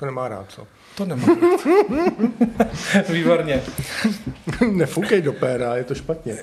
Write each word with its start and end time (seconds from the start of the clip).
To 0.00 0.06
nemá 0.06 0.28
rád, 0.28 0.46
co? 0.48 0.66
To 0.94 1.04
nemá. 1.04 1.26
Výborně. 3.08 3.62
Nefoukej 4.70 5.22
do 5.22 5.32
péra, 5.32 5.76
je 5.76 5.84
to 5.84 5.94
špatně. 5.94 6.38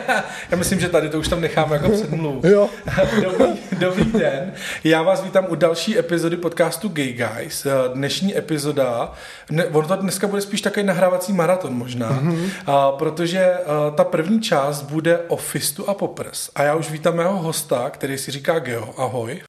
Já 0.50 0.56
myslím, 0.56 0.80
že 0.80 0.88
tady 0.88 1.08
to 1.08 1.18
už 1.18 1.28
tam 1.28 1.40
necháme 1.40 1.76
jako 1.76 1.88
předmluv. 1.88 2.44
Jo. 2.44 2.70
Dobrý, 3.22 3.46
dobrý 3.78 4.04
den. 4.04 4.52
Já 4.84 5.02
vás 5.02 5.22
vítám 5.24 5.46
u 5.48 5.54
další 5.54 5.98
epizody 5.98 6.36
podcastu 6.36 6.88
Gay 6.88 7.12
Guys. 7.12 7.66
Dnešní 7.94 8.38
epizoda, 8.38 9.12
ne, 9.50 9.66
ono 9.66 9.88
to 9.88 9.96
dneska 9.96 10.26
bude 10.26 10.42
spíš 10.42 10.60
takový 10.60 10.86
nahrávací 10.86 11.32
maraton 11.32 11.74
možná, 11.74 12.10
mm-hmm. 12.10 12.50
a, 12.66 12.92
protože 12.92 13.54
a, 13.54 13.90
ta 13.90 14.04
první 14.04 14.40
část 14.40 14.82
bude 14.82 15.18
o 15.18 15.36
fistu 15.36 15.88
a 15.88 15.94
poprs. 15.94 16.50
A 16.54 16.62
já 16.62 16.74
už 16.74 16.90
vítám 16.90 17.16
mého 17.16 17.38
hosta, 17.38 17.90
který 17.90 18.18
si 18.18 18.30
říká 18.30 18.58
Geo. 18.58 18.94
Ahoj. 18.98 19.40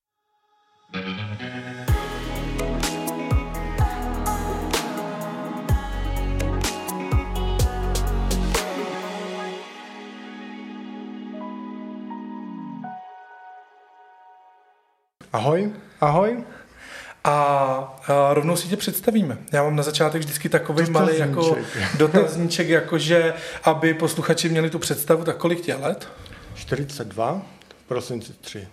Ahoj. 15.35 15.71
Ahoj. 16.02 16.44
A, 17.23 17.34
a 18.07 18.34
rovnou 18.34 18.55
si 18.55 18.67
tě 18.67 18.77
představíme. 18.77 19.38
Já 19.52 19.63
mám 19.63 19.75
na 19.75 19.84
začátek 19.84 20.21
vždycky 20.21 20.49
takový 20.49 20.89
malý 20.89 21.20
jako 21.20 21.58
dotazníček, 21.98 22.70
jakože 22.70 23.34
aby 23.63 23.94
posluchači 23.94 24.49
měli 24.49 24.70
tu 24.70 24.80
představu, 24.80 25.23
tak 25.23 25.38
kolik 25.38 25.61
tě 25.61 25.75
let? 25.75 26.08
42, 26.55 27.41
prosinci 27.88 28.34
3. 28.41 28.67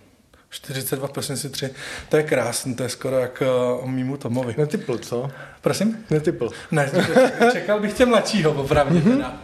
42 0.51 1.09
prosinci 1.09 1.51
3. 1.51 1.71
To 2.09 2.17
je 2.17 2.23
krásný, 2.23 2.75
to 2.75 2.83
je 2.83 2.89
skoro 2.89 3.19
jak 3.19 3.43
uh, 3.81 3.89
mýmu 3.91 4.17
Tomovi. 4.17 4.55
Netypl, 4.59 4.99
co? 4.99 5.31
Prosím? 5.61 6.05
Netypl. 6.11 6.51
Ne, 6.71 6.91
čekal 7.53 7.81
bych 7.81 7.95
tě 7.95 8.07
mladšího, 8.07 8.53
opravdu 8.53 9.01
teda. 9.01 9.41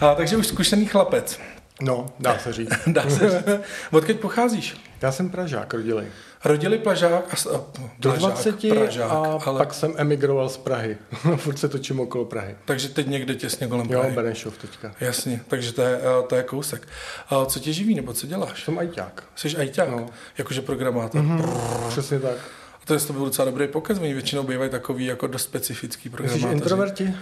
A, 0.00 0.14
takže 0.14 0.36
už 0.36 0.46
zkušený 0.46 0.86
chlapec. 0.86 1.40
No, 1.80 2.12
dá 2.18 2.38
se 2.38 2.52
říct. 2.52 2.70
dá 2.86 3.10
se 3.10 3.30
říct. 3.30 3.48
Odkud 3.90 4.20
pocházíš? 4.20 4.76
Já 5.02 5.12
jsem 5.12 5.30
Pražák, 5.30 5.74
rodilej. 5.74 6.06
Rodili 6.44 6.78
Plažák 6.78 7.34
a... 7.34 7.60
Do 7.98 8.12
20 8.12 8.68
Pražák, 8.68 9.10
a 9.10 9.38
ale... 9.46 9.58
pak 9.58 9.74
jsem 9.74 9.94
emigroval 9.96 10.48
z 10.48 10.56
Prahy. 10.56 10.96
Furt 11.36 11.58
se 11.58 11.68
točím 11.68 12.00
okolo 12.00 12.24
Prahy. 12.24 12.54
Takže 12.64 12.88
teď 12.88 13.06
někde 13.06 13.34
těsně 13.34 13.66
kolem 13.66 13.88
Prahy. 13.88 14.08
Jo, 14.08 14.14
Benešov 14.14 14.58
teďka. 14.58 14.92
Jasně, 15.00 15.40
takže 15.48 15.72
to 15.72 15.82
je, 15.82 15.96
uh, 15.96 16.26
to 16.26 16.36
je 16.36 16.42
kousek. 16.42 16.88
A 17.28 17.44
co 17.44 17.60
tě 17.60 17.72
živí, 17.72 17.94
nebo 17.94 18.12
co 18.12 18.26
děláš? 18.26 18.64
Jsem 18.64 18.78
ajťák. 18.78 19.24
Jsi 19.36 19.56
ajťák? 19.56 19.88
No. 19.90 20.06
Jakože 20.38 20.60
programátor. 20.60 21.22
Mm-hmm. 21.22 21.88
Přesně 21.88 22.20
tak. 22.20 22.36
A 22.82 22.86
to 22.86 22.94
je 22.94 23.00
to 23.00 23.12
byl 23.12 23.24
docela 23.24 23.44
dobrý 23.44 23.68
pokec, 23.68 23.98
oni 23.98 24.12
většinou 24.12 24.42
bývají 24.42 24.70
takový 24.70 25.04
jako 25.06 25.26
dost 25.26 25.42
specifický 25.42 26.08
programátoři. 26.08 26.48
Jsi 26.48 26.52
introverti? 26.52 27.14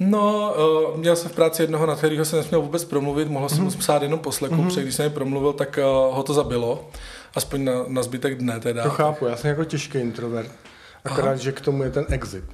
No, 0.00 0.54
uh, 0.92 0.98
měl 0.98 1.16
jsem 1.16 1.30
v 1.30 1.34
práci 1.34 1.62
jednoho, 1.62 1.86
na 1.86 1.96
kterého 1.96 2.24
jsem 2.24 2.38
nesměl 2.38 2.60
vůbec 2.60 2.84
promluvit, 2.84 3.28
mohl 3.28 3.48
jsem 3.48 3.58
mm-hmm. 3.58 3.74
mu 3.74 3.78
psát 3.78 4.02
jenom 4.02 4.18
poslechu, 4.18 4.54
mm-hmm. 4.54 4.64
protože 4.64 4.82
když 4.82 4.94
jsem 4.94 5.04
je 5.04 5.10
promluvil, 5.10 5.52
tak 5.52 5.78
uh, 5.78 6.16
ho 6.16 6.22
to 6.22 6.34
zabilo. 6.34 6.88
Aspoň 7.34 7.64
na, 7.64 7.72
na 7.88 8.02
zbytek 8.02 8.38
dne 8.38 8.60
teda. 8.60 8.82
To 8.82 8.90
chápu, 8.90 9.26
já 9.26 9.36
jsem 9.36 9.48
jako 9.50 9.64
těžký 9.64 9.98
introvert. 9.98 10.50
Akorát, 11.04 11.26
Aha. 11.26 11.36
že 11.36 11.52
k 11.52 11.60
tomu 11.60 11.82
je 11.82 11.90
ten 11.90 12.06
exit. 12.08 12.44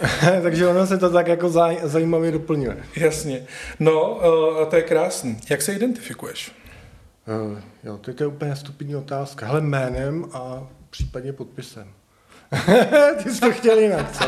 Takže 0.42 0.66
ono 0.66 0.86
se 0.86 0.98
to 0.98 1.10
tak 1.10 1.28
jako 1.28 1.48
zaj, 1.48 1.78
zajímavě 1.82 2.32
doplňuje. 2.32 2.84
Jasně. 2.96 3.46
No, 3.80 4.14
uh, 4.14 4.68
to 4.68 4.76
je 4.76 4.82
krásný. 4.82 5.38
Jak 5.50 5.62
se 5.62 5.72
identifikuješ? 5.72 6.52
Uh, 7.52 7.58
jo, 7.84 7.98
to 7.98 8.10
je 8.20 8.26
úplně 8.26 8.56
stupidní 8.56 8.96
otázka. 8.96 9.46
Hele, 9.46 9.60
jménem 9.60 10.24
a 10.32 10.68
případně 10.90 11.32
podpisem. 11.32 11.88
Ty 13.22 13.30
jsi 13.30 13.40
to 13.40 13.50
chtěl 13.50 13.78
jinak, 13.78 14.12
co? 14.12 14.24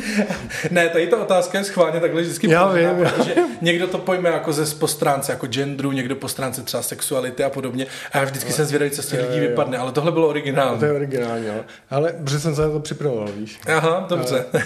ne, 0.70 0.88
tady 0.88 1.06
ta 1.06 1.16
otázka 1.16 1.58
je 1.58 1.64
schválně 1.64 2.00
takhle 2.00 2.22
vždycky 2.22 2.50
Já 2.50 2.68
vím, 2.68 2.88
protože 2.98 3.34
někdo 3.60 3.86
to 3.86 3.98
pojme 3.98 4.28
jako 4.28 4.52
ze 4.52 4.74
po 4.74 4.88
stránce 4.88 5.32
jako 5.32 5.46
genderu, 5.46 5.92
někdo 5.92 6.16
po 6.16 6.28
stránce 6.28 6.62
třeba 6.62 6.82
sexuality 6.82 7.44
a 7.44 7.50
podobně. 7.50 7.86
A 8.12 8.18
já 8.18 8.24
vždycky 8.24 8.48
ale, 8.48 8.56
jsem 8.56 8.66
zvědavý, 8.66 8.90
co 8.90 9.02
z 9.02 9.06
těch 9.06 9.28
lidí 9.28 9.40
vypadne, 9.40 9.78
ale 9.78 9.92
tohle 9.92 10.12
bylo 10.12 10.28
originální. 10.28 10.78
To 10.78 10.84
je 10.84 10.92
originální, 10.92 11.46
jo. 11.46 11.64
Ale 11.90 12.12
protože 12.12 12.40
jsem 12.40 12.54
se 12.54 12.62
na 12.62 12.70
to 12.70 12.80
připravoval, 12.80 13.28
víš. 13.32 13.60
Aha, 13.76 14.06
dobře. 14.08 14.44
Uh, 14.54 14.60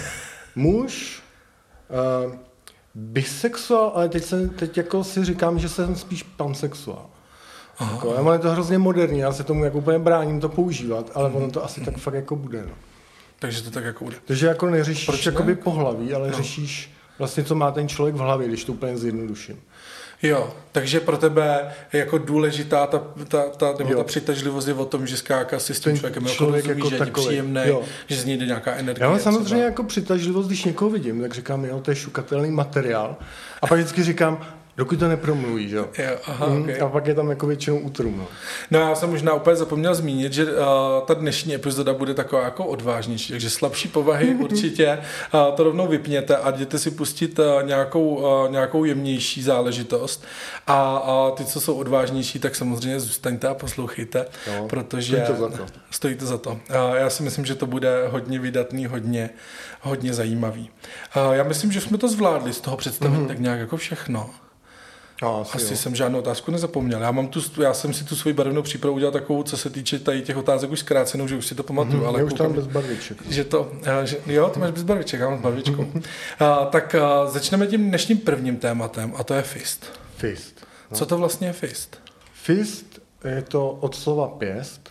muž, 0.55 1.23
uh, 2.25 2.35
bisexuál, 2.95 3.93
ale 3.95 4.09
teď, 4.09 4.25
se, 4.25 4.49
teď 4.49 4.77
jako 4.77 5.05
si 5.05 5.25
říkám, 5.25 5.59
že 5.59 5.69
jsem 5.69 5.97
spíš 5.97 6.23
pansexuál. 6.23 7.07
Jako, 7.81 8.17
ale 8.17 8.35
je 8.35 8.39
to 8.39 8.51
hrozně 8.51 8.79
moderní, 8.79 9.19
já 9.19 9.33
se 9.33 9.45
tomu 9.45 9.65
jako 9.65 9.79
úplně 9.79 9.99
bráním 9.99 10.41
to 10.41 10.49
používat, 10.49 11.11
ale 11.15 11.31
ono 11.31 11.51
to 11.51 11.65
asi 11.65 11.81
tak 11.81 11.97
fakt 11.97 12.15
jako 12.15 12.37
bude. 12.37 12.63
No. 12.63 12.75
Takže 13.39 13.63
to 13.63 13.71
tak 13.71 13.85
jako 13.85 14.05
bude. 14.05 14.17
Takže 14.25 14.47
jako 14.47 14.71
neřešíš 14.71 15.07
Proč 15.07 15.27
jakoby 15.27 15.55
pohlaví, 15.55 16.15
ale 16.15 16.29
no. 16.29 16.37
řešíš 16.37 16.91
vlastně, 17.19 17.45
co 17.45 17.55
má 17.55 17.71
ten 17.71 17.89
člověk 17.89 18.15
v 18.15 18.19
hlavě, 18.19 18.49
když 18.49 18.65
to 18.65 18.73
úplně 18.73 18.99
zjednoduším. 18.99 19.61
Jo, 20.23 20.55
takže 20.73 21.01
pro 21.01 21.17
tebe 21.19 21.73
je 21.93 22.01
jako 22.01 22.19
důležitá 22.19 22.87
ta, 22.87 23.03
ta, 23.29 23.43
ta, 23.49 23.75
nebo 23.79 23.95
ta 23.95 24.05
přitažlivost 24.05 24.69
je 24.69 24.75
o 24.75 24.85
tom, 24.85 25.07
že 25.07 25.17
skáka 25.17 25.59
si 25.59 25.75
s 25.75 25.81
tím 25.81 25.97
člověkem 25.97 26.23
jako 26.23 26.35
člověk 26.35 26.67
jako, 26.67 26.81
rozumí, 26.81 26.99
jako 26.99 27.21
že 27.21 27.27
je 27.27 27.29
příjemný, 27.29 27.61
jo. 27.65 27.83
že 28.07 28.17
z 28.17 28.25
něj 28.25 28.37
jde 28.37 28.47
nějaká 28.47 28.75
energie. 28.75 29.05
Já 29.05 29.11
mám 29.11 29.19
samozřejmě 29.19 29.45
třeba. 29.45 29.63
jako 29.63 29.85
přitažlivost, 29.85 30.47
když 30.49 30.65
někoho 30.65 30.91
vidím, 30.91 31.21
tak 31.23 31.35
říkám, 31.35 31.65
jo, 31.65 31.81
to 31.81 31.91
je 31.91 31.95
šukatelný 31.95 32.51
materiál. 32.51 33.17
A 33.63 33.67
pak 33.67 33.79
vždycky 33.79 34.03
říkám, 34.03 34.47
Dokud 34.77 34.99
to 34.99 35.09
nepromluví, 35.09 35.69
že 35.69 35.77
jo? 35.77 35.89
aha, 36.27 36.47
mm, 36.47 36.63
okay. 36.63 36.81
A 36.81 36.89
pak 36.89 37.07
je 37.07 37.15
tam 37.15 37.31
jako 37.31 37.47
většinou 37.47 37.79
útrum. 37.79 38.19
No. 38.19 38.27
no 38.71 38.79
já 38.79 38.95
jsem 38.95 39.11
možná 39.11 39.35
úplně 39.35 39.57
zapomněl 39.57 39.95
zmínit, 39.95 40.33
že 40.33 40.45
uh, 40.45 40.59
ta 41.07 41.15
dnešní 41.15 41.55
epizoda 41.55 41.95
bude 41.95 42.15
taková 42.15 42.43
jako 42.43 42.65
odvážnější, 42.65 43.33
takže 43.33 43.51
slabší 43.51 43.89
povahy 43.89 44.35
určitě 44.41 44.99
uh, 45.35 45.57
to 45.57 45.63
rovnou 45.63 45.87
vypněte 45.89 46.37
a 46.37 46.51
jděte 46.51 46.79
si 46.79 46.91
pustit 46.91 47.39
uh, 47.39 47.45
nějakou, 47.63 48.15
uh, 48.15 48.51
nějakou 48.51 48.85
jemnější 48.85 49.43
záležitost 49.43 50.25
a 50.67 51.01
uh, 51.29 51.37
ty, 51.37 51.45
co 51.45 51.61
jsou 51.61 51.75
odvážnější, 51.75 52.39
tak 52.39 52.55
samozřejmě 52.55 53.01
zůstaňte 53.01 53.49
a 53.49 53.55
poslouchejte, 53.55 54.27
no, 54.49 54.69
protože 54.69 55.25
stojí 55.25 55.39
to 55.39 55.43
za 55.43 55.49
to. 55.49 55.67
Stojí 55.91 56.15
to 56.15 56.27
za 56.27 56.39
to. 56.39 56.51
Uh, 56.51 56.59
já 56.95 57.11
si 57.11 57.23
myslím, 57.23 57.45
že 57.45 57.55
to 57.55 57.67
bude 57.67 58.09
hodně 58.09 58.39
vydatný, 58.39 58.87
hodně, 58.87 59.31
hodně 59.81 60.15
zajímavý. 60.15 60.71
Uh, 61.17 61.33
já 61.33 61.45
myslím, 61.45 61.73
že 61.73 61.81
jsme 61.81 61.99
to 61.99 62.09
zvládli 62.09 62.53
z 62.53 62.61
toho 62.61 62.77
představení 62.77 63.25
mm-hmm. 63.25 63.29
tak 63.29 63.39
nějak 63.39 63.61
jako 63.61 63.77
všechno. 63.77 64.31
No, 65.23 65.41
asi 65.41 65.57
asi 65.57 65.77
jsem 65.77 65.95
žádnou 65.95 66.19
otázku 66.19 66.51
nezapomněl. 66.51 67.03
Já, 67.03 67.11
mám 67.11 67.29
tu, 67.29 67.63
já 67.63 67.75
jsem 67.75 67.95
si 67.95 68.05
tu 68.05 68.17
svoji 68.17 68.35
barevnou 68.35 68.63
přípravu 68.63 68.97
udělal 68.97 69.13
takovou, 69.13 69.43
co 69.43 69.57
se 69.57 69.71
týče 69.71 69.99
tady 69.99 70.23
těch 70.23 70.37
otázek 70.37 70.71
už 70.71 70.79
zkrácenou, 70.79 71.29
že 71.29 71.37
už 71.37 71.47
si 71.47 71.55
to 71.55 71.63
pamatuju. 71.63 72.03
Mm-hmm, 72.03 72.07
ale 72.07 72.25
už 72.25 72.33
tam 72.33 72.53
bez 72.53 72.67
barviček. 72.67 73.31
Že 73.31 73.45
to, 73.45 73.73
že, 74.05 74.19
jo, 74.27 74.49
ty 74.49 74.61
máš 74.61 74.71
bez 74.71 74.83
barviček, 74.83 75.21
já 75.21 75.29
mám 75.29 75.39
s 75.39 75.43
barvičkou. 75.43 75.87
a, 76.39 76.65
tak 76.65 76.95
a, 76.95 77.27
začneme 77.27 77.67
tím 77.67 77.89
dnešním 77.89 78.19
prvním 78.19 78.57
tématem 78.57 79.13
a 79.17 79.25
to 79.25 79.35
je 79.35 79.43
fist. 79.43 79.87
Fist. 80.17 80.67
No. 80.91 80.97
Co 80.97 81.07
to 81.07 81.19
vlastně 81.19 81.47
je 81.47 81.53
fist? 81.53 82.01
Fist 82.33 83.01
je 83.25 83.43
to 83.43 83.71
od 83.71 83.97
slova 83.97 84.29
pěst 84.29 84.91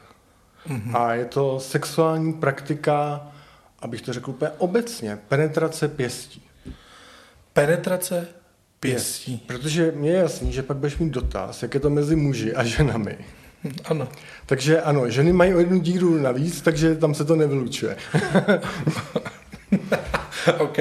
mm-hmm. 0.70 0.98
a 0.98 1.14
je 1.14 1.26
to 1.26 1.60
sexuální 1.60 2.34
praktika, 2.34 3.28
abych 3.80 4.02
to 4.02 4.14
řekl 4.14 4.30
úplně 4.30 4.52
obecně, 4.58 5.20
penetrace 5.28 5.88
pěstí. 5.88 6.44
Penetrace 7.54 8.28
pěstí. 8.82 9.44
Protože 9.48 9.92
mě 9.96 10.12
je 10.12 10.18
jasný, 10.18 10.52
že 10.52 10.64
pak 10.64 10.78
budeš 10.78 10.98
mít 10.98 11.10
dotaz, 11.10 11.64
jak 11.64 11.74
je 11.74 11.80
to 11.80 11.90
mezi 11.90 12.16
muži 12.16 12.54
a 12.54 12.64
ženami. 12.64 13.18
Ano. 13.86 14.08
Takže 14.46 14.82
ano, 14.82 15.10
ženy 15.10 15.34
mají 15.34 15.54
o 15.54 15.60
jednu 15.60 15.80
díru 15.80 16.22
navíc, 16.22 16.62
takže 16.62 16.96
tam 16.96 17.14
se 17.14 17.26
to 17.26 17.36
nevylučuje. 17.36 17.98
OK. 20.60 20.78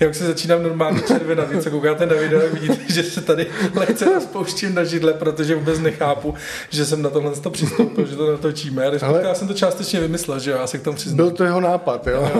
Já 0.00 0.08
už 0.10 0.16
se 0.16 0.26
začínám 0.26 0.62
normálně 0.62 1.00
červenat, 1.00 1.48
co 1.62 1.70
koukáte 1.70 2.06
na 2.06 2.14
video, 2.14 2.40
vidíte, 2.52 2.92
že 2.92 3.02
se 3.02 3.20
tady 3.20 3.46
lehce 3.74 4.04
rozpouštím 4.04 4.74
na 4.74 4.84
židle, 4.84 5.12
protože 5.12 5.54
vůbec 5.54 5.78
nechápu, 5.78 6.34
že 6.70 6.84
jsem 6.84 7.02
na 7.02 7.10
tohle 7.10 7.30
to 7.30 7.50
přistoupil, 7.50 8.06
že 8.06 8.16
to 8.16 8.30
natočíme. 8.30 8.84
Ale 9.02 9.22
já 9.22 9.34
jsem 9.34 9.48
to 9.48 9.54
částečně 9.54 10.00
vymyslel, 10.00 10.38
že 10.38 10.50
jo, 10.50 10.56
já 10.56 10.66
se 10.66 10.78
k 10.78 10.82
tomu 10.82 10.96
přiznám. 10.96 11.16
Byl 11.16 11.30
to 11.30 11.44
jeho 11.44 11.60
nápad, 11.60 12.06
jo. 12.06 12.30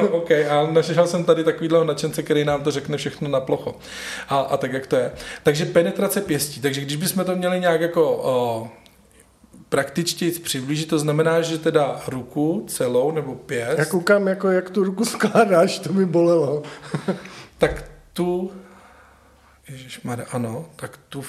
OK, 0.10 0.30
a 0.30 0.68
našel 0.72 1.06
jsem 1.06 1.24
tady 1.24 1.44
takovýhle 1.44 1.84
nadšence, 1.84 2.22
který 2.22 2.44
nám 2.44 2.62
to 2.62 2.70
řekne 2.70 2.96
všechno 2.96 3.28
na 3.28 3.40
plocho. 3.40 3.74
A, 4.28 4.38
a 4.38 4.56
tak, 4.56 4.72
jak 4.72 4.86
to 4.86 4.96
je. 4.96 5.12
Takže 5.42 5.64
penetrace 5.64 6.20
pěstí. 6.20 6.60
Takže 6.60 6.80
když 6.80 6.96
bychom 6.96 7.24
to 7.24 7.36
měli 7.36 7.60
nějak 7.60 7.80
jako 7.80 8.10
o, 8.22 8.68
praktičtěji 9.70 10.32
přiblížit, 10.32 10.88
to 10.88 10.98
znamená, 10.98 11.42
že 11.42 11.58
teda 11.58 12.00
ruku 12.06 12.64
celou 12.68 13.10
nebo 13.10 13.34
pěst. 13.34 13.78
Já 13.78 13.84
koukám, 13.84 14.28
jako 14.28 14.48
jak 14.48 14.70
tu 14.70 14.84
ruku 14.84 15.04
skládáš, 15.04 15.78
to 15.78 15.92
by 15.92 16.06
bolelo. 16.06 16.62
tak 17.58 17.84
tu, 18.12 18.52
ježišmarja, 19.68 20.26
ano, 20.32 20.66
tak 20.76 20.98
tu 21.08 21.24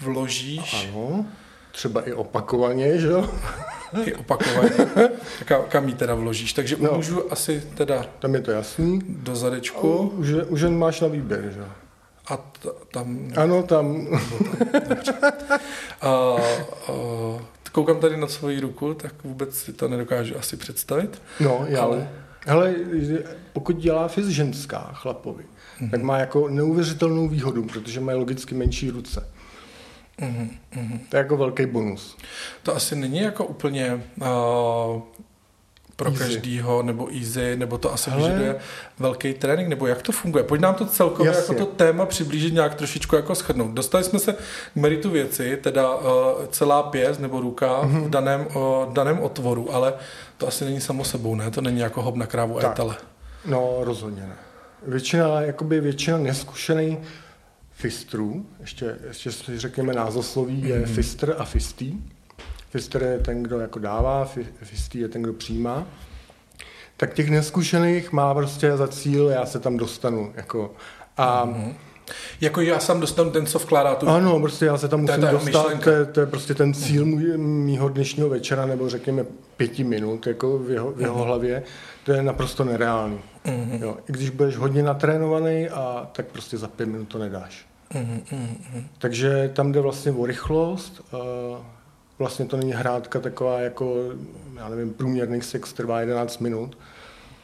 vložíš. 0.00 0.88
Ano, 0.88 1.26
třeba 1.72 2.02
i 2.08 2.12
opakovaně, 2.12 2.98
že 2.98 3.06
jo? 3.06 3.30
I 4.04 4.14
opakovaně. 4.14 4.70
Tak 5.48 5.68
kam 5.68 5.88
ji 5.88 5.94
teda 5.94 6.14
vložíš? 6.14 6.52
Takže 6.52 6.76
no. 6.80 6.92
můžu 6.92 7.32
asi 7.32 7.62
teda... 7.74 8.04
Tam 8.18 8.34
je 8.34 8.40
to 8.40 8.50
jasný. 8.50 9.00
Do 9.08 9.36
zadečku. 9.36 9.98
Už, 9.98 10.28
už 10.48 10.60
jen 10.60 10.78
máš 10.78 11.00
na 11.00 11.08
výběr, 11.08 11.50
že 11.54 11.60
jo? 11.60 11.66
A 12.26 12.36
t- 12.36 12.68
tam... 12.90 13.32
Ano, 13.36 13.62
tam. 13.62 14.06
tam 14.82 15.08
a, 16.00 16.08
a, 16.08 16.36
koukám 17.76 18.00
tady 18.00 18.16
na 18.16 18.26
svoji 18.26 18.60
ruku, 18.60 18.94
tak 18.94 19.24
vůbec 19.24 19.58
si 19.58 19.72
to 19.72 19.88
nedokážu 19.88 20.38
asi 20.38 20.56
představit. 20.56 21.22
No, 21.40 21.64
já. 21.68 21.82
Ale 21.82 22.08
Hele, 22.46 22.74
pokud 23.52 23.76
dělá 23.76 24.08
FIS 24.08 24.26
ženská 24.26 24.90
chlapovi, 24.94 25.44
mm-hmm. 25.44 25.90
tak 25.90 26.02
má 26.02 26.18
jako 26.18 26.48
neuvěřitelnou 26.48 27.28
výhodu, 27.28 27.64
protože 27.64 28.00
mají 28.00 28.18
logicky 28.18 28.54
menší 28.54 28.90
ruce. 28.90 29.28
Mm-hmm. 30.18 30.98
To 31.08 31.16
je 31.16 31.18
jako 31.18 31.36
velký 31.36 31.66
bonus. 31.66 32.16
To 32.62 32.76
asi 32.76 32.96
není 32.96 33.18
jako 33.18 33.44
úplně 33.44 34.04
uh, 34.20 35.02
pro 35.96 36.10
easy. 36.10 36.18
každýho, 36.24 36.82
nebo 36.82 37.08
easy, 37.14 37.56
nebo 37.56 37.78
to 37.78 37.92
asi 37.92 38.10
Ale... 38.10 38.22
vyžaduje 38.22 38.56
velký 38.98 39.34
trénink, 39.34 39.68
nebo 39.68 39.86
jak 39.86 40.02
to 40.02 40.12
funguje? 40.12 40.44
Pojď 40.44 40.60
nám 40.60 40.74
to 40.74 40.86
celkově 40.86 41.32
Jasně. 41.32 41.54
jako 41.54 41.66
to 41.66 41.72
téma 41.72 42.06
přiblížit 42.06 42.54
nějak 42.54 42.74
trošičku 42.74 43.16
jako 43.16 43.34
shrnout. 43.34 43.70
Dostali 43.70 44.04
jsme 44.04 44.18
se 44.18 44.32
k 44.32 44.76
meritu 44.76 45.10
věci, 45.10 45.58
teda 45.62 45.94
uh, 45.94 46.02
celá 46.50 46.82
pěst 46.82 47.20
nebo 47.20 47.40
ruka 47.40 47.82
mm-hmm. 47.82 48.04
v 48.04 48.10
daném, 48.10 48.46
uh, 48.46 48.92
daném 48.92 49.20
otvoru, 49.20 49.74
ale 49.74 49.94
to 50.38 50.48
asi 50.48 50.64
není 50.64 50.80
samo 50.80 51.04
sebou, 51.04 51.34
ne? 51.34 51.50
To 51.50 51.60
není 51.60 51.80
jako 51.80 52.02
hop 52.02 52.16
na 52.16 52.26
krávu 52.26 52.58
a 52.58 52.70
etele. 52.70 52.96
No, 53.46 53.78
rozhodně 53.80 54.22
ne. 54.22 54.36
Většina, 54.86 55.40
jakoby 55.40 55.80
většina 55.80 56.18
neskušených 56.18 56.98
fistrů, 57.72 58.46
ještě, 58.60 58.96
ještě 59.08 59.32
si 59.32 59.58
řekněme 59.58 59.92
názosloví, 59.92 60.68
je 60.68 60.78
mm. 60.78 60.84
fistr 60.84 61.34
a 61.38 61.44
fistý. 61.44 61.94
Fistr 62.76 63.02
je 63.02 63.18
ten, 63.18 63.42
kdo 63.42 63.60
jako 63.60 63.78
dává, 63.78 64.30
fistý 64.62 64.98
je 64.98 65.08
ten, 65.08 65.22
kdo 65.22 65.32
přijímá. 65.32 65.86
Tak 66.96 67.14
těch 67.14 67.30
neskušených 67.30 68.12
má 68.12 68.34
prostě 68.34 68.76
za 68.76 68.88
cíl, 68.88 69.28
já 69.28 69.46
se 69.46 69.58
tam 69.58 69.76
dostanu. 69.76 70.32
Jako, 70.34 70.74
a 71.16 71.44
mm. 71.44 71.74
Jako 72.40 72.60
já 72.60 72.78
sám 72.78 73.00
dostanu 73.00 73.30
ten, 73.30 73.46
co 73.46 73.58
vkládá 73.58 73.94
tu... 73.94 74.08
Ano, 74.08 74.40
prostě 74.40 74.64
já 74.64 74.78
se 74.78 74.88
tam 74.88 75.00
musím 75.00 75.20
dostat, 75.20 75.82
to 75.84 75.90
je, 75.90 76.04
to 76.04 76.20
je 76.20 76.26
prostě 76.26 76.54
ten 76.54 76.74
cíl 76.74 77.06
můj, 77.06 77.38
mýho 77.38 77.88
dnešního 77.88 78.28
večera, 78.28 78.66
nebo 78.66 78.88
řekněme 78.88 79.24
pěti 79.56 79.84
minut 79.84 80.26
jako 80.26 80.58
v 80.58 80.70
jeho, 80.70 80.92
v 80.92 81.00
jeho 81.00 81.16
uh-huh. 81.16 81.26
hlavě, 81.26 81.62
to 82.04 82.12
je 82.12 82.22
naprosto 82.22 82.64
nereálný. 82.64 83.20
Uh-huh. 83.44 83.82
Jo, 83.82 83.96
I 84.08 84.12
když 84.12 84.30
budeš 84.30 84.56
hodně 84.56 84.82
natrénovaný, 84.82 85.68
a 85.68 86.08
tak 86.12 86.26
prostě 86.26 86.58
za 86.58 86.68
pět 86.68 86.86
minut 86.86 87.08
to 87.08 87.18
nedáš. 87.18 87.66
Uh-huh. 87.94 88.84
Takže 88.98 89.50
tam 89.54 89.72
jde 89.72 89.80
vlastně 89.80 90.12
o 90.12 90.26
rychlost, 90.26 91.02
vlastně 92.18 92.44
to 92.44 92.56
není 92.56 92.72
hrádka 92.72 93.20
taková 93.20 93.60
jako, 93.60 93.96
já 94.56 94.68
nevím, 94.68 94.94
průměrný 94.94 95.42
sex 95.42 95.72
trvá 95.72 96.00
11 96.00 96.38
minut, 96.38 96.78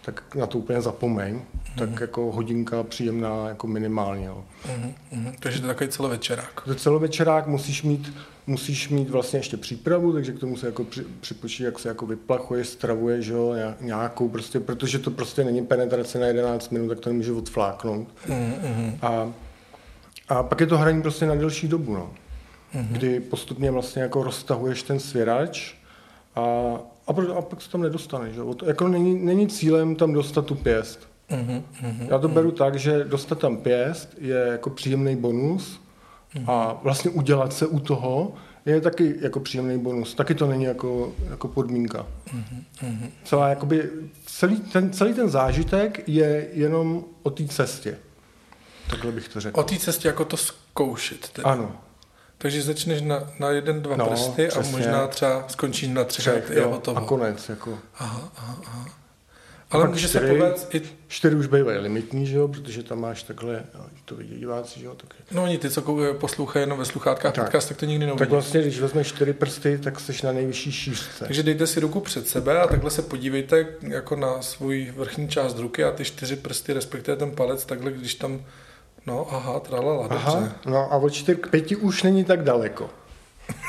tak 0.04 0.34
na 0.34 0.46
to 0.46 0.58
úplně 0.58 0.80
zapomeň. 0.80 1.34
Mm-hmm. 1.34 1.78
Tak 1.78 2.00
jako 2.00 2.32
hodinka 2.32 2.82
příjemná 2.82 3.48
jako 3.48 3.66
minimálně. 3.66 4.26
Jo. 4.26 4.44
Mm-hmm. 4.66 5.34
Takže 5.40 5.60
to 5.60 5.66
je 5.66 5.74
takový 5.74 5.90
celovečerák. 5.90 6.62
To 6.64 6.74
celovečerák, 6.74 7.46
musíš 7.46 7.82
mít, 7.82 8.12
musíš 8.46 8.88
mít 8.88 9.10
vlastně 9.10 9.38
ještě 9.38 9.56
přípravu, 9.56 10.12
takže 10.12 10.32
k 10.32 10.38
tomu 10.38 10.56
se 10.56 10.66
jako 10.66 10.84
při, 10.84 11.04
připočí, 11.20 11.62
jak 11.62 11.78
se 11.78 11.88
jako 11.88 12.06
vyplachuje, 12.06 12.64
stravuje, 12.64 13.22
že 13.22 13.32
jo, 13.32 13.54
nějakou 13.80 14.28
prostě, 14.28 14.60
protože 14.60 14.98
to 14.98 15.10
prostě 15.10 15.44
není 15.44 15.66
penetrace 15.66 16.18
na 16.18 16.26
11 16.26 16.70
minut, 16.70 16.88
tak 16.88 17.00
to 17.00 17.10
nemůže 17.10 17.32
odfláknout. 17.32 18.08
Mm-hmm. 18.28 18.98
A, 19.02 19.32
a 20.28 20.42
pak 20.42 20.60
je 20.60 20.66
to 20.66 20.78
hraní 20.78 21.02
prostě 21.02 21.26
na 21.26 21.34
delší 21.34 21.68
dobu, 21.68 21.94
no. 21.94 22.10
Mm-hmm. 22.74 22.86
Kdy 22.92 23.20
postupně 23.20 23.70
vlastně 23.70 24.02
jako 24.02 24.22
roztahuješ 24.22 24.82
ten 24.82 25.00
svěrač 25.00 25.74
a 26.36 26.78
a, 27.06 27.12
proto, 27.12 27.36
a 27.36 27.42
pak 27.42 27.62
se 27.62 27.70
tam 27.70 27.82
nedostane. 27.82 28.32
Že? 28.32 28.40
To, 28.56 28.66
jako 28.66 28.88
není, 28.88 29.24
není 29.24 29.48
cílem 29.48 29.96
tam 29.96 30.12
dostat 30.12 30.46
tu 30.46 30.54
pěst. 30.54 31.08
Uh-huh, 31.30 31.62
uh-huh, 31.82 32.06
Já 32.08 32.18
to 32.18 32.28
uh-huh. 32.28 32.32
beru 32.32 32.50
tak, 32.50 32.76
že 32.76 33.04
dostat 33.04 33.38
tam 33.38 33.56
pěst 33.56 34.14
je 34.18 34.46
jako 34.50 34.70
příjemný 34.70 35.16
bonus 35.16 35.80
uh-huh. 36.34 36.50
a 36.50 36.80
vlastně 36.82 37.10
udělat 37.10 37.52
se 37.52 37.66
u 37.66 37.78
toho 37.80 38.34
je 38.66 38.80
taky 38.80 39.14
jako 39.20 39.40
příjemný 39.40 39.78
bonus. 39.78 40.14
Taky 40.14 40.34
to 40.34 40.46
není 40.46 40.64
jako, 40.64 41.12
jako 41.30 41.48
podmínka. 41.48 42.06
Uh-huh. 42.82 43.10
Celá, 43.24 43.48
jakoby, 43.48 43.90
celý, 44.26 44.60
ten, 44.60 44.92
celý 44.92 45.14
ten 45.14 45.28
zážitek 45.28 46.08
je 46.08 46.48
jenom 46.52 47.04
o 47.22 47.30
té 47.30 47.48
cestě. 47.48 47.98
Takhle 48.90 49.12
bych 49.12 49.28
to 49.28 49.40
řekl. 49.40 49.60
O 49.60 49.62
té 49.62 49.76
cestě 49.78 50.08
jako 50.08 50.24
to 50.24 50.36
zkoušet. 50.36 51.28
Teda. 51.28 51.48
Ano. 51.48 51.76
Takže 52.42 52.62
začneš 52.62 53.02
na, 53.02 53.30
na 53.38 53.50
jeden, 53.50 53.82
dva 53.82 53.96
no, 53.96 54.06
prsty 54.06 54.46
přesně. 54.48 54.68
a 54.68 54.76
možná 54.76 55.06
třeba 55.06 55.44
skončíš 55.48 55.88
na 55.88 56.04
třech 56.04 56.50
a 56.50 56.54
je 56.54 56.64
hotovo. 56.64 56.98
A 56.98 57.00
konec. 57.00 57.48
Jako. 57.48 57.78
Aha, 57.98 58.32
aha, 58.36 58.58
aha. 58.66 58.86
Ale 59.70 59.88
může 59.88 60.08
čtyři, 60.08 60.26
se 60.26 60.34
povedz 60.34 60.66
i... 60.74 60.82
Čtyři 61.08 61.36
už 61.36 61.46
bývají 61.46 61.78
limitní, 61.78 62.26
že 62.26 62.36
jo, 62.36 62.48
protože 62.48 62.82
tam 62.82 63.00
máš 63.00 63.22
takhle, 63.22 63.64
to 64.04 64.14
vidí 64.14 64.38
diváci, 64.38 64.80
že 64.80 64.86
jo. 64.86 64.94
Tak... 64.94 65.14
No 65.30 65.42
oni 65.42 65.58
ty, 65.58 65.70
co 65.70 66.14
poslouchají 66.20 66.62
jenom 66.62 66.78
ve 66.78 66.84
sluchátkách 66.84 67.34
tak, 67.34 67.44
podcast, 67.44 67.68
tak 67.68 67.76
to 67.76 67.86
nikdy 67.86 68.06
neuvidí. 68.06 68.18
Tak 68.18 68.30
vlastně, 68.30 68.60
když 68.60 68.80
vezmeš 68.80 69.06
čtyři 69.06 69.32
prsty, 69.32 69.78
tak 69.78 70.00
jsi 70.00 70.26
na 70.26 70.32
nejvyšší 70.32 70.72
šířce. 70.72 71.24
Takže 71.24 71.42
dejte 71.42 71.66
si 71.66 71.80
ruku 71.80 72.00
před 72.00 72.28
sebe 72.28 72.60
a 72.60 72.66
takhle 72.66 72.90
se 72.90 73.02
podívejte 73.02 73.66
jako 73.82 74.16
na 74.16 74.42
svůj 74.42 74.92
vrchní 74.96 75.28
část 75.28 75.58
ruky 75.58 75.84
a 75.84 75.92
ty 75.92 76.04
čtyři 76.04 76.36
prsty, 76.36 76.72
respektive 76.72 77.16
ten 77.16 77.30
palec, 77.30 77.64
takhle, 77.64 77.92
když 77.92 78.14
tam 78.14 78.40
No, 79.06 79.34
aha, 79.34 79.60
tralala, 79.60 80.06
aha, 80.10 80.32
dobře. 80.34 80.52
No 80.66 80.92
a 80.92 80.96
od 80.96 81.10
4 81.10 81.40
k 81.40 81.46
5 81.46 81.72
už 81.72 82.02
není 82.02 82.24
tak 82.24 82.42
daleko. 82.44 82.90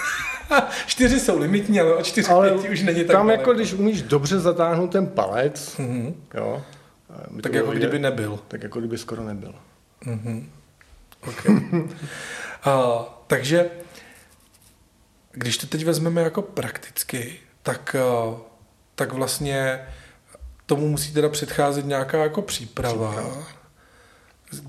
čtyři 0.86 1.20
jsou 1.20 1.40
limitní, 1.40 1.80
ale 1.80 1.96
od 1.96 2.06
4 2.06 2.30
ale 2.30 2.50
k 2.50 2.62
5 2.62 2.72
už 2.72 2.82
není 2.82 3.00
tak 3.00 3.08
tam 3.08 3.28
daleko. 3.28 3.42
jako, 3.42 3.54
když 3.54 3.74
umíš 3.74 4.02
dobře 4.02 4.40
zatáhnout 4.40 4.92
ten 4.92 5.08
palec, 5.08 5.78
mm-hmm. 5.78 6.14
jo. 6.34 6.64
Tak 7.44 7.54
jako 7.54 7.72
kdyby 7.72 8.00
nebyl. 8.00 8.40
Tak 8.48 8.64
jako 8.64 8.80
kdyby 8.80 8.98
skoro 8.98 9.24
nebyl. 9.24 9.56
Mm-hmm. 10.06 10.46
Okay. 11.28 11.56
uh, 11.82 13.02
takže, 13.28 13.70
když 15.32 15.58
to 15.58 15.68
teď 15.68 15.86
vezmeme 15.86 16.22
jako 16.22 16.42
prakticky, 16.42 17.40
tak, 17.64 17.96
uh, 18.28 18.38
tak 18.96 19.14
vlastně 19.14 19.88
tomu 20.66 20.88
musí 20.88 21.14
teda 21.14 21.30
předcházet 21.30 21.86
nějaká 21.86 22.24
jako 22.24 22.42
příprava. 22.42 23.12
příprava 23.12 23.63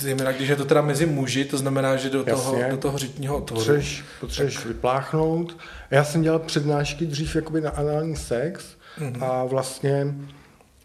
Zejména 0.01 0.33
když 0.33 0.49
je 0.49 0.57
to 0.57 0.65
teda 0.65 0.83
mezi 0.83 1.07
muži, 1.07 1.45
to 1.45 1.59
znamená, 1.59 1.97
že 1.97 2.11
do 2.11 2.25
toho, 2.25 2.57
do 2.71 2.77
toho 2.77 2.99
řitního 2.99 3.37
otvoru. 3.37 3.65
Potřeš, 3.65 4.05
potřeš 4.21 4.55
tak. 4.55 4.67
vypláchnout. 4.67 5.57
Já 5.91 6.05
jsem 6.05 6.23
dělal 6.23 6.39
přednášky 6.39 7.07
dřív 7.07 7.37
jakoby 7.37 7.61
na 7.61 7.71
anální 7.71 8.17
sex 8.17 8.65
mm-hmm. 8.99 9.25
a 9.25 9.45
vlastně 9.45 10.15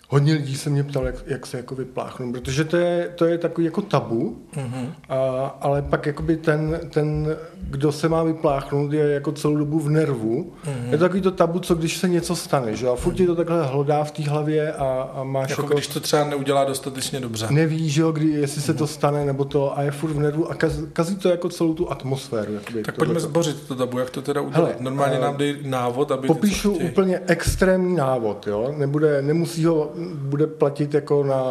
hodně 0.10 0.34
lidí 0.34 0.58
se 0.58 0.70
mě 0.70 0.84
ptalo, 0.84 1.06
jak, 1.06 1.16
jak 1.28 1.46
se 1.46 1.58
jako 1.58 1.76
vypláchnu, 1.76 2.32
protože 2.32 2.64
to 2.64 2.78
je, 2.78 3.10
to 3.16 3.26
je 3.26 3.38
takový 3.38 3.66
jako 3.66 3.82
tabu, 3.82 4.46
mm-hmm. 4.54 4.94
a, 5.10 5.46
ale 5.62 5.82
pak 5.82 6.06
jakoby 6.06 6.38
ten, 6.38 6.80
ten, 6.90 7.28
kdo 7.62 7.92
se 7.92 8.10
má 8.10 8.24
vypláchnout, 8.24 8.94
je 8.94 9.10
jako 9.10 9.32
celou 9.32 9.56
dobu 9.56 9.80
v 9.80 9.90
nervu. 9.90 10.54
Mm-hmm. 10.66 10.92
Je 10.92 10.98
to 10.98 11.04
takový 11.04 11.22
to 11.22 11.32
tabu, 11.32 11.60
co 11.60 11.76
když 11.76 11.98
se 11.98 12.10
něco 12.10 12.36
stane, 12.36 12.76
že 12.76 12.88
a 12.88 12.96
furt 12.96 13.14
ti 13.14 13.28
to 13.28 13.36
takhle 13.36 13.66
hlodá 13.66 14.04
v 14.04 14.12
té 14.12 14.24
hlavě 14.24 14.74
a, 14.74 15.10
a 15.16 15.24
máš 15.24 15.50
jako, 15.50 15.62
jako... 15.62 15.74
když 15.74 15.88
to 15.88 16.00
třeba 16.00 16.24
neudělá 16.24 16.66
dostatečně 16.66 17.20
dobře. 17.20 17.48
Neví, 17.50 17.90
že 17.90 18.02
jo, 18.02 18.12
kdy, 18.12 18.26
jestli 18.28 18.62
mm-hmm. 18.62 18.66
se 18.66 18.74
to 18.74 18.84
mhm. 18.84 18.94
stane 18.94 19.26
nebo 19.26 19.46
to 19.46 19.78
a 19.78 19.82
je 19.82 19.92
furt 19.92 20.12
v 20.12 20.20
nervu 20.20 20.52
a 20.52 20.56
kaz, 20.56 20.74
kazí 20.94 21.16
to 21.16 21.30
jako 21.30 21.50
celou 21.50 21.74
tu 21.74 21.92
atmosféru. 21.92 22.54
Jakoby, 22.54 22.84
tak 22.84 22.96
pojďme 22.96 23.20
zbořit 23.20 23.68
to 23.68 23.76
tabu, 23.76 24.00
jak 24.00 24.10
to 24.10 24.22
teda 24.22 24.42
udělat. 24.42 24.68
Hele, 24.68 24.76
Normálně 24.80 25.20
nám 25.20 25.38
dej 25.38 25.58
návod, 25.64 26.12
aby... 26.12 26.28
Popíšu 26.28 26.72
úplně 26.74 27.22
extrémní 27.28 27.96
návod, 27.96 28.48
jo, 28.48 28.74
nebude, 28.78 29.22
nemusí 29.22 29.66
ho, 29.66 29.92
bude 30.16 30.48
platit 30.48 30.94
jako 30.94 31.24
na 31.24 31.44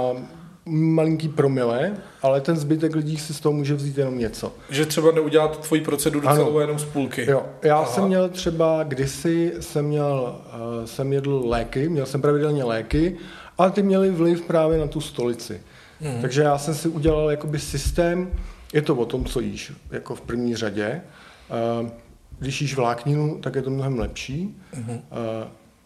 malinký 0.70 1.28
promile, 1.28 1.96
ale 2.22 2.40
ten 2.40 2.56
zbytek 2.56 2.94
lidí 2.94 3.16
si 3.16 3.34
z 3.34 3.40
toho 3.40 3.52
může 3.52 3.74
vzít 3.74 3.98
jenom 3.98 4.18
něco. 4.18 4.52
Že 4.70 4.86
třeba 4.86 5.12
neudělat 5.12 5.60
tvoji 5.60 5.80
proceduru 5.82 6.28
ano. 6.28 6.44
celou 6.44 6.58
jenom 6.58 6.78
z 6.78 6.84
půlky. 6.84 7.30
Jo, 7.30 7.46
já 7.62 7.76
Aha. 7.76 7.86
jsem 7.86 8.04
měl 8.04 8.28
třeba, 8.28 8.82
kdysi 8.82 9.52
jsem 9.60 9.84
měl, 9.84 10.40
uh, 10.46 10.84
jsem 10.84 11.12
jedl 11.12 11.42
léky, 11.44 11.88
měl 11.88 12.06
jsem 12.06 12.22
pravidelně 12.22 12.64
léky, 12.64 13.16
ale 13.58 13.70
ty 13.70 13.82
měly 13.82 14.10
vliv 14.10 14.42
právě 14.42 14.78
na 14.78 14.86
tu 14.86 15.00
stolici. 15.00 15.60
Hmm. 16.00 16.20
Takže 16.20 16.42
já 16.42 16.58
jsem 16.58 16.74
si 16.74 16.88
udělal 16.88 17.30
jakoby 17.30 17.58
systém, 17.58 18.30
je 18.72 18.82
to 18.82 18.94
o 18.94 19.04
tom, 19.04 19.24
co 19.24 19.40
jíš, 19.40 19.72
jako 19.90 20.14
v 20.14 20.20
první 20.20 20.56
řadě. 20.56 21.00
Uh, 21.82 21.88
když 22.38 22.62
jíš 22.62 22.76
vlákninu, 22.76 23.38
tak 23.42 23.54
je 23.54 23.62
to 23.62 23.70
mnohem 23.70 23.98
lepší. 23.98 24.56
Hmm. 24.72 24.90
Uh, 24.90 24.98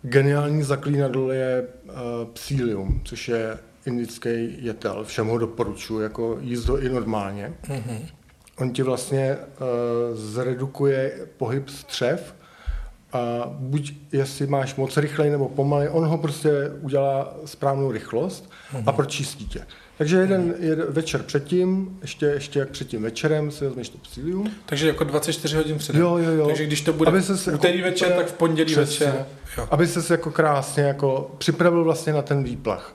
Geniální 0.03 0.63
zaklínadlo 0.63 1.33
je 1.33 1.65
uh, 1.85 1.95
psílium, 2.33 3.01
což 3.05 3.29
je 3.29 3.59
indický 3.87 4.57
jetel. 4.65 5.05
Všem 5.05 5.27
ho 5.27 5.39
doporučuji, 5.39 6.01
jako 6.01 6.39
jíst 6.41 6.69
ho 6.69 6.81
i 6.81 6.89
normálně. 6.89 7.53
Mm-hmm. 7.69 8.07
On 8.59 8.71
ti 8.71 8.83
vlastně 8.83 9.37
uh, 9.37 10.17
zredukuje 10.17 11.27
pohyb 11.37 11.69
střev 11.69 12.35
a 13.13 13.51
buď 13.59 13.95
jestli 14.13 14.47
máš 14.47 14.75
moc 14.75 14.97
rychlej 14.97 15.31
nebo 15.31 15.49
pomalej, 15.49 15.89
on 15.93 16.05
ho 16.05 16.19
prostě 16.19 16.51
udělá 16.81 17.35
správnou 17.45 17.93
rychlost 17.93 18.51
mm-hmm. 18.73 18.83
a 18.87 18.93
pročistí 18.93 19.47
tě. 19.47 19.67
Takže 19.99 20.17
jeden, 20.17 20.55
jeden 20.59 20.87
večer 20.89 21.23
předtím, 21.23 21.99
ještě, 22.03 22.27
ještě 22.27 22.59
jak 22.59 22.69
předtím 22.69 23.03
večerem 23.03 23.51
si 23.51 23.65
vezmeš 23.65 23.89
to 23.89 23.99
psilium. 23.99 24.51
Takže 24.67 24.87
jako 24.87 25.05
24 25.05 25.57
hodin 25.57 25.79
předem. 25.79 26.03
Jo, 26.03 26.17
jo, 26.17 26.31
jo. 26.31 26.47
Takže 26.47 26.67
když 26.67 26.81
to 26.81 26.93
bude 26.93 27.11
aby 27.11 27.23
ses 27.23 27.49
úterý 27.49 27.79
jako, 27.79 27.91
večer, 27.91 28.13
tak 28.13 28.27
v 28.27 28.33
pondělí 28.33 28.73
přesně, 28.73 29.07
večer. 29.07 29.27
Jo. 29.59 29.69
Aby 29.71 29.87
se 29.87 30.15
jako 30.15 30.31
krásně 30.31 30.83
jako 30.83 31.35
připravil 31.39 31.85
vlastně 31.85 32.13
na 32.13 32.23
ten 32.23 32.45
výplach. 32.45 32.95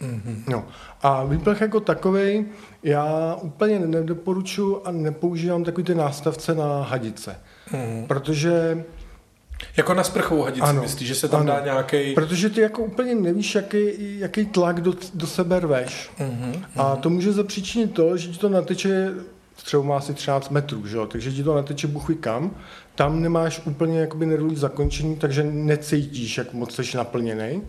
Mm-hmm. 0.00 0.42
No. 0.48 0.64
A 1.02 1.24
výplach 1.24 1.60
jako 1.60 1.80
takový 1.80 2.46
já 2.82 3.36
úplně 3.42 3.78
nedoporučuji 3.78 4.82
a 4.84 4.90
nepoužívám 4.90 5.64
takový 5.64 5.84
ty 5.84 5.94
nástavce 5.94 6.54
na 6.54 6.82
hadice. 6.82 7.36
Mm-hmm. 7.72 8.06
Protože 8.06 8.84
Jako 9.76 9.94
na 9.94 10.04
sprchovou 10.04 10.42
hadici 10.42 10.60
ano, 10.60 10.82
myslíš, 10.82 11.08
že 11.08 11.14
se 11.14 11.28
tam 11.28 11.40
ano. 11.40 11.52
dá 11.52 11.64
nějaký. 11.64 12.14
Protože 12.14 12.50
ty 12.50 12.60
jako 12.60 12.82
úplně 12.82 13.14
nevíš, 13.14 13.54
jaký, 13.54 13.78
jaký 14.18 14.46
tlak 14.46 14.80
do, 14.80 14.94
do 15.14 15.26
sebe 15.26 15.60
rveš. 15.60 16.10
Uh-huh, 16.18 16.64
A 16.76 16.96
to 16.96 17.10
může 17.10 17.32
zapříčinit 17.32 17.94
to, 17.94 18.16
že 18.16 18.28
ti 18.28 18.38
to 18.38 18.48
nateče, 18.48 19.10
třeba 19.64 19.82
má 19.82 19.96
asi 19.96 20.14
13 20.14 20.50
metrů, 20.50 20.86
že 20.86 20.96
jo? 20.96 21.06
takže 21.06 21.32
ti 21.32 21.42
to 21.42 21.54
nateče 21.54 21.86
buchy 21.86 22.14
kam. 22.14 22.50
Tam 22.94 23.22
nemáš 23.22 23.60
úplně 23.64 24.00
jakoby 24.00 24.26
nervový 24.26 24.56
zakončení, 24.56 25.16
takže 25.16 25.44
necítíš, 25.44 26.38
jak 26.38 26.52
moc 26.52 26.74
jsi 26.74 26.96
naplněný. 26.96 27.62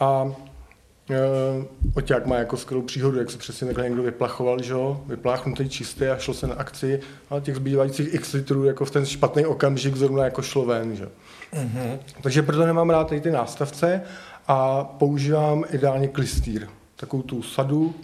A 0.00 0.32
Oťák 1.94 2.26
má 2.26 2.36
jako 2.36 2.56
skvělou 2.56 2.82
příhodu, 2.82 3.18
jak 3.18 3.30
se 3.30 3.38
přesně 3.38 3.66
takhle 3.66 3.84
někdo 3.84 4.02
vyplachoval, 4.02 4.62
že 4.62 4.72
jo, 4.72 5.00
vypláchnutý 5.06 5.68
čistý 5.68 6.04
a 6.04 6.18
šlo 6.18 6.34
se 6.34 6.46
na 6.46 6.54
akci, 6.54 7.00
ale 7.30 7.40
těch 7.40 7.56
zbývajících 7.56 8.14
x 8.14 8.32
litrů 8.32 8.64
jako 8.64 8.84
v 8.84 8.90
ten 8.90 9.06
špatný 9.06 9.46
okamžik 9.46 9.96
zrovna 9.96 10.24
jako 10.24 10.42
šlo 10.42 10.64
ven, 10.64 10.96
že 10.96 11.08
mm-hmm. 11.52 11.98
Takže 12.22 12.42
proto 12.42 12.66
nemám 12.66 12.90
rád 12.90 13.08
tady 13.08 13.20
ty 13.20 13.30
nástavce 13.30 14.02
a 14.48 14.84
používám 14.84 15.64
ideálně 15.70 16.08
klistýr, 16.08 16.68
takovou 16.96 17.22
tu 17.22 17.42
sadu, 17.42 17.94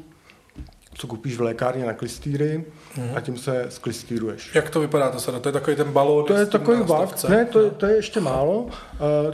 co 0.98 1.06
koupíš 1.06 1.36
v 1.36 1.40
lékárně 1.40 1.86
na 1.86 1.92
klistýry 1.92 2.64
mm-hmm. 2.94 3.16
a 3.16 3.20
tím 3.20 3.36
se 3.36 3.66
sklistýruješ. 3.68 4.54
Jak 4.54 4.70
to 4.70 4.80
vypadá 4.80 5.10
to 5.10 5.20
sada? 5.20 5.40
To 5.40 5.48
je 5.48 5.52
takový 5.52 5.76
ten 5.76 5.92
balón? 5.92 6.24
To 6.24 6.34
je 6.34 6.46
takový 6.46 6.82
vak, 6.82 7.28
ne, 7.28 7.44
to, 7.44 7.60
je, 7.60 7.70
to 7.70 7.86
je 7.86 7.96
ještě 7.96 8.20
málo. 8.20 8.58
Uh, 8.62 8.70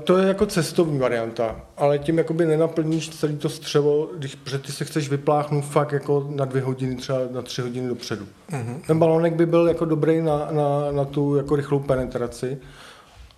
to 0.04 0.18
je 0.18 0.28
jako 0.28 0.46
cestovní 0.46 0.98
varianta, 0.98 1.60
ale 1.76 1.98
tím 1.98 2.18
jakoby 2.18 2.46
nenaplníš 2.46 3.08
celý 3.08 3.36
to 3.36 3.48
střevo, 3.48 4.08
když, 4.18 4.34
protože 4.34 4.58
ty 4.58 4.72
se 4.72 4.84
chceš 4.84 5.08
vypláchnout 5.08 5.64
fakt 5.64 5.92
jako 5.92 6.26
na 6.30 6.44
dvě 6.44 6.62
hodiny, 6.62 6.96
třeba 6.96 7.18
na 7.30 7.42
tři 7.42 7.62
hodiny 7.62 7.88
dopředu. 7.88 8.26
Mm-hmm. 8.50 8.80
Ten 8.86 8.98
balónek 8.98 9.34
by 9.34 9.46
byl 9.46 9.68
jako 9.68 9.84
dobrý 9.84 10.22
na, 10.22 10.48
na, 10.50 10.92
na 10.92 11.04
tu 11.04 11.36
jako 11.36 11.56
rychlou 11.56 11.78
penetraci, 11.78 12.58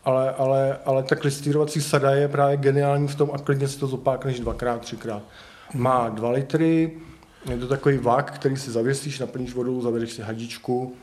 ale, 0.04 0.32
ale, 0.32 0.78
ale 0.84 1.02
ta 1.02 1.16
klistýrovací 1.16 1.82
sada 1.82 2.10
je 2.10 2.28
právě 2.28 2.56
geniální 2.56 3.08
v 3.08 3.14
tom 3.14 3.30
a 3.32 3.38
klidně 3.38 3.68
si 3.68 3.78
to 3.78 3.86
zopákneš 3.86 4.40
dvakrát, 4.40 4.80
třikrát. 4.80 5.22
Má 5.74 6.08
dva 6.08 6.30
litry, 6.30 6.92
je 7.50 7.58
to 7.58 7.68
takový 7.68 7.98
vlak, 7.98 8.34
který 8.34 8.56
si 8.56 8.70
zavěsíš, 8.70 9.18
naplníš 9.18 9.54
vodou, 9.54 9.80
zavedeš 9.80 10.12
si 10.12 10.22
hadičku 10.22 10.96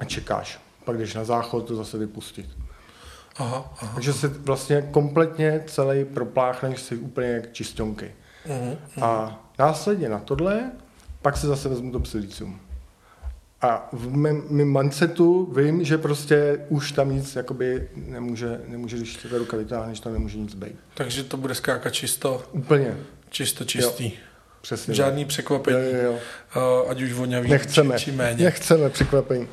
a 0.00 0.04
čekáš. 0.04 0.60
Pak 0.84 0.98
jdeš 0.98 1.14
na 1.14 1.24
záchod 1.24 1.66
to 1.66 1.76
zase 1.76 1.98
vypustit. 1.98 2.46
Aha, 3.36 3.74
aha. 3.80 3.92
Takže 3.94 4.12
se 4.12 4.28
vlastně 4.28 4.82
kompletně 4.90 5.64
celý 5.66 6.04
propláchneš 6.04 6.80
si 6.80 6.96
úplně 6.96 7.28
jak 7.28 7.52
čistonky. 7.52 8.14
Uh-huh, 8.46 8.76
uh-huh. 8.96 9.04
A 9.04 9.40
následně 9.58 10.08
na 10.08 10.18
tohle 10.18 10.70
pak 11.22 11.36
se 11.36 11.46
zase 11.46 11.68
vezmu 11.68 11.92
to 11.92 12.00
psilicium. 12.00 12.60
A 13.62 13.88
v 13.92 14.16
mém, 14.16 14.42
mém 14.50 14.78
mindsetu 14.78 15.52
vím, 15.56 15.84
že 15.84 15.98
prostě 15.98 16.66
už 16.68 16.92
tam 16.92 17.14
nic 17.14 17.36
jakoby 17.36 17.88
nemůže, 17.96 18.60
nemůže 18.66 18.96
když 18.96 19.16
ta 19.16 19.38
ruka 19.38 19.56
vytáhneš, 19.56 20.00
tam 20.00 20.12
nemůže 20.12 20.38
nic 20.38 20.54
být. 20.54 20.76
Takže 20.94 21.24
to 21.24 21.36
bude 21.36 21.54
skákat 21.54 21.92
čisto? 21.92 22.42
Úplně. 22.52 22.96
Čisto 23.30 23.64
čistý. 23.64 24.04
Jo. 24.04 24.10
Přesně. 24.66 24.94
Žádný 24.94 25.24
překvapení, 25.24 25.78
jo, 25.78 26.00
jo, 26.02 26.18
jo. 26.54 26.86
ať 26.88 27.02
už 27.02 27.12
vonavý 27.12 27.50
Nechceme. 27.50 27.98
či, 27.98 28.04
či 28.04 28.12
méně. 28.12 28.44
Nechceme 28.44 28.90
překvapení. 28.90 29.48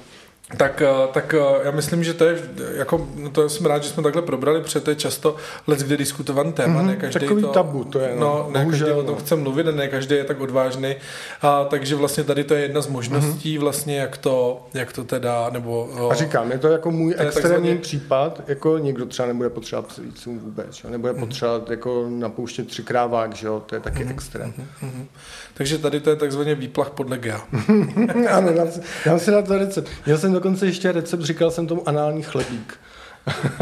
Tak, 0.57 0.81
eh, 0.81 1.07
tak 1.13 1.33
eh, 1.33 1.65
já 1.65 1.71
myslím, 1.71 2.03
že 2.03 2.13
to 2.13 2.25
je, 2.25 2.37
jako, 2.75 3.07
no 3.15 3.29
to 3.29 3.49
jsem 3.49 3.65
rád, 3.65 3.83
že 3.83 3.89
jsme 3.89 4.03
takhle 4.03 4.21
probrali, 4.21 4.61
protože 4.61 4.79
to 4.79 4.89
je 4.89 4.95
často 4.95 5.35
let, 5.67 5.79
kde 5.79 5.97
diskutovaný 5.97 6.53
téma, 6.53 6.81
mm-hmm, 6.81 6.85
ne 6.85 6.95
každý 6.95 7.19
takový 7.19 7.41
to, 7.41 7.49
tabu 7.49 7.83
to 7.83 7.99
je, 7.99 8.15
no, 8.15 8.19
no 8.19 8.49
ne 8.53 8.65
každý 8.65 8.91
o 8.91 9.03
tom 9.03 9.15
no. 9.15 9.21
chce 9.21 9.35
mluvit, 9.35 9.65
ne 9.65 9.87
každý 9.87 10.15
je 10.15 10.23
tak 10.23 10.41
odvážný, 10.41 10.95
a, 11.41 11.63
takže 11.63 11.95
vlastně 11.95 12.23
tady 12.23 12.43
to 12.43 12.53
je 12.53 12.61
jedna 12.61 12.81
z 12.81 12.87
možností 12.87 13.57
mm-hmm. 13.57 13.61
vlastně, 13.61 13.97
jak 13.97 14.17
to, 14.17 14.65
jak 14.73 14.93
to 14.93 15.03
teda, 15.03 15.49
nebo... 15.49 15.89
O, 15.99 16.11
a 16.11 16.15
říkám, 16.15 16.51
je 16.51 16.57
to 16.57 16.67
jako 16.67 16.91
můj 16.91 17.13
to 17.13 17.21
extrémní 17.21 17.51
takzvaný... 17.55 17.77
případ, 17.77 18.41
jako 18.47 18.77
někdo 18.77 19.05
třeba 19.05 19.27
nebude 19.27 19.49
potřebovat 19.49 19.87
psícům 19.87 20.39
vůbec, 20.39 20.73
že? 20.73 20.89
nebude 20.89 21.13
mm-hmm. 21.13 21.19
potřebovat 21.19 21.69
jako 21.69 22.05
napouštět 22.09 22.67
třikrát 22.67 23.05
vák, 23.05 23.35
že 23.35 23.47
jo, 23.47 23.63
to 23.65 23.75
je 23.75 23.81
taky 23.81 24.05
mm-hmm. 24.05 24.11
extrém. 24.11 24.53
Mm-hmm. 24.83 25.05
Takže 25.53 25.77
tady 25.77 25.99
to 25.99 26.09
je 26.09 26.15
takzvaný 26.15 26.55
výplach 26.55 26.89
podle 26.89 27.17
GEA. 27.17 27.41
ano, 28.29 28.53
dám 28.53 28.71
si, 28.71 28.81
dám 29.05 29.19
si 29.19 29.31
na 29.31 29.41
to 29.41 29.57
recept. 29.57 29.89
Měl 30.05 30.17
jsem 30.17 30.33
dokonce 30.43 30.65
ještě 30.65 30.91
recept, 30.91 31.21
říkal 31.21 31.51
jsem 31.51 31.67
tomu 31.67 31.89
anální 31.89 32.23
chlebík. 32.23 32.79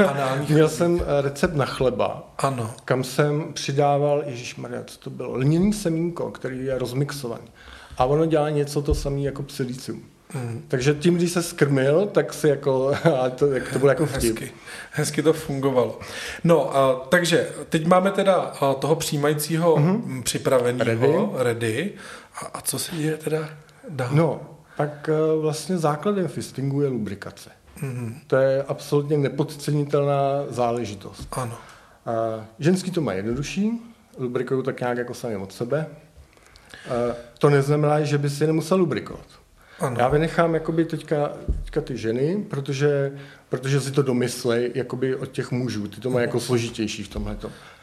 Anální 0.08 0.48
Měl 0.54 0.70
jsem 0.70 1.02
eh, 1.02 1.22
recept 1.22 1.56
na 1.56 1.66
chleba, 1.66 2.34
ano. 2.38 2.74
kam 2.86 3.04
jsem 3.04 3.54
přidával, 3.54 4.24
Ježíš 4.26 4.56
Maria, 4.56 4.84
co 4.86 4.98
to 4.98 5.10
bylo, 5.10 5.36
lněný 5.36 5.74
semínko, 5.74 6.32
který 6.32 6.66
je 6.66 6.78
rozmixovaný. 6.78 7.48
A 7.98 8.06
ono 8.06 8.26
dělá 8.26 8.50
něco 8.50 8.82
to 8.82 8.96
samé 8.96 9.20
jako 9.20 9.44
psilicium. 9.44 10.04
Mm. 10.34 10.66
Takže 10.68 10.94
tím, 10.94 11.16
když 11.16 11.32
se 11.32 11.44
skrmil, 11.44 12.06
tak 12.06 12.34
si 12.34 12.48
jako, 12.48 12.94
a 13.22 13.30
to, 13.30 13.48
jak 13.48 13.74
to 13.74 13.80
bylo 13.80 13.92
jako 13.92 14.06
vtip. 14.06 14.40
Hezky, 14.40 14.52
hezky 14.92 15.22
to 15.22 15.34
fungovalo. 15.34 16.00
No, 16.44 16.76
a, 16.78 17.06
takže 17.10 17.50
teď 17.70 17.86
máme 17.86 18.12
teda 18.12 18.36
a, 18.36 18.74
toho 18.74 18.96
přijímajícího 18.96 19.76
mm-hmm. 19.76 20.24
připraveného, 20.24 21.34
ready. 21.38 21.68
ready. 21.74 21.92
A, 22.36 22.46
a 22.46 22.62
co 22.62 22.80
se 22.80 22.96
děje 22.96 23.18
teda 23.18 23.50
dál? 23.90 24.10
No, 24.12 24.51
tak 24.78 25.10
a, 25.10 25.36
vlastně 25.42 25.78
základem 25.78 26.28
fistingu 26.28 26.82
je 26.82 26.90
lubrikace. 26.90 27.50
Mm-hmm. 27.82 28.14
To 28.28 28.36
je 28.36 28.64
absolutně 28.64 29.18
nepodcenitelná 29.18 30.46
záležitost. 30.50 31.28
Ano. 31.32 31.58
A, 32.06 32.12
ženský 32.60 32.92
to 32.92 33.02
má 33.02 33.14
jednodušší, 33.14 33.82
lubrikují 34.18 34.64
tak 34.64 34.80
nějak 34.80 34.98
jako 34.98 35.14
sami 35.14 35.36
od 35.36 35.54
sebe. 35.54 35.86
A, 36.90 37.16
to 37.38 37.50
neznamená, 37.50 38.02
že 38.02 38.18
by 38.18 38.30
si 38.30 38.48
nemusel 38.48 38.78
lubrikovat. 38.78 39.26
Ano. 39.82 39.96
Já 40.00 40.08
vynechám 40.08 40.54
jakoby 40.54 40.86
teďka, 40.86 41.32
teďka 41.64 41.82
ty 41.82 41.98
ženy, 41.98 42.46
protože, 42.50 43.12
protože 43.50 43.82
si 43.82 43.92
to 43.92 44.02
domyslej 44.02 44.72
jakoby 44.76 45.16
od 45.16 45.32
těch 45.32 45.52
mužů. 45.52 45.88
Ty 45.88 46.02
to 46.02 46.10
mají 46.10 46.24
jako 46.24 46.40
složitější 46.40 47.04
v 47.04 47.08
tomhle. 47.08 47.38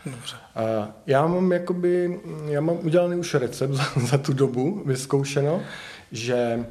Dobře. 0.07 0.37
A 0.55 0.89
já 1.07 1.27
mám 1.27 1.53
jakoby, 1.53 2.21
já 2.47 2.61
mám 2.61 2.79
udělaný 2.83 3.17
už 3.17 3.35
recept 3.35 3.71
za, 3.75 3.85
za 3.97 4.19
tu 4.19 4.33
dobu, 4.33 4.83
vyzkoušeno, 4.87 5.63
že 6.13 6.67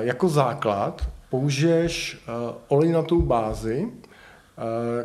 jako 0.00 0.28
základ 0.28 1.08
použiješ 1.30 2.24
olejnatou 2.68 3.22
bázi, 3.22 3.88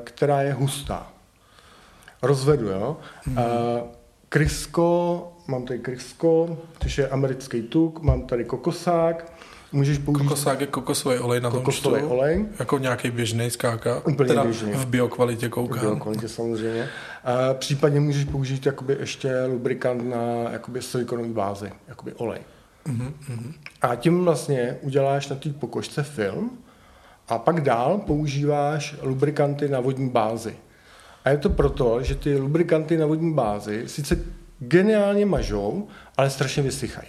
která 0.04 0.42
je 0.42 0.54
hustá. 0.54 1.08
Rozvedu, 2.22 2.68
jo. 2.68 2.98
Mm. 3.26 3.38
Krysko 4.30 5.32
mám 5.48 5.66
tady 5.66 5.80
krysko, 5.80 6.58
což 6.80 6.98
je 6.98 7.10
americký 7.10 7.62
tuk, 7.62 8.00
mám 8.00 8.22
tady 8.28 8.46
kokosák, 8.46 9.34
Můžeš 9.72 9.98
použít... 9.98 10.24
Kokosák 10.24 10.62
je 10.62 10.68
kokosový 10.68 11.20
olej 11.20 11.42
na 11.42 11.52
kokosový 11.52 12.02
tom 12.02 12.12
olej. 12.12 12.46
Jako 12.60 12.78
nějaký 12.78 13.12
běžný 13.12 13.50
skáka. 13.50 14.02
Úplně 14.08 14.28
teda 14.28 14.44
běžný. 14.44 14.72
v 14.72 14.86
biokvalitě 14.86 15.50
koukám. 15.50 15.80
V 15.80 15.82
biokvalitě 15.82 16.28
samozřejmě. 16.28 16.90
A 17.24 17.54
případně 17.54 18.00
můžeš 18.00 18.26
použít 18.26 18.66
jakoby 18.66 18.98
ještě 19.00 19.46
lubrikant 19.46 20.10
na 20.10 20.52
jakoby 20.52 20.82
silikonový 20.82 21.30
bázi, 21.30 21.72
jakoby 21.88 22.14
olej. 22.14 22.40
Mm-hmm. 22.88 23.54
A 23.82 23.96
tím 23.96 24.24
vlastně 24.24 24.78
uděláš 24.82 25.28
na 25.28 25.36
té 25.36 25.50
pokožce 25.50 26.04
film 26.04 26.58
a 27.28 27.38
pak 27.38 27.62
dál 27.62 27.98
používáš 27.98 28.96
lubrikanty 29.02 29.70
na 29.70 29.80
vodní 29.80 30.10
bázi. 30.10 30.56
A 31.26 31.30
je 31.30 31.38
to 31.38 31.50
proto, 31.50 32.04
že 32.04 32.16
ty 32.16 32.38
lubrikanty 32.38 32.98
na 32.98 33.06
vodní 33.06 33.34
bázi 33.34 33.84
sice 33.88 34.20
geniálně 34.60 35.26
mažou, 35.26 35.88
ale 36.18 36.30
strašně 36.30 36.64
vysychají. 36.64 37.08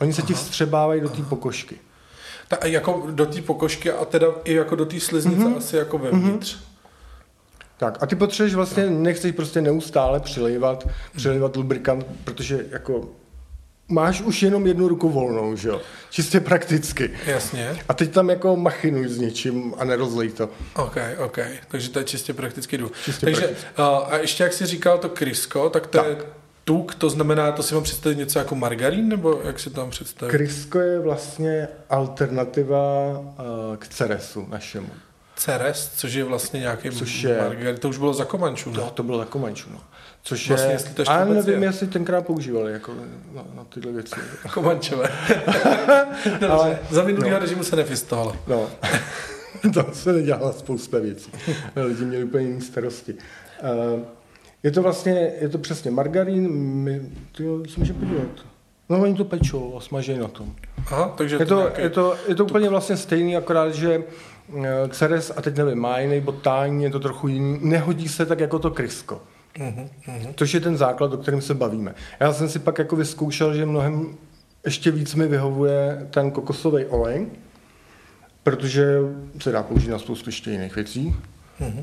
Oni 0.00 0.12
se 0.12 0.22
Aha. 0.22 0.28
ti 0.28 0.34
vstřebávají 0.34 1.00
do 1.00 1.08
té 1.08 1.22
pokožky. 1.22 1.76
Ta, 2.48 2.66
jako 2.66 3.06
do 3.10 3.26
té 3.26 3.42
pokožky 3.42 3.90
a 3.90 4.04
teda 4.04 4.26
i 4.44 4.54
jako 4.54 4.76
do 4.76 4.86
té 4.86 5.00
sliznice 5.00 5.42
mm-hmm. 5.42 5.56
asi 5.56 5.76
jako 5.76 5.98
vevnitř. 5.98 6.56
Mm-hmm. 6.56 6.72
Tak 7.76 8.02
a 8.02 8.06
ty 8.06 8.16
potřebuješ 8.16 8.54
vlastně, 8.54 8.90
nechceš 8.90 9.32
prostě 9.32 9.60
neustále 9.60 10.20
přilejvat, 10.20 10.88
přilejvat 11.16 11.56
lubrikant, 11.56 12.06
protože 12.24 12.66
jako 12.70 13.08
máš 13.92 14.20
už 14.20 14.42
jenom 14.42 14.66
jednu 14.66 14.88
ruku 14.88 15.08
volnou, 15.08 15.56
že 15.56 15.68
jo? 15.68 15.80
Čistě 16.10 16.40
prakticky. 16.40 17.10
Jasně. 17.26 17.76
A 17.88 17.94
teď 17.94 18.10
tam 18.10 18.30
jako 18.30 18.56
machinuj 18.56 19.08
s 19.08 19.18
něčím 19.18 19.74
a 19.78 19.84
nerozlej 19.84 20.28
to. 20.30 20.48
OK, 20.76 20.96
OK. 21.24 21.38
Takže 21.68 21.90
to 21.90 21.98
je 21.98 22.04
čistě 22.04 22.34
prakticky 22.34 22.78
jdu. 22.78 22.92
Čistě 23.04 23.26
Takže 23.26 23.40
prakticky. 23.40 23.68
A, 23.76 23.86
a 23.86 24.16
ještě 24.16 24.42
jak 24.42 24.52
jsi 24.52 24.66
říkal 24.66 24.98
to 24.98 25.08
krysko, 25.08 25.70
tak 25.70 25.86
to 25.86 25.98
tak. 25.98 26.06
je 26.06 26.16
tuk, 26.64 26.94
to 26.94 27.10
znamená, 27.10 27.52
to 27.52 27.62
si 27.62 27.74
mám 27.74 27.82
představit 27.82 28.18
něco 28.18 28.38
jako 28.38 28.54
margarín, 28.54 29.08
nebo 29.08 29.40
jak 29.44 29.60
si 29.60 29.70
tam 29.70 29.90
představit? 29.90 30.32
Krysko 30.32 30.78
je 30.78 30.98
vlastně 30.98 31.68
alternativa 31.90 33.08
uh, 33.18 33.76
k 33.78 33.88
ceresu 33.88 34.46
našemu. 34.50 34.90
Ceres, 35.36 35.92
což 35.96 36.12
je 36.12 36.24
vlastně 36.24 36.60
nějaký 36.60 36.90
což 36.90 37.22
je, 37.22 37.38
margarín, 37.38 37.76
to 37.76 37.88
už 37.88 37.98
bylo 37.98 38.14
za 38.14 38.24
Komančů, 38.24 38.70
no? 38.70 38.82
To, 38.82 38.90
to 38.90 39.02
bylo 39.02 39.18
za 39.18 39.24
Komančů, 39.24 39.68
no. 39.72 39.80
Což 40.24 40.48
vlastně, 40.48 40.70
je, 40.70 40.74
jestli 40.74 40.94
to 40.94 41.02
ještě 41.02 41.14
ale 41.14 41.34
nevím, 41.34 41.62
je. 41.62 41.68
jestli 41.68 41.86
tenkrát 41.86 42.26
používali 42.26 42.72
jako 42.72 42.94
na, 43.34 43.44
na 43.54 43.64
tyhle 43.64 43.92
věci. 43.92 44.14
Komančové. 44.54 45.08
Dobře, 46.24 46.46
ale, 46.48 46.78
za 46.90 47.02
minulého 47.02 47.34
no. 47.34 47.38
režimu 47.38 47.64
se 47.64 47.76
nefistovalo. 47.76 48.36
No, 48.46 48.70
to 49.74 49.86
se 49.92 50.12
nedělala 50.12 50.52
spousta 50.52 50.98
věcí. 50.98 51.30
Lidi 51.76 52.04
měli 52.04 52.24
úplně 52.24 52.46
jiné 52.46 52.60
starosti. 52.60 53.14
Uh, 53.14 54.00
je 54.62 54.70
to 54.70 54.82
vlastně, 54.82 55.32
je 55.40 55.48
to 55.48 55.58
přesně 55.58 55.90
margarín, 55.90 56.50
my, 56.54 57.02
tyjo, 57.36 57.64
si 57.68 57.80
může 57.80 57.92
podívat. 57.92 58.28
No 58.88 59.00
oni 59.00 59.14
to 59.14 59.24
pečou 59.24 59.76
a 59.76 59.80
smažejí 59.80 60.18
na 60.18 60.28
tom. 60.28 60.54
Aha, 60.86 61.14
takže 61.16 61.36
je 61.40 61.46
to, 61.46 61.58
nějaký... 61.58 61.82
je 61.82 61.90
to, 61.90 62.16
je 62.28 62.34
to 62.34 62.44
úplně 62.44 62.68
vlastně 62.68 62.96
stejný, 62.96 63.36
akorát, 63.36 63.74
že 63.74 64.02
eh, 64.64 64.88
Ceres, 64.88 65.32
a 65.36 65.42
teď 65.42 65.56
nevím, 65.56 65.78
má 65.78 65.98
jiný 65.98 66.20
botání, 66.20 66.84
je 66.84 66.90
to 66.90 67.00
trochu 67.00 67.28
jiný, 67.28 67.58
nehodí 67.62 68.08
se 68.08 68.26
tak 68.26 68.40
jako 68.40 68.58
to 68.58 68.70
krysko. 68.70 69.22
Mhm, 69.58 69.88
mhm. 70.06 70.34
Což 70.36 70.54
je 70.54 70.60
ten 70.60 70.76
základ, 70.76 71.12
o 71.12 71.16
kterém 71.16 71.40
se 71.40 71.54
bavíme. 71.54 71.94
Já 72.20 72.32
jsem 72.32 72.48
si 72.48 72.58
pak 72.58 72.78
jako 72.78 72.96
vyzkoušel, 72.96 73.54
že 73.54 73.66
mnohem 73.66 74.16
ještě 74.64 74.90
víc 74.90 75.14
mi 75.14 75.28
vyhovuje 75.28 76.06
ten 76.10 76.30
kokosový 76.30 76.84
olej, 76.84 77.26
protože 78.42 78.98
se 79.40 79.52
dá 79.52 79.62
použít 79.62 79.88
na 79.90 79.98
spoustu 79.98 80.28
ještě 80.28 80.50
jiných 80.50 80.74
věcí. 80.74 81.16
Mhm. 81.60 81.82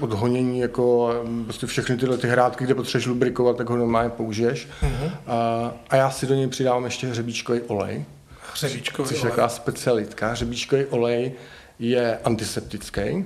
Od 0.00 0.12
honění, 0.12 0.58
jako 0.60 1.14
mm, 1.26 1.44
prostě 1.44 1.66
všechny 1.66 1.96
tyhle 1.96 2.18
ty 2.18 2.28
hrádky, 2.28 2.64
kde 2.64 2.74
potřebuješ 2.74 3.06
lubrikovat, 3.06 3.56
tak 3.56 3.68
ho 3.70 3.76
normálně 3.76 4.10
použiješ. 4.10 4.68
Mhm. 4.82 5.10
A, 5.26 5.72
a 5.90 5.96
já 5.96 6.10
si 6.10 6.26
do 6.26 6.34
něj 6.34 6.46
přidávám 6.46 6.84
ještě 6.84 7.06
hřebíčkový 7.06 7.60
olej, 7.60 8.04
Hřebíčkový 8.52 9.08
což 9.08 9.16
je 9.16 9.22
olej. 9.22 9.30
taková 9.30 9.48
specialitka. 9.48 10.28
Hřebíčkový 10.32 10.84
olej 10.84 11.32
je 11.78 12.18
antiseptický. 12.24 13.24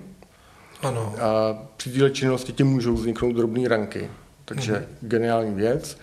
Ano. 0.86 1.14
A 1.22 1.58
při 1.76 1.90
téhle 1.90 2.10
činnosti 2.10 2.52
ti 2.52 2.64
můžou 2.64 2.94
vzniknout 2.94 3.32
drobné 3.32 3.68
ranky. 3.68 4.10
Takže 4.44 4.72
Mhm. 4.72 4.80
mm-hmm. 4.82 5.08
geniální 5.08 5.54
věc. 5.54 5.98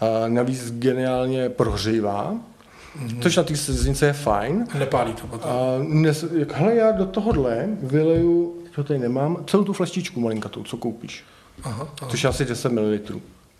A 0.00 0.28
navíc 0.28 0.70
geniálně 0.72 1.48
prohřívá, 1.48 2.30
Mhm. 2.30 3.08
mm-hmm. 3.08 3.22
což 3.22 3.36
na 3.36 3.42
té 3.42 3.56
sliznice 3.56 4.06
je 4.06 4.12
fajn. 4.12 4.66
Nepálí 4.78 5.12
to 5.12 5.26
potom. 5.26 5.50
A 5.50 5.54
nes, 5.78 6.24
jak, 6.32 6.52
hele, 6.52 6.74
já 6.74 6.90
do 6.92 7.06
tohohle 7.06 7.68
vyleju, 7.82 8.62
to 8.74 8.84
tady 8.84 8.98
nemám, 8.98 9.44
celou 9.46 9.64
tu 9.64 9.72
flaštičku 9.72 10.20
malinkatou, 10.20 10.62
co 10.64 10.76
koupíš. 10.76 11.24
Aha, 11.62 11.88
aha. 12.02 12.10
Což 12.10 12.22
je 12.24 12.30
asi 12.30 12.44
10 12.44 12.72
ml. 12.72 12.98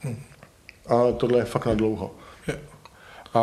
Mhm. 0.05 0.17
A 0.89 1.13
tohle 1.13 1.39
je 1.39 1.45
fakt 1.45 1.67
na 1.67 1.75
dlouho. 1.75 2.15
Je. 2.47 2.59
A, 3.35 3.41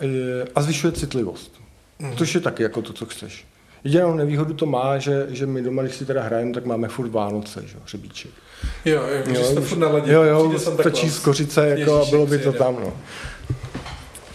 je, 0.00 0.44
a 0.54 0.62
zvyšuje 0.62 0.92
citlivost. 0.92 1.52
Mhm. 1.98 2.16
Což 2.16 2.34
je 2.34 2.40
taky 2.40 2.62
jako 2.62 2.82
to, 2.82 2.92
co 2.92 3.06
chceš. 3.06 3.46
Jedinou 3.84 4.14
nevýhodu 4.14 4.54
to 4.54 4.66
má, 4.66 4.98
že, 4.98 5.26
že 5.28 5.46
my 5.46 5.62
doma, 5.62 5.82
když 5.82 5.94
si 5.94 6.06
teda 6.06 6.22
hrajeme, 6.22 6.52
tak 6.52 6.64
máme 6.64 6.88
furt 6.88 7.10
Vánoce, 7.10 7.62
že 7.66 7.74
jo, 7.76 7.80
hřebíček. 7.84 8.30
Jo, 8.84 9.02
jo, 9.26 9.34
že 9.34 9.44
jste 9.44 9.60
furt 9.60 9.78
naladili. 9.78 10.14
jo, 10.14 10.22
jo, 10.22 10.58
stačí 10.58 11.10
z 11.10 11.18
kořice 11.18 11.68
jako, 11.68 12.02
a 12.02 12.04
bylo 12.10 12.26
by 12.26 12.38
to 12.38 12.38
přijede. 12.38 12.58
tam. 12.58 12.74
No. 12.74 12.92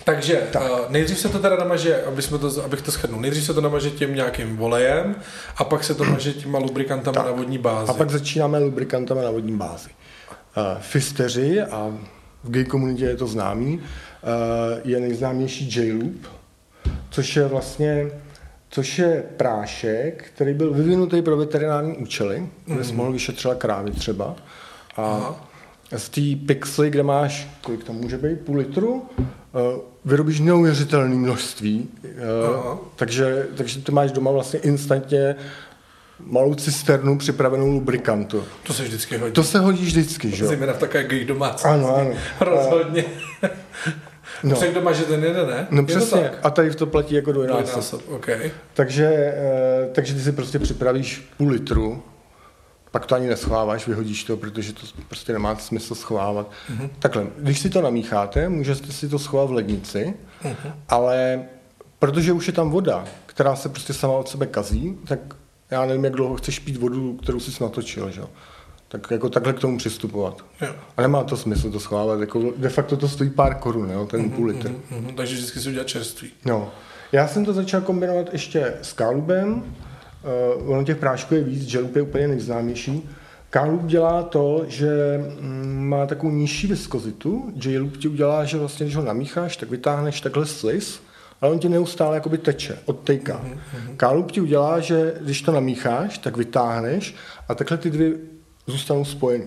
Takže 0.04 0.42
tak. 0.52 0.62
uh, 0.72 0.80
nejdřív 0.90 1.20
se 1.20 1.30
to 1.30 1.40
teda 1.40 1.56
namaže, 1.56 2.04
aby 2.04 2.22
jsme 2.22 2.38
to, 2.38 2.64
abych 2.64 2.82
to 2.82 2.92
shrnul, 2.92 3.22
nejdřív 3.22 3.44
se 3.46 3.54
to 3.54 3.62
namaže 3.62 3.90
tím 3.90 4.16
nějakým 4.16 4.62
olejem 4.62 5.16
a 5.58 5.64
pak 5.64 5.84
se 5.84 5.96
to 5.96 6.04
maže 6.04 6.34
těma 6.34 6.60
lubrikantama 6.60 7.16
Tak. 7.16 7.26
na 7.26 7.32
vodní 7.32 7.58
bázi. 7.58 7.92
A 7.92 7.94
pak 7.94 8.10
začínáme 8.10 8.60
lubrikantama 8.60 9.22
na 9.22 9.32
vodní 9.32 9.58
bázi. 9.58 9.90
Uh, 10.58 10.64
fisteři, 10.80 11.62
a 11.62 11.98
v 12.44 12.52
gay 12.52 12.66
komunitě 12.66 13.06
je 13.06 13.16
to 13.16 13.28
známý, 13.28 13.78
uh, 13.78 13.84
je 14.84 15.00
nejznámější 15.00 15.70
J-Loop, 15.76 16.28
což 17.10 17.36
je 17.36 17.48
vlastně 17.48 18.12
což 18.72 19.00
je 19.00 19.24
prášek, 19.38 20.32
který 20.36 20.54
byl 20.54 20.74
vyvinutý 20.74 21.22
pro 21.22 21.38
veterinární 21.38 21.98
účely, 21.98 22.48
kde 22.66 22.84
jsi 22.84 22.94
mohl 22.94 23.12
vyšetřovat 23.12 23.58
krávy 23.58 23.92
třeba. 23.92 24.36
A 24.98 25.02
Aha. 25.02 25.50
z 25.98 26.10
té 26.10 26.46
pixely, 26.46 26.90
kde 26.90 27.04
máš, 27.04 27.48
kolik 27.62 27.84
tam 27.84 27.96
může 27.96 28.18
být, 28.18 28.40
půl 28.40 28.58
litru, 28.58 28.94
uh, 28.94 29.02
vyrobíš 30.06 30.40
neuvěřitelné 30.40 31.16
množství. 31.16 31.90
Uh, 32.04 32.56
Aha. 32.56 32.80
takže, 32.96 33.48
takže 33.56 33.80
ty 33.82 33.92
máš 33.92 34.12
doma 34.12 34.32
vlastně 34.32 34.60
instantně 34.60 35.36
malou 36.26 36.56
cisternu 36.56 37.18
připravenou 37.18 37.68
lubrikantu. 37.68 38.44
To 38.64 38.74
se 38.74 38.84
vždycky 38.84 39.18
hodí. 39.18 39.34
To 39.34 39.44
se 39.44 39.60
hodí 39.60 39.86
vždycky, 39.86 40.32
že 40.32 40.44
jo? 40.44 40.50
Zejména 40.50 40.74
v 40.74 40.78
takové 40.78 41.04
gay 41.04 41.26
domácnosti. 41.26 41.68
Ano, 41.68 41.96
ano. 41.96 42.12
Rozhodně. 42.40 43.04
No. 43.44 43.50
No. 44.44 44.56
Řekl 44.56 44.74
doma, 44.74 44.92
že 44.92 45.04
ten 45.04 45.24
jeden 45.24 45.48
ne? 45.48 45.68
No 45.72 45.82
Je 45.82 45.88
to 45.88 46.00
přesně, 46.00 46.22
tak? 46.22 46.40
a 46.44 46.50
tady 46.50 46.76
to 46.76 46.86
platí 46.86 47.16
jako 47.16 47.32
dvojnásob. 47.32 47.66
Dvojnásob, 47.66 48.02
OK. 48.10 48.28
Takže, 48.74 49.06
eh, 49.06 49.90
takže 49.92 50.14
ty 50.14 50.20
si 50.20 50.32
prostě 50.32 50.60
připravíš 50.60 51.30
půl 51.38 51.50
litru, 51.50 52.04
pak 52.92 53.06
to 53.06 53.16
ani 53.16 53.28
neschováváš, 53.28 53.88
vyhodíš 53.88 54.24
to, 54.24 54.38
protože 54.38 54.74
to 54.74 54.82
prostě 55.08 55.34
nemá 55.34 55.56
smysl 55.56 55.96
schovávat. 55.96 56.52
Mm-hmm. 56.72 56.90
Takhle, 57.00 57.28
když 57.38 57.60
si 57.60 57.70
to 57.70 57.82
namícháte, 57.82 58.50
můžete 58.50 58.92
si 58.92 59.10
to 59.10 59.20
schovat 59.20 59.50
v 59.50 59.54
lednici, 59.54 60.14
mm-hmm. 60.44 60.74
ale 60.90 61.44
protože 62.00 62.34
už 62.34 62.48
je 62.48 62.54
tam 62.54 62.70
voda, 62.70 63.06
která 63.26 63.56
se 63.56 63.70
prostě 63.70 63.94
sama 63.94 64.14
od 64.14 64.30
sebe 64.30 64.46
kazí, 64.46 64.98
tak 65.08 65.20
já 65.72 65.86
nevím, 65.86 66.04
jak 66.04 66.14
dlouho 66.14 66.36
chceš 66.36 66.60
pít 66.60 66.78
vodu, 66.78 67.14
kterou 67.24 67.40
jsi 67.40 67.64
natočil, 67.64 68.12
že? 68.12 68.22
Tak 68.92 69.12
jako 69.12 69.30
takhle 69.30 69.54
k 69.54 69.60
tomu 69.60 69.78
přistupovat. 69.78 70.46
Jo. 70.62 70.76
A 70.98 71.02
nemá 71.02 71.24
to 71.24 71.38
smysl 71.38 71.72
to 71.72 71.80
schovávat, 71.80 72.20
jako 72.20 72.54
de 72.58 72.70
facto 72.70 72.98
to 72.98 73.08
stojí 73.08 73.30
pár 73.30 73.56
korun, 73.56 73.92
jo, 73.92 74.06
ten 74.06 74.22
mm-hmm. 74.22 74.32
půl 74.32 74.46
litr. 74.46 74.72
Mhm, 74.92 75.16
takže 75.16 75.36
vždycky 75.36 75.60
si 75.60 75.70
udělat 75.70 75.88
čerství. 75.88 76.30
No, 76.46 76.72
já 77.12 77.28
jsem 77.28 77.46
to 77.46 77.54
začal 77.54 77.82
kombinovat 77.82 78.30
ještě 78.32 78.74
s 78.82 78.94
kálubem. 78.94 79.64
Uh, 80.64 80.72
ono 80.72 80.84
těch 80.84 80.98
prášků 80.98 81.36
je 81.36 81.44
víc, 81.44 81.64
želup 81.64 81.96
je 81.96 82.02
úplně 82.02 82.28
nejznámější. 82.28 83.10
Kálub 83.50 83.86
dělá 83.86 84.24
to, 84.24 84.66
že 84.68 85.20
mm, 85.40 85.88
má 85.88 86.06
takovou 86.06 86.32
nižší 86.32 86.68
viskozitu. 86.68 87.54
J-loop 87.66 87.98
ti 87.98 88.08
udělá, 88.08 88.46
že 88.46 88.58
vlastně, 88.58 88.86
když 88.86 88.96
ho 88.96 89.04
namícháš, 89.04 89.58
tak 89.58 89.70
vytáhneš 89.70 90.22
takhle 90.22 90.46
sliz, 90.46 91.02
ale 91.42 91.52
on 91.52 91.60
ti 91.60 91.70
neustále 91.70 92.16
jakoby 92.16 92.38
teče, 92.38 92.80
odtejká. 92.86 93.42
Mm-hmm. 93.44 93.96
Kálub 93.98 94.32
ti 94.32 94.42
udělá, 94.42 94.80
že 94.80 95.14
když 95.22 95.42
to 95.42 95.52
namícháš, 95.52 96.18
tak 96.18 96.38
vytáhneš 96.38 97.16
a 97.48 97.56
takhle 97.56 97.78
ty 97.78 97.90
dvě 97.90 98.12
zůstanou 98.68 99.06
spojený. 99.06 99.46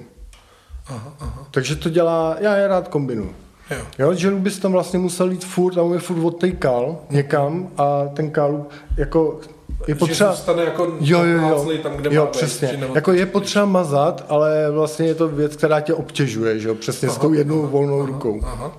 Aha, 0.86 1.14
aha. 1.20 1.46
Takže 1.50 1.76
to 1.76 1.90
dělá, 1.90 2.36
já 2.40 2.56
je 2.56 2.68
rád 2.68 2.88
kombinuju. 2.88 3.34
Jo. 3.70 3.78
Jo, 3.98 4.14
že 4.14 4.30
bys 4.30 4.58
tam 4.58 4.72
vlastně 4.72 4.98
musel 4.98 5.30
jít 5.30 5.44
furt 5.44 5.78
a 5.78 5.82
on 5.82 5.92
je 5.92 5.98
furt 5.98 6.24
odtejkal 6.24 6.96
někam 7.10 7.68
a 7.76 8.02
ten 8.14 8.30
kálub 8.30 8.70
jako 8.96 9.40
je 9.86 9.94
potřeba... 9.94 10.30
Že 10.30 10.36
zůstane 10.36 10.62
jako 10.64 10.92
Jo, 11.00 11.24
jo, 11.24 11.48
jo. 11.48 11.78
tam, 11.82 11.96
kde 11.96 12.14
jo 12.14 12.20
má 12.24 12.26
být, 12.26 12.32
přesně. 12.32 12.68
neodtočíš. 12.68 12.94
jako 12.94 13.12
je 13.12 13.26
potřeba 13.26 13.64
mazat, 13.64 14.24
ale 14.28 14.70
vlastně 14.70 15.06
je 15.06 15.14
to 15.14 15.28
věc, 15.28 15.56
která 15.56 15.80
tě 15.80 15.94
obtěžuje, 15.94 16.58
že 16.58 16.68
jo? 16.68 16.74
Přesně 16.74 17.08
s 17.08 17.18
tou 17.18 17.32
jednou 17.32 17.66
volnou 17.66 18.06
rukou. 18.06 18.40
Aha. 18.44 18.72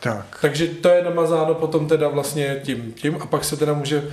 Tak. 0.00 0.38
Takže 0.40 0.66
to 0.66 0.88
je 0.88 1.04
namazáno 1.04 1.54
potom 1.54 1.88
teda 1.88 2.08
vlastně 2.08 2.60
tím, 2.64 2.92
tím 2.92 3.16
a 3.20 3.26
pak 3.26 3.44
se 3.44 3.56
teda 3.56 3.72
může 3.74 4.04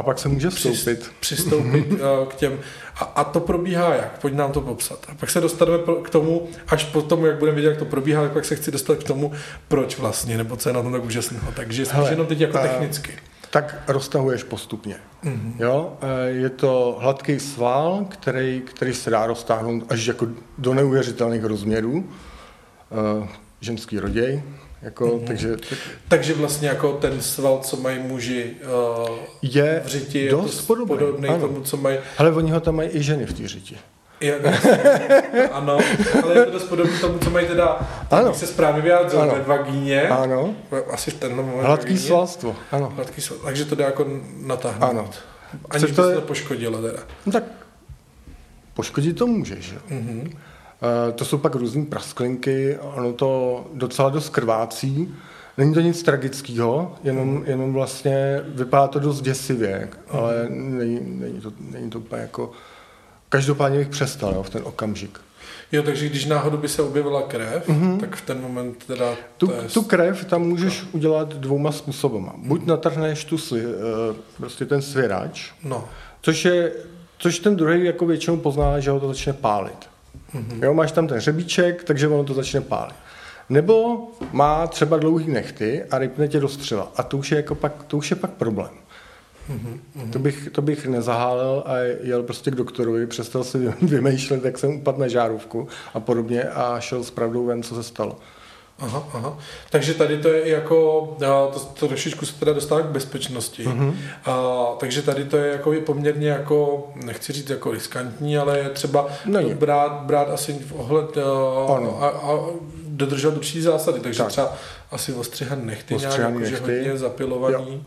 A 0.00 0.02
pak 0.02 0.18
se 0.18 0.28
může 0.28 0.50
vstoupit. 0.50 1.12
přistoupit 1.20 1.86
eh, 1.92 2.26
k 2.28 2.34
těm. 2.34 2.58
A, 2.96 3.04
a 3.04 3.24
to 3.24 3.40
probíhá 3.40 3.94
jak? 3.94 4.18
Pojď 4.18 4.34
nám 4.34 4.52
to 4.52 4.60
popsat. 4.60 5.06
A 5.08 5.14
pak 5.14 5.30
se 5.30 5.40
dostaneme 5.40 5.78
k 6.02 6.10
tomu, 6.10 6.48
až 6.68 6.84
po 6.84 7.02
tomu, 7.02 7.26
jak 7.26 7.38
budeme 7.38 7.56
vidět, 7.56 7.68
jak 7.68 7.78
to 7.78 7.84
probíhá, 7.84 8.22
tak 8.22 8.32
pak 8.32 8.44
se 8.44 8.56
chci 8.56 8.70
dostat 8.70 8.98
k 8.98 9.04
tomu, 9.04 9.32
proč 9.68 9.98
vlastně, 9.98 10.36
nebo 10.36 10.56
co 10.56 10.68
je 10.68 10.72
na 10.72 10.82
tom 10.82 10.92
tak 10.92 11.04
úžasného. 11.04 11.52
Takže 11.56 11.86
spíš 11.86 12.10
jenom 12.10 12.26
teď 12.26 12.40
jako 12.40 12.58
eh, 12.58 12.68
technicky. 12.68 13.12
Tak 13.50 13.82
roztahuješ 13.88 14.42
postupně. 14.42 14.96
Mhm. 15.22 15.34
Mm-hmm. 15.58 15.62
Jo? 15.64 15.92
eh, 16.02 16.28
Je 16.30 16.50
to 16.50 16.98
hladký 17.00 17.40
sval, 17.40 18.06
který, 18.08 18.60
který 18.60 18.94
se 18.94 19.10
dá 19.10 19.26
roztáhnout 19.26 19.84
až 19.88 20.06
jako 20.06 20.26
do 20.58 20.74
neuvěřitelných 20.74 21.44
rozměrů. 21.44 22.08
Ženský 23.60 23.98
roděj. 23.98 24.42
Jako, 24.82 25.06
Mhm. 25.06 25.14
mm-hmm. 25.18 25.26
takže 25.26 25.56
Takže 26.08 26.34
vlastně 26.34 26.68
jako 26.68 26.92
ten 26.92 27.20
sval, 27.22 27.58
co 27.62 27.76
mají 27.76 27.98
muži 27.98 28.56
uh, 29.10 29.16
je 29.42 29.82
v 29.84 29.88
řiti, 29.88 30.18
je 30.18 30.30
dost 30.30 30.56
to 30.58 30.62
podobný. 30.66 30.96
podobný 30.98 31.28
ano. 31.28 31.38
tomu, 31.40 31.60
co 31.62 31.76
mají 31.76 31.98
Ale 32.18 32.32
oni 32.32 32.50
ho 32.50 32.60
tam 32.60 32.76
mají 32.76 32.88
i 32.92 33.02
ženy 33.02 33.26
v 33.26 33.32
té 33.32 33.48
řiti. 33.48 33.76
Je, 34.20 34.38
ano, 35.52 35.78
ale 36.22 36.34
je 36.38 36.44
to 36.44 36.50
dost 36.50 36.64
podobné 36.64 36.98
tomu, 36.98 37.18
co 37.18 37.30
mají 37.30 37.46
teda, 37.46 37.88
Ano. 38.10 38.26
jak 38.26 38.36
se 38.36 38.46
správně 38.46 38.82
vyjádřil, 38.82 39.20
ve 39.26 39.42
vagíně. 39.42 40.08
Ano. 40.08 40.54
Asi 40.90 41.10
v 41.10 41.14
tenhle 41.14 41.42
moment 41.44 41.62
Hladký 41.66 41.98
svalstvo. 41.98 42.56
Ano. 42.72 42.92
Hladký 42.96 43.20
sval. 43.20 43.38
Takže 43.44 43.64
to 43.64 43.74
dá 43.74 43.84
jako 43.84 44.06
natáhnout. 44.36 44.82
Ano. 44.90 45.10
Aniž 45.70 45.80
Což 45.80 45.90
by 45.90 45.96
to 45.96 46.02
se 46.04 46.10
je- 46.10 46.14
to 46.14 46.20
poškodilo 46.20 46.82
teda. 46.82 46.98
No 47.26 47.32
tak 47.32 47.44
poškodit 48.74 49.18
to 49.18 49.26
může, 49.26 49.60
že? 49.60 49.74
Mhm. 50.82 50.90
Eh, 51.08 51.12
To 51.12 51.24
jsou 51.24 51.38
pak 51.38 51.54
různé 51.54 51.84
prasklinky, 51.84 52.78
ono 52.80 53.12
to 53.12 53.64
docela 53.74 54.08
dost 54.08 54.28
krvácí. 54.28 55.14
Není 55.58 55.74
to 55.74 55.80
nic 55.80 56.02
tragického, 56.02 56.94
jenom, 57.04 57.42
jenom 57.46 57.72
vlastně 57.72 58.40
vypadá 58.48 58.88
to 58.88 58.98
dost 58.98 59.20
děsivě, 59.20 59.88
ale 60.08 60.46
není, 60.48 61.00
není, 61.02 61.40
to, 61.40 61.52
není 61.60 61.90
to 61.90 61.98
úplně 61.98 62.22
jako... 62.22 62.50
Každopádně 63.28 63.78
bych 63.78 63.88
přestal 63.88 64.32
jo, 64.34 64.42
v 64.42 64.50
ten 64.50 64.62
okamžik. 64.64 65.20
Jo, 65.72 65.82
takže 65.82 66.08
když 66.08 66.26
náhodou 66.26 66.56
by 66.56 66.68
se 66.68 66.82
objevila 66.82 67.22
krev, 67.22 67.70
tak 68.00 68.16
v 68.16 68.20
ten 68.26 68.40
moment 68.42 68.84
teda 68.86 69.06
Mhm. 69.10 69.16
Tu, 69.36 69.46
to 69.46 69.52
je... 69.52 69.62
tu 69.68 69.82
krev 69.82 70.24
tam 70.24 70.42
můžeš 70.42 70.84
udělat 70.92 71.28
dvouma 71.34 71.72
způsobama. 71.72 72.32
Buď 72.36 72.66
natrhneš 72.66 73.24
tu 73.24 73.38
sli, 73.38 73.60
eh, 73.64 74.14
prostě 74.36 74.64
ten 74.66 74.82
svěrač, 74.82 75.52
No, 75.64 75.88
Což 76.22 76.44
je, 76.44 76.72
což 77.18 77.38
ten 77.38 77.56
druhý 77.56 77.84
jako 77.84 78.06
většinou 78.06 78.36
pozná, 78.36 78.80
že 78.80 78.90
ho 78.90 79.00
to 79.00 79.08
začne 79.08 79.32
pálit. 79.32 79.89
Mm-hmm. 80.34 80.64
Jo, 80.64 80.74
máš 80.74 80.92
tam 80.92 81.06
ten 81.06 81.16
hřebíček, 81.16 81.84
takže 81.84 82.08
ono 82.08 82.24
to 82.24 82.34
začne 82.34 82.60
pálit. 82.60 82.96
Nebo 83.48 84.06
má 84.32 84.66
třeba 84.66 84.96
dlouhý 84.96 85.28
nechty 85.28 85.84
a 85.90 85.98
rypne 85.98 86.28
tě 86.28 86.40
do 86.40 86.48
střeva. 86.48 86.92
A 86.96 87.02
to 87.02 87.18
už 87.18 87.30
je, 87.30 87.36
jako 87.36 87.54
pak, 87.54 87.82
to 87.82 87.96
už 87.96 88.10
je 88.10 88.16
pak 88.16 88.30
problém. 88.30 88.70
Mm-hmm. 89.50 90.10
To, 90.10 90.18
bych, 90.18 90.48
to 90.52 90.62
bych 90.62 90.86
nezahálel 90.86 91.62
a 91.66 91.76
jel 92.02 92.22
prostě 92.22 92.50
k 92.50 92.54
doktorovi, 92.54 93.06
přestal 93.06 93.44
si 93.44 93.58
vymýšlet, 93.82 94.44
jak 94.44 94.58
jsem 94.58 94.70
upadl 94.70 95.00
na 95.00 95.08
žárovku 95.08 95.68
a 95.94 96.00
podobně 96.00 96.44
a 96.44 96.80
šel 96.80 97.04
s 97.04 97.10
pravdou 97.10 97.46
ven, 97.46 97.62
co 97.62 97.74
se 97.74 97.82
stalo. 97.82 98.18
Aha, 98.80 99.08
aha. 99.12 99.38
Takže 99.70 99.94
tady 99.94 100.18
to 100.18 100.28
je 100.28 100.48
jako, 100.48 101.16
to, 101.52 101.60
to 101.78 101.88
trošičku 101.88 102.26
se 102.26 102.34
teda 102.38 102.52
dostává 102.52 102.80
k 102.80 102.84
bezpečnosti. 102.86 103.64
Mm-hmm. 103.66 103.94
A, 104.24 104.66
takže 104.78 105.02
tady 105.02 105.24
to 105.24 105.36
je 105.36 105.52
jako 105.52 105.72
je 105.72 105.80
poměrně 105.80 106.28
jako, 106.28 106.88
nechci 107.04 107.32
říct 107.32 107.50
jako 107.50 107.70
riskantní, 107.70 108.38
ale 108.38 108.58
je 108.58 108.68
třeba 108.68 109.06
Není. 109.26 109.50
to 109.50 109.56
brát, 109.56 109.92
brát 110.02 110.28
asi 110.30 110.52
v 110.52 110.72
ohled 110.72 111.18
a, 111.18 111.20
Ano. 111.76 112.02
a, 112.02 112.08
a 112.08 112.38
dodržovat 112.86 113.36
určitý 113.36 113.60
zásady. 113.62 114.00
Takže 114.00 114.18
Tak. 114.18 114.28
třeba 114.28 114.52
asi 114.90 115.12
ostřihan 115.12 115.66
nechty, 115.66 115.94
nějak 115.94 116.08
Ostřihaný 116.10 116.34
jakože 116.34 116.52
nechty. 116.52 116.76
hodně 116.78 116.98
zapilovaný. 116.98 117.84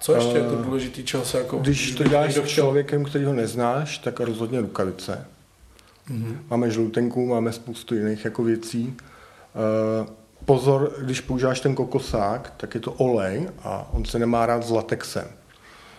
Co 0.00 0.14
ještě 0.14 0.38
je 0.38 0.44
to 0.44 0.56
Eh, 0.60 0.64
důležitý, 0.64 1.04
se 1.22 1.38
jako... 1.38 1.56
Když 1.58 1.90
to 1.94 2.04
děláš 2.04 2.34
s 2.34 2.44
člověkem, 2.44 3.04
který 3.04 3.24
ho 3.24 3.32
neznáš, 3.32 3.98
tak 3.98 4.20
rozhodně 4.20 4.60
rukavice. 4.60 5.26
Mhm. 6.08 6.40
Máme 6.50 6.70
žloutenku, 6.70 7.26
máme 7.26 7.52
spoustu 7.52 7.94
jiných 7.94 8.24
jako 8.24 8.42
věcí. 8.42 8.96
Eh, 9.54 10.06
Pozor, 10.44 10.92
když 11.00 11.20
používáš 11.20 11.60
ten 11.60 11.74
kokosák, 11.74 12.52
tak 12.56 12.74
je 12.74 12.80
to 12.80 12.92
olej 12.92 13.48
a 13.62 13.88
on 13.92 14.04
se 14.04 14.18
nemá 14.18 14.46
rád 14.46 14.64
s 14.64 14.70
latexem. 14.70 15.24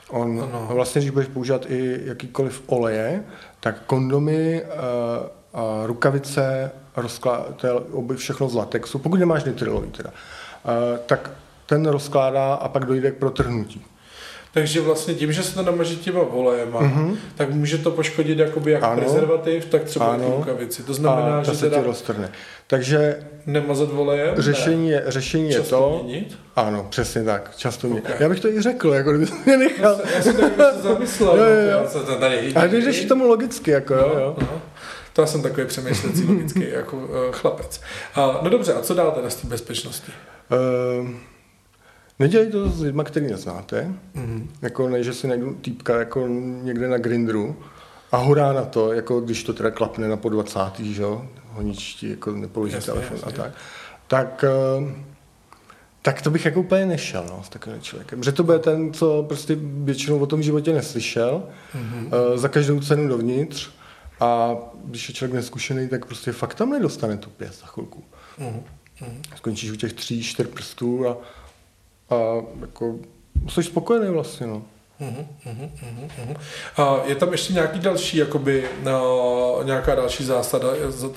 On, 0.09 0.43
Ano. 0.43 0.69
vlastně, 0.73 1.01
když 1.01 1.11
budeš 1.11 1.27
používat 1.29 1.65
i 1.71 1.99
jakýkoliv 2.03 2.63
oleje, 2.67 3.23
tak 3.59 3.81
kondomy, 3.85 4.63
eh, 4.63 4.67
a 5.53 5.81
rukavice, 5.85 6.71
rozklá, 6.95 7.45
to 7.55 7.67
je 7.67 7.73
oby 7.73 8.15
všechno 8.15 8.49
z 8.49 8.53
latexu, 8.55 8.99
pokud 8.99 9.19
nemáš 9.19 9.43
nitrilový 9.43 9.91
teda, 9.91 10.09
eh, 10.65 10.99
tak 11.05 11.31
ten 11.65 11.85
rozkládá 11.85 12.53
a 12.53 12.67
pak 12.69 12.85
dojde 12.85 13.11
k 13.11 13.17
protrhnutí. 13.17 13.85
Takže 14.53 14.81
vlastně 14.81 15.13
tím, 15.13 15.31
že 15.31 15.43
se 15.43 15.55
to 15.55 15.63
namaží 15.63 15.97
těma 15.97 16.23
volejema, 16.23 16.81
mm-hmm. 16.81 17.15
tak 17.35 17.49
může 17.49 17.77
to 17.77 17.91
poškodit 17.91 18.39
jakoby 18.39 18.71
jak. 18.71 18.83
Ano. 18.83 19.01
prezervativ, 19.01 19.65
tak 19.65 19.83
třeba 19.83 20.05
Ano. 20.05 20.27
i 20.27 20.31
rukavici. 20.31 20.83
To 20.83 20.93
znamená, 20.93 21.39
a 21.39 21.43
že 21.43 21.55
se 21.55 21.69
ti 21.69 21.81
roztrhne. 21.83 22.31
Takže 22.67 23.23
nemazat 23.45 23.91
volejem? 23.91 24.35
řešení 24.37 24.89
je, 24.89 25.03
řešení 25.07 25.49
je 25.49 25.55
Často 25.55 25.75
to... 25.75 26.03
měnit? 26.03 26.37
Ano, 26.55 26.87
přesně 26.89 27.23
tak. 27.23 27.51
Často 27.55 27.87
mě. 27.87 28.01
Ok. 28.01 28.19
Já 28.19 28.29
bych 28.29 28.39
to 28.39 28.47
i 28.47 28.61
řekl, 28.61 28.93
jako 28.93 29.13
kdyby 29.13 29.31
mě 29.45 29.57
nechal. 29.57 29.99
Já 30.15 30.21
jsem 30.21 30.35
prostě 30.35 30.63
zamyslel. 30.81 31.37
Jo, 31.37 31.43
jo, 31.43 31.71
jo. 31.71 31.79
Já 31.83 31.87
jsem 31.87 32.05
to 32.05 32.15
tady... 32.15 32.53
Ale 32.55 32.69
ty 32.69 32.81
jdeš 32.81 33.05
k 33.05 33.07
tomu 33.07 33.27
logicky, 33.27 33.71
jako 33.71 33.93
jo, 33.93 34.11
jo. 34.19 34.35
No, 34.41 34.61
to 35.13 35.21
já 35.21 35.27
jsem 35.27 35.41
takový 35.41 35.67
přemýšlecí 35.67 36.23
logický 36.23 36.69
jako 36.69 36.97
uh, 36.97 37.07
chlapec. 37.31 37.81
Uh, 38.17 38.43
no 38.43 38.49
dobře, 38.49 38.73
a 38.73 38.81
co 38.81 38.93
dál 38.93 39.11
teda 39.11 39.29
z 39.29 39.35
té 39.35 39.47
bezpečnosti? 39.47 40.11
Ehm, 40.51 41.19
nedělej 42.19 42.47
to 42.47 42.69
s 42.69 42.81
lidmi, 42.81 43.01
který 43.05 43.27
neznáte. 43.27 43.93
Mm-hmm. 44.15 44.47
Jako 44.61 44.89
ne, 44.89 45.03
že 45.03 45.13
si 45.13 45.27
najdu 45.27 45.53
týpka 45.53 45.99
jako 45.99 46.27
někde 46.61 46.87
na 46.87 46.97
Grindru 46.97 47.55
a 48.11 48.17
hurá 48.17 48.53
na 48.53 48.65
to, 48.65 48.93
jako 48.93 49.21
když 49.21 49.43
to 49.43 49.53
teda 49.53 49.71
klapne 49.71 50.07
na 50.07 50.17
po 50.17 50.29
20. 50.29 50.59
že 50.79 51.03
honičtí, 51.49 52.09
jako 52.09 52.31
nepoloží 52.31 52.73
Jasně, 52.73 52.93
telefon 52.93 53.17
jasně. 53.17 53.33
a 53.33 53.43
tak. 53.43 53.53
Tak, 54.07 54.45
ehm, 54.77 55.05
tak 56.01 56.21
to 56.21 56.29
bych 56.29 56.45
jako 56.45 56.59
úplně 56.59 56.85
nešel 56.85 57.25
no, 57.29 57.43
s 57.43 57.49
takovým 57.49 57.81
člověkem. 57.81 58.19
Protože 58.19 58.31
to 58.31 58.43
bude 58.43 58.59
ten, 58.59 58.93
co 58.93 59.23
prostě 59.23 59.57
většinou 59.61 60.19
o 60.19 60.25
tom 60.25 60.43
životě 60.43 60.73
neslyšel, 60.73 61.43
mm-hmm. 61.75 62.37
za 62.37 62.47
každou 62.47 62.79
cenu 62.79 63.07
dovnitř 63.07 63.69
a 64.19 64.55
když 64.85 65.09
je 65.09 65.15
člověk 65.15 65.33
neskušený, 65.33 65.87
tak 65.87 66.05
prostě 66.05 66.31
fakt 66.31 66.55
tam 66.55 66.69
nedostane 66.69 67.17
tu 67.17 67.29
pěst 67.29 67.59
za 67.61 67.65
chvilku. 67.65 68.03
Mm-hmm. 68.39 68.61
Skončíš 69.35 69.71
u 69.71 69.75
těch 69.75 69.93
tří, 69.93 70.23
čtyř 70.23 70.47
prstů 70.47 71.07
a, 71.09 71.17
a 72.11 72.41
jako 72.61 72.99
jsi 73.49 73.63
spokojený 73.63 74.13
vlastně, 74.13 74.47
no. 74.47 74.63
Mhm, 75.01 75.25
mhm, 75.45 75.69
mhm, 75.81 76.09
mhm. 76.25 76.35
A 76.77 76.99
je 77.05 77.15
tam 77.15 77.31
ještě 77.31 77.53
nějaký 77.53 77.79
další, 77.79 78.17
jakoby, 78.17 78.63
uh, 78.83 79.65
nějaká 79.65 79.95
další 79.95 80.25
zásada, 80.25 80.67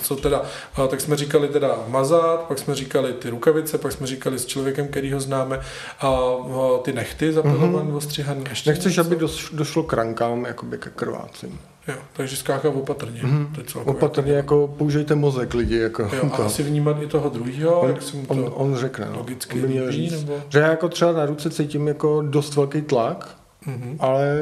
co 0.02 0.16
teda, 0.16 0.40
uh, 0.78 0.86
tak 0.86 1.00
jsme 1.00 1.16
říkali 1.16 1.48
teda 1.48 1.78
mazat, 1.88 2.40
pak 2.40 2.58
jsme 2.58 2.74
říkali 2.74 3.12
ty 3.12 3.30
rukavice, 3.30 3.78
pak 3.78 3.92
jsme 3.92 4.06
říkali 4.06 4.38
s 4.38 4.46
člověkem, 4.46 4.88
který 4.88 5.12
ho 5.12 5.20
známe, 5.20 5.60
a 6.00 6.20
uh, 6.20 6.78
ty 6.82 6.92
nechty 6.92 7.32
zapilované, 7.32 7.90
mm-hmm. 7.90 7.96
ostřihaný. 7.96 8.44
Ještě 8.50 8.70
Nechceš, 8.70 8.96
něco? 8.96 9.10
aby 9.10 9.26
došlo 9.52 9.82
k 9.82 9.92
rankám, 9.92 10.44
jakoby 10.44 10.78
ke 10.78 10.90
krvácení. 10.90 11.58
Jo, 11.88 11.94
takže 12.12 12.36
skákat 12.36 12.74
opatrně. 12.74 13.20
Mhm. 13.22 13.46
To 13.54 13.60
je 13.60 13.66
celkově 13.66 13.96
Opatrně, 13.96 14.32
jako 14.32 14.74
použijte 14.78 15.14
mozek 15.14 15.54
lidi, 15.54 15.78
jako 15.78 16.02
Jo, 16.02 16.30
a 16.32 16.36
to. 16.36 16.44
asi 16.44 16.62
vnímat 16.62 17.02
i 17.02 17.06
toho 17.06 17.28
druhého, 17.28 17.80
On, 17.80 17.88
jak 17.88 18.02
si 18.02 18.16
mu 18.16 18.26
to 18.26 18.34
on, 18.34 18.52
on 18.54 18.76
řekne, 18.76 19.06
no. 19.12 19.18
logicky 19.18 19.62
On 19.62 19.68
líbí, 19.68 19.92
říct. 19.92 20.12
nebo... 20.20 20.42
Že 20.48 20.58
já 20.58 20.70
jako 20.70 20.88
třeba 20.88 21.12
na 21.12 21.26
ruce 21.26 21.50
cítím 21.50 21.88
jako 21.88 22.22
dost 22.22 22.56
velký 22.56 22.82
tlak, 22.82 23.36
Mhm. 23.66 23.96
ale 23.98 24.40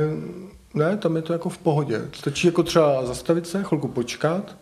ne, 0.75 0.97
tam 0.97 1.17
je 1.17 1.23
to 1.23 1.33
jako 1.33 1.49
v 1.49 1.59
pohodě. 1.59 2.01
Stačí 2.13 2.47
jako 2.47 2.63
třeba 2.63 3.07
zastavit 3.07 3.47
se, 3.47 3.65
chvilku 3.65 3.89
počkat 3.89 4.57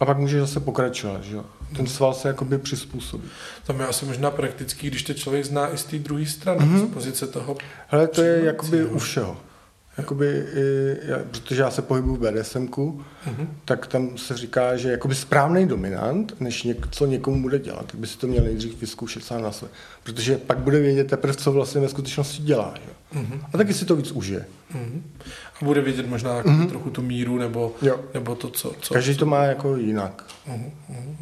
a 0.00 0.04
pak 0.04 0.18
může 0.18 0.40
zase 0.40 0.60
pokračovat, 0.60 1.24
že 1.24 1.36
jo. 1.36 1.44
Ten 1.76 1.86
sval 1.86 2.14
se 2.14 2.28
jakoby 2.28 2.58
přizpůsobí. 2.58 3.28
Tam 3.66 3.80
je 3.80 3.86
asi 3.86 4.04
možná 4.06 4.30
praktický, 4.30 4.86
když 4.86 5.02
to 5.02 5.14
člověk 5.14 5.44
zná 5.44 5.72
i 5.74 5.78
z 5.78 5.84
té 5.84 5.98
druhé 5.98 6.26
strany, 6.26 6.64
Mhm. 6.66 6.78
z 6.78 6.90
pozice 6.94 7.26
toho. 7.26 7.56
Hele, 7.88 8.08
to 8.08 8.22
je 8.22 8.44
jakoby 8.44 8.84
u 8.84 8.98
všeho. 8.98 9.36
Jakoby, 9.98 10.26
i, 10.54 10.96
já, 11.02 11.18
protože 11.30 11.62
já 11.62 11.70
se 11.70 11.82
pohybuju 11.82 12.16
v 12.16 12.18
BDSMku, 12.30 13.04
Mhm. 13.26 13.48
tak 13.64 13.86
tam 13.86 14.18
se 14.18 14.36
říká, 14.36 14.76
že 14.76 14.90
jakoby 14.90 15.14
správný 15.14 15.66
dominant, 15.66 16.40
než 16.40 16.62
něco 16.62 17.06
někomu 17.06 17.42
bude 17.42 17.58
dělat, 17.58 17.86
tak 17.86 17.94
by 18.00 18.06
si 18.06 18.18
to 18.18 18.26
měl 18.26 18.44
nejdřív 18.44 18.80
vyzkoušet 18.80 19.24
sám 19.24 19.42
na 19.42 19.52
sebe. 19.52 19.70
Protože 20.02 20.36
pak 20.38 20.58
bude 20.58 20.80
vědět 20.80 21.06
teprve, 21.06 21.34
co 21.34 21.52
vlastně 21.52 21.80
ve 21.80 21.88
skutečnosti 21.88 22.42
dělá. 22.42 22.74
Že? 22.76 23.20
Mhm. 23.20 23.40
A 23.54 23.58
taky 23.58 23.74
si 23.74 23.84
to 23.84 23.96
víc 23.96 24.10
užije. 24.12 24.44
Mhm. 24.74 25.02
A 25.60 25.64
bude 25.64 25.80
vidět 25.80 26.06
možná 26.06 26.36
jako 26.36 26.48
Mhm. 26.50 26.68
trochu 26.68 26.90
tu 26.90 27.02
míru, 27.02 27.38
nebo, 27.38 27.74
Jo. 27.82 28.00
nebo 28.14 28.34
to, 28.34 28.50
co... 28.50 28.72
co 28.80 28.94
Každý 28.94 29.12
co... 29.14 29.18
to 29.18 29.26
má 29.26 29.42
jako 29.44 29.76
jinak. 29.76 30.24
Mhm, 30.46 30.70
mhm. 30.88 31.16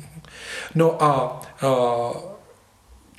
No 0.75 1.03
a, 1.03 1.41
a 1.63 1.67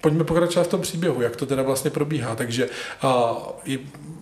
pojďme 0.08 0.24
pokračovat 0.24 0.64
v 0.64 0.68
tom 0.68 0.82
příběhu, 0.82 1.22
jak 1.22 1.36
to 1.36 1.46
teda 1.46 1.64
vlastně 1.64 1.92
probíhá. 1.92 2.36
Takže 2.36 2.70
a, 3.02 3.34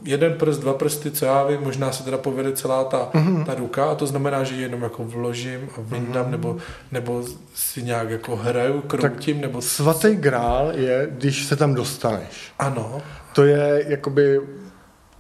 jeden 0.04 0.34
prst, 0.34 0.60
dva 0.60 0.74
prsty, 0.74 1.12
co 1.12 1.26
já 1.26 1.44
vím, 1.44 1.62
možná 1.62 1.92
se 1.92 2.04
teda 2.04 2.18
povede 2.18 2.52
celá 2.52 2.84
ta, 2.84 3.10
Mhm. 3.14 3.46
ta 3.46 3.54
ruka 3.56 3.86
a 3.86 3.96
to 3.96 4.08
znamená, 4.08 4.44
že 4.44 4.56
ji 4.56 4.62
jenom 4.62 4.82
jako 4.82 5.04
vložím 5.04 5.70
a 5.78 5.82
vyndám, 5.82 6.24
Mhm. 6.24 6.32
nebo, 6.32 6.58
nebo 6.92 7.24
si 7.56 7.84
nějak 7.84 8.10
jako 8.10 8.36
hraju, 8.36 8.82
kroutím, 8.82 9.42
nebo... 9.42 9.62
Svatý 9.62 10.16
grál 10.16 10.72
je, 10.76 11.08
když 11.12 11.46
se 11.46 11.56
tam 11.56 11.74
dostaneš. 11.74 12.52
Ano, 12.60 13.02
To 13.34 13.44
je 13.44 13.86
jakoby, 13.88 14.40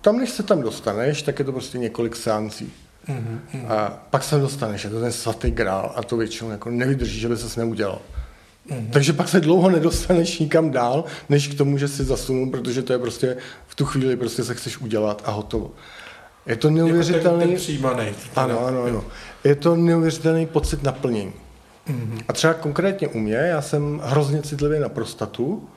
tam 0.01 0.17
než 0.17 0.30
se 0.30 0.43
tam 0.43 0.62
dostaneš, 0.62 1.21
tak 1.21 1.39
je 1.39 1.45
to 1.45 1.51
prostě 1.51 1.78
několik 1.78 2.15
seancí. 2.15 2.73
Mhm, 3.08 3.41
mhm. 3.54 3.65
A 3.71 3.89
pak 4.10 4.23
se 4.23 4.39
dostaneš, 4.39 4.84
je 4.84 4.89
to 4.89 4.99
ten 4.99 5.12
svatý 5.12 5.51
grál 5.51 5.91
a 5.95 6.04
to 6.04 6.17
většinou 6.17 6.49
jako 6.51 6.69
nevydrží, 6.69 7.19
že 7.19 7.28
by 7.30 7.38
ses 7.38 7.56
neudělal. 7.56 7.99
Mhm. 8.69 8.88
Takže 8.93 9.13
pak 9.13 9.28
se 9.30 9.39
dlouho 9.39 9.69
nedostaneš 9.69 10.39
nikam 10.39 10.71
dál, 10.71 11.04
než 11.30 11.47
k 11.47 11.58
tomu, 11.58 11.78
že 11.78 11.88
si 11.88 12.04
zasunul, 12.04 12.49
protože 12.49 12.82
to 12.82 12.93
je 12.93 12.99
prostě 12.99 13.38
v 13.67 13.75
tu 13.75 13.86
chvíli 13.86 14.15
prostě 14.15 14.43
se 14.43 14.56
chceš 14.56 14.78
udělat 14.82 15.21
a 15.25 15.32
hotovo. 15.32 15.71
Je 16.45 16.56
to 16.56 16.67
Jako 16.67 16.67
ten, 16.67 16.75
ten 16.75 16.86
neuvěřitelný, 16.86 17.56
přijímaný. 17.56 18.06
ano, 18.36 18.65
ano, 18.65 18.84
ano. 18.84 19.04
Je 19.43 19.56
to 19.56 19.75
neuvěřitelný 19.75 20.45
pocit 20.45 20.84
naplnění. 20.84 21.34
Mhm. 21.88 22.19
A 22.28 22.34
třeba 22.34 22.54
konkrétně 22.54 23.08
u 23.08 23.19
mě, 23.19 23.36
já 23.36 23.62
jsem 23.62 24.01
hrozně 24.04 24.41
citlivý 24.41 24.80
na 24.80 24.89
prostatu, 24.89 25.69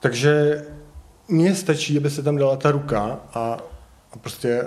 takže 0.00 0.62
mně 1.28 1.54
stačí, 1.54 1.96
aby 1.98 2.10
se 2.10 2.22
tam 2.22 2.36
dala 2.36 2.56
ta 2.56 2.70
ruka 2.70 3.18
a, 3.34 3.58
a 4.12 4.18
prostě 4.20 4.62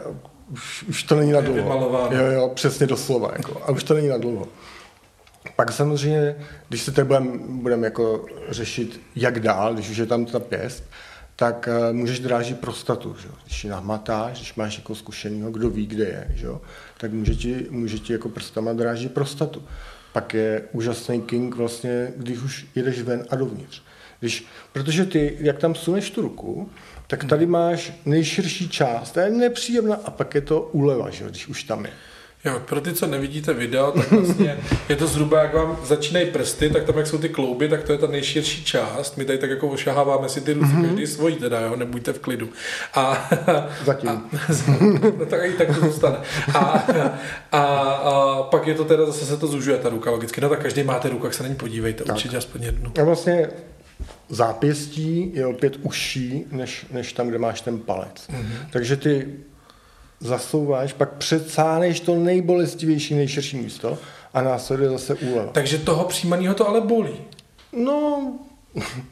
už, 0.52 0.84
už 0.84 1.04
to 1.04 1.16
není 1.16 1.32
na 1.32 1.42
dlouho. 1.42 2.10
Jo, 2.12 2.26
jo, 2.26 2.52
přesně 2.56 2.88
doslova. 2.88 3.32
Jako, 3.38 3.62
a 3.66 3.72
už 3.72 3.84
to 3.84 3.94
není 3.94 4.08
na 4.08 4.18
dlouho. 4.18 4.48
Pak 5.56 5.72
samozřejmě, 5.72 6.36
když 6.70 6.82
se 6.82 6.92
teď 6.92 7.06
budeme 7.06 7.38
budem 7.48 7.84
jako 7.84 8.26
řešit, 8.50 9.02
jak 9.16 9.40
dál, 9.40 9.74
když 9.74 9.90
už 9.90 9.98
je 9.98 10.06
tam 10.06 10.26
ta 10.26 10.40
pěst, 10.40 10.84
tak 11.36 11.70
uh, 11.90 11.96
můžeš 11.96 12.20
drážit 12.20 12.60
prostatu. 12.60 13.16
Že? 13.22 13.28
Když 13.46 13.64
ji 13.64 13.70
nahmatáš, 13.70 14.38
když 14.38 14.56
máš 14.56 14.78
jako 14.78 14.96
zkušenýho, 14.96 15.52
kdo 15.52 15.70
ví, 15.70 15.88
kde 15.88 16.04
je, 16.04 16.28
že? 16.36 16.48
tak 16.98 17.12
může 17.12 17.36
ti, 17.36 17.68
může 17.70 18.00
ti 18.00 18.14
jako 18.14 18.30
prstama 18.30 18.74
drážit 18.74 19.14
prostatu. 19.14 19.64
Pak 20.14 20.34
je 20.34 20.64
úžasný 20.72 21.22
king 21.22 21.56
vlastně, 21.56 22.12
když 22.18 22.40
už 22.40 22.68
jedeš 22.76 23.02
ven 23.02 23.26
a 23.30 23.36
dovnitř. 23.36 23.82
Když, 24.20 24.46
protože 24.74 25.06
ty, 25.06 25.38
jak 25.40 25.58
tam 25.58 25.76
suneš 25.76 26.12
tu 26.12 26.22
ruku, 26.22 26.70
tak 27.08 27.24
tady 27.24 27.46
máš 27.46 27.94
nejširší 28.06 28.70
část, 28.70 29.12
ta 29.12 29.22
je 29.22 29.32
nepříjemná 29.32 29.96
a 29.96 30.12
pak 30.12 30.36
je 30.36 30.42
to 30.42 30.62
úleva, 30.62 31.10
že? 31.10 31.26
když 31.26 31.48
už 31.48 31.64
tam 31.64 31.86
je. 31.86 31.92
Jo, 32.48 32.62
pro 32.66 32.82
ty, 32.82 32.94
co 32.94 33.08
nevidíte 33.08 33.54
video, 33.54 33.92
tak 33.92 34.12
vlastně 34.12 34.60
je 34.90 34.96
to 34.96 35.08
zhruba, 35.08 35.42
jak 35.42 35.54
vám 35.54 35.78
začínají 35.84 36.32
prsty, 36.32 36.70
tak 36.70 36.84
tam, 36.84 36.98
jak 36.98 37.08
jsou 37.08 37.18
ty 37.18 37.30
klouby, 37.30 37.70
tak 37.70 37.84
to 37.84 37.92
je 37.92 37.98
ta 37.98 38.08
nejširší 38.08 38.64
část. 38.66 39.18
My 39.18 39.26
tady 39.26 39.38
tak 39.38 39.50
jako 39.50 39.68
ošaháváme 39.68 40.30
si 40.30 40.42
ty 40.42 40.54
ruce, 40.54 40.68
mm-hmm. 40.68 40.88
každý 40.88 41.08
svojí 41.08 41.36
teda, 41.36 41.60
jo, 41.60 41.76
nebuďte 41.76 42.14
v 42.14 42.20
klidu. 42.20 42.50
A, 42.94 43.30
Zatím. 43.86 44.10
A, 44.10 44.22
no, 45.20 45.26
tak 45.26 45.42
i 45.46 45.54
tak 45.54 45.68
to 45.68 45.86
zůstane. 45.86 46.18
A, 46.54 46.60
a, 47.52 47.62
a, 47.62 48.44
pak 48.44 48.68
je 48.68 48.76
to 48.76 48.86
teda, 48.86 49.06
zase 49.06 49.26
se 49.26 49.38
to 49.38 49.48
zužuje, 49.48 49.78
ta 49.78 49.90
ruka 49.90 50.12
logicky. 50.12 50.42
No 50.42 50.50
tak 50.50 50.62
každý 50.62 50.84
máte 50.84 51.10
ruku, 51.10 51.26
jak 51.26 51.34
se 51.34 51.44
na 51.44 51.50
ní 51.50 51.56
podívejte, 51.56 52.04
tak. 52.04 52.16
určitě 52.16 52.38
aspoň 52.38 52.64
jednu. 52.64 52.92
A 53.02 53.04
vlastně 53.04 53.50
zápěstí 54.30 55.32
je 55.34 55.46
opět 55.46 55.78
užší, 55.82 56.46
než, 56.52 56.86
než 56.92 57.14
tam, 57.14 57.28
kde 57.28 57.38
máš 57.38 57.62
ten 57.62 57.80
palec. 57.80 58.28
Mm-hmm. 58.30 58.68
Takže 58.72 58.98
ty 58.98 59.28
zasouváš, 60.20 60.94
pak 60.94 61.14
přecáneš 61.14 62.00
to 62.00 62.16
nejbolestivější, 62.16 63.16
nejširší 63.16 63.58
místo 63.58 63.98
a 64.34 64.42
následuje 64.42 64.90
zase 64.90 65.16
úleva. 65.16 65.52
Takže 65.52 65.78
toho 65.78 66.06
přijímaného 66.06 66.56
to 66.56 66.68
ale 66.68 66.82
bolí. 66.82 67.16
No, 67.74 68.34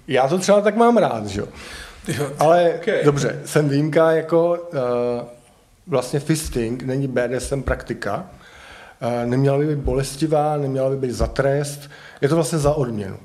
já 0.08 0.28
to 0.28 0.38
třeba 0.38 0.62
tak 0.62 0.76
mám 0.76 0.98
rád, 0.98 1.28
že 1.28 1.42
jo. 1.42 1.48
Ale 2.40 2.74
okay. 2.82 3.04
dobře, 3.04 3.42
jsem 3.46 3.70
výjimka 3.70 4.12
jako 4.12 4.58
uh, 4.74 4.80
vlastně 5.88 6.20
fisting 6.20 6.84
není 6.84 7.08
BDSM 7.08 7.62
praktika. 7.62 8.30
Uh, 9.02 9.30
neměla 9.30 9.58
by 9.58 9.68
být 9.68 9.84
bolestivá, 9.84 10.58
neměla 10.58 10.90
by 10.90 10.98
být 10.98 11.12
za 11.12 11.28
trest. 11.28 11.90
Je 12.22 12.30
to 12.30 12.36
vlastně 12.36 12.60
za 12.60 12.74
odměnu. 12.74 13.18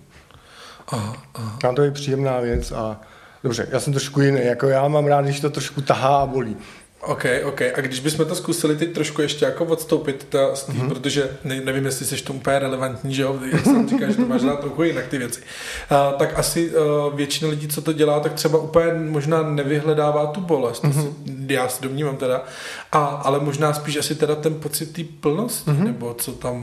Aha, 0.89 1.17
aha. 1.35 1.73
To 1.77 1.83
je 1.83 1.91
příjemná 1.91 2.41
věc 2.41 2.73
a 2.73 3.01
dobře, 3.43 3.69
já 3.71 3.81
jsem 3.81 3.93
trošku 3.93 4.21
jiný, 4.21 4.41
jako 4.45 4.69
já 4.69 4.89
mám 4.89 5.07
rád, 5.07 5.25
když 5.25 5.41
to 5.41 5.51
trošku 5.51 5.81
tahá 5.81 6.17
a 6.17 6.27
bolí. 6.27 6.57
OK, 7.03 7.25
OK. 7.45 7.61
A 7.63 7.81
když 7.81 8.01
bychom 8.01 8.27
to 8.27 8.35
zkusili 8.35 8.77
teď 8.77 8.93
trošku 8.93 9.23
ještě 9.23 9.45
jako 9.45 9.65
odstoupit 9.65 10.27
ta, 10.29 10.55
z 10.55 10.65
tý, 10.65 10.73
mm-hmm. 10.73 10.89
protože 10.89 11.39
ne, 11.45 11.61
nevím, 11.61 11.85
jestli 11.85 12.07
jsi 12.07 12.23
to 12.23 12.33
úplně 12.33 12.59
relevantní, 12.59 13.15
že 13.15 13.23
jo, 13.23 13.39
jak 13.53 13.65
jsem 13.65 13.89
říkal, 13.89 14.11
že 14.11 14.17
to 14.17 14.27
máš 14.27 14.45
rád 14.45 14.61
trochu 14.61 14.83
jinak 14.83 15.07
ty 15.07 15.19
věci, 15.19 15.41
uh, 15.41 16.19
tak 16.19 16.39
asi 16.39 16.71
uh, 16.71 17.15
většina 17.15 17.51
lidí, 17.51 17.69
co 17.69 17.83
to 17.83 17.93
dělá, 17.93 18.21
tak 18.21 18.33
třeba 18.33 18.59
úplně 18.59 18.93
možná 18.93 19.43
nevyhledává 19.43 20.27
tu 20.27 20.41
bolest, 20.41 20.85
mm-hmm. 20.85 21.13
si, 21.47 21.55
já 21.55 21.69
si 21.69 21.83
domnívám 21.83 22.17
teda, 22.17 22.45
a, 22.93 22.99
ale 23.05 23.41
možná 23.41 23.73
spíš 23.73 23.97
asi 23.97 24.15
teda 24.15 24.35
ten 24.35 24.55
pocit 24.55 24.93
té 24.93 25.03
plnosti, 25.21 25.71
mm-hmm. 25.71 25.85
nebo 25.85 26.15
co 26.15 26.33
tam 26.33 26.63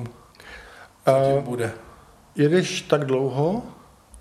uh, 1.07 1.43
bude. 1.43 1.71
Jedeš 2.35 2.81
tak 2.81 3.05
dlouho, 3.05 3.63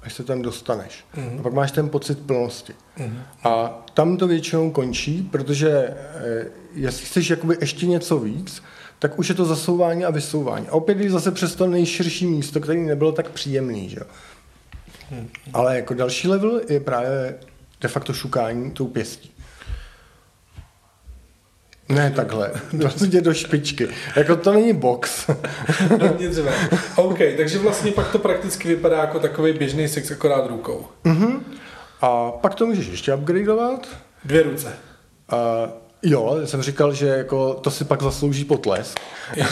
až 0.07 0.14
se 0.14 0.25
tam 0.25 0.42
dostaneš. 0.42 1.05
Mm-hmm. 1.16 1.40
A 1.40 1.42
pak 1.42 1.53
máš 1.53 1.73
ten 1.73 1.88
pocit 1.88 2.19
plnosti. 2.19 2.73
Mm-hmm. 2.99 3.19
A 3.45 3.85
tam 3.95 4.16
to 4.16 4.27
většinou 4.27 4.71
končí, 4.71 5.23
protože 5.23 5.71
eh, 5.71 6.47
jestli 6.75 7.07
chceš 7.07 7.31
jakoby 7.31 7.57
ještě 7.61 7.87
něco 7.87 8.19
víc, 8.19 8.62
tak 8.99 9.19
už 9.19 9.29
je 9.29 9.35
to 9.35 9.45
zasouvání 9.45 10.05
a 10.05 10.11
vysouvání. 10.11 10.69
A 10.69 10.73
opět 10.73 10.95
když 10.95 11.12
zase 11.12 11.31
přes 11.33 11.55
to 11.55 11.66
nejširší 11.66 12.27
místo, 12.27 12.61
který 12.61 12.81
nebylo 12.81 13.12
tak 13.12 13.31
příjemný. 13.31 13.88
Že? 13.88 14.01
Mm-hmm. 14.01 15.29
Ale 15.53 15.77
jako 15.77 15.95
další 15.95 16.29
level 16.29 16.61
je 16.69 16.81
právě 16.81 17.35
de 17.81 17.88
facto 17.88 18.12
šukání 18.12 18.71
tou 18.71 18.87
pěstí. 18.87 19.31
Ne 21.88 22.11
takhle, 22.11 22.51
prostě 22.81 23.20
do 23.20 23.35
špičky. 23.35 23.88
Jako 24.16 24.37
to 24.37 24.53
není 24.53 24.72
box. 24.72 25.31
Dovnitř 25.96 26.38
OK, 26.96 27.18
takže 27.37 27.59
vlastně 27.59 27.92
pak 27.92 28.12
to 28.12 28.18
prakticky 28.18 28.68
vypadá 28.68 29.01
jako 29.01 29.18
takový 29.18 29.53
běžný 29.53 29.88
sex 29.88 30.11
akorát 30.11 30.46
rukou. 30.46 30.87
Uh-huh. 31.05 31.40
A 32.01 32.31
pak 32.31 32.55
to 32.55 32.66
můžeš 32.66 32.87
ještě 32.87 33.14
upgradeovat. 33.14 33.88
Dvě 34.25 34.42
ruce. 34.42 34.72
Uh, 35.33 35.38
jo, 36.03 36.40
jsem 36.44 36.62
říkal, 36.62 36.94
že 36.94 37.07
jako 37.07 37.55
to 37.55 37.70
si 37.70 37.85
pak 37.85 38.03
zaslouží 38.03 38.44
potlesk. 38.44 39.01
uh, 39.40 39.46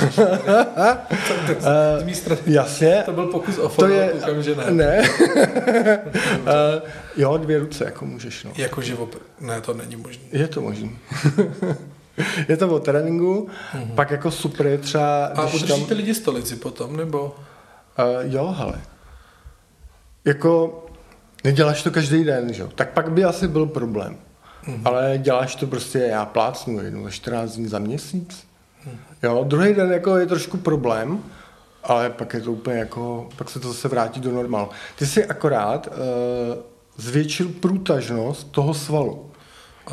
jasně. 2.46 3.02
To 3.04 3.12
byl 3.12 3.26
pokus 3.26 3.58
o 3.58 3.68
to 3.68 3.86
je, 3.86 4.08
koukám, 4.08 4.42
že 4.42 4.54
ne. 4.54 4.70
Ne. 4.70 5.02
uh, 6.40 6.46
jo, 7.16 7.36
dvě 7.36 7.58
ruce 7.58 7.84
jako 7.84 8.06
můžeš. 8.06 8.44
No. 8.44 8.50
Jako 8.56 8.82
život. 8.82 9.16
Ne, 9.40 9.60
to 9.60 9.74
není 9.74 9.96
možné. 9.96 10.22
Je 10.32 10.48
to 10.48 10.60
možné. 10.60 10.88
je 12.48 12.56
to 12.56 12.68
o 12.68 12.80
tréninku, 12.80 13.48
mm-hmm. 13.74 13.94
pak 13.94 14.10
jako 14.10 14.30
super 14.30 14.66
je 14.66 14.78
třeba... 14.78 15.26
A 15.26 15.46
udržíte 15.46 15.66
tam... 15.66 15.96
lidi 15.96 16.14
stolici 16.14 16.56
potom, 16.56 16.96
nebo? 16.96 17.36
Uh, 17.98 18.32
jo, 18.32 18.54
hele. 18.58 18.80
Jako 20.24 20.84
neděláš 21.44 21.82
to 21.82 21.90
každý 21.90 22.24
den, 22.24 22.52
že? 22.52 22.64
tak 22.74 22.90
pak 22.90 23.12
by 23.12 23.24
asi 23.24 23.48
byl 23.48 23.66
problém. 23.66 24.16
Mm-hmm. 24.66 24.80
Ale 24.84 25.18
děláš 25.18 25.54
to 25.54 25.66
prostě, 25.66 25.98
já 25.98 26.26
plácnu 26.26 26.80
jednou 26.80 27.04
za 27.04 27.10
14 27.10 27.52
dní 27.52 27.68
za 27.68 27.78
měsíc. 27.78 28.46
Mm-hmm. 28.86 28.96
Jo, 29.22 29.44
druhý 29.44 29.74
den 29.74 29.92
jako 29.92 30.16
je 30.16 30.26
trošku 30.26 30.56
problém, 30.56 31.22
ale 31.84 32.10
pak 32.10 32.34
je 32.34 32.40
to 32.40 32.52
úplně 32.52 32.78
jako, 32.78 33.28
pak 33.36 33.50
se 33.50 33.60
to 33.60 33.68
zase 33.68 33.88
vrátí 33.88 34.20
do 34.20 34.32
normálu. 34.32 34.68
Ty 34.98 35.06
si 35.06 35.26
akorát 35.26 35.86
uh, 35.86 35.94
zvětšil 36.96 37.48
průtažnost 37.48 38.50
toho 38.50 38.74
svalu. 38.74 39.30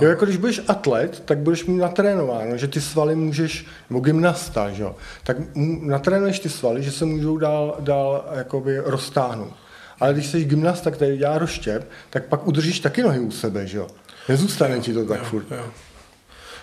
Jo, 0.02 0.10
jako 0.10 0.26
když 0.26 0.38
budeš 0.38 0.62
atlet, 0.68 1.20
tak 1.26 1.38
budeš 1.38 1.66
mít 1.66 1.78
natrénováno, 1.78 2.58
že 2.58 2.68
ty 2.68 2.82
svaly 2.82 3.16
můžeš, 3.16 3.66
nebo 3.90 4.00
gymnasta, 4.00 4.72
že 4.72 4.84
jo, 4.84 4.96
tak 5.24 5.38
natrénuješ 5.82 6.40
ty 6.40 6.50
svaly, 6.50 6.84
že 6.84 6.92
se 6.92 7.06
můžou 7.06 7.38
dál, 7.38 7.78
dál 7.80 8.26
jakoby 8.34 8.78
roztáhnout. 8.78 9.54
Ale 10.00 10.14
když 10.14 10.28
jsi 10.28 10.46
gymnasta, 10.46 10.92
který 10.92 11.18
dělá 11.18 11.38
rozštěp, 11.38 11.90
tak 12.10 12.26
pak 12.26 12.48
udržíš 12.48 12.80
taky 12.80 13.04
nohy 13.04 13.20
u 13.20 13.32
sebe, 13.32 13.68
že 13.68 13.78
jo. 13.78 13.88
Nezůstane 14.30 14.76
jo, 14.76 14.82
ti 14.82 14.94
to 14.94 15.06
tak 15.06 15.20
jo, 15.20 15.26
furt. 15.26 15.46
Jo. 15.52 15.66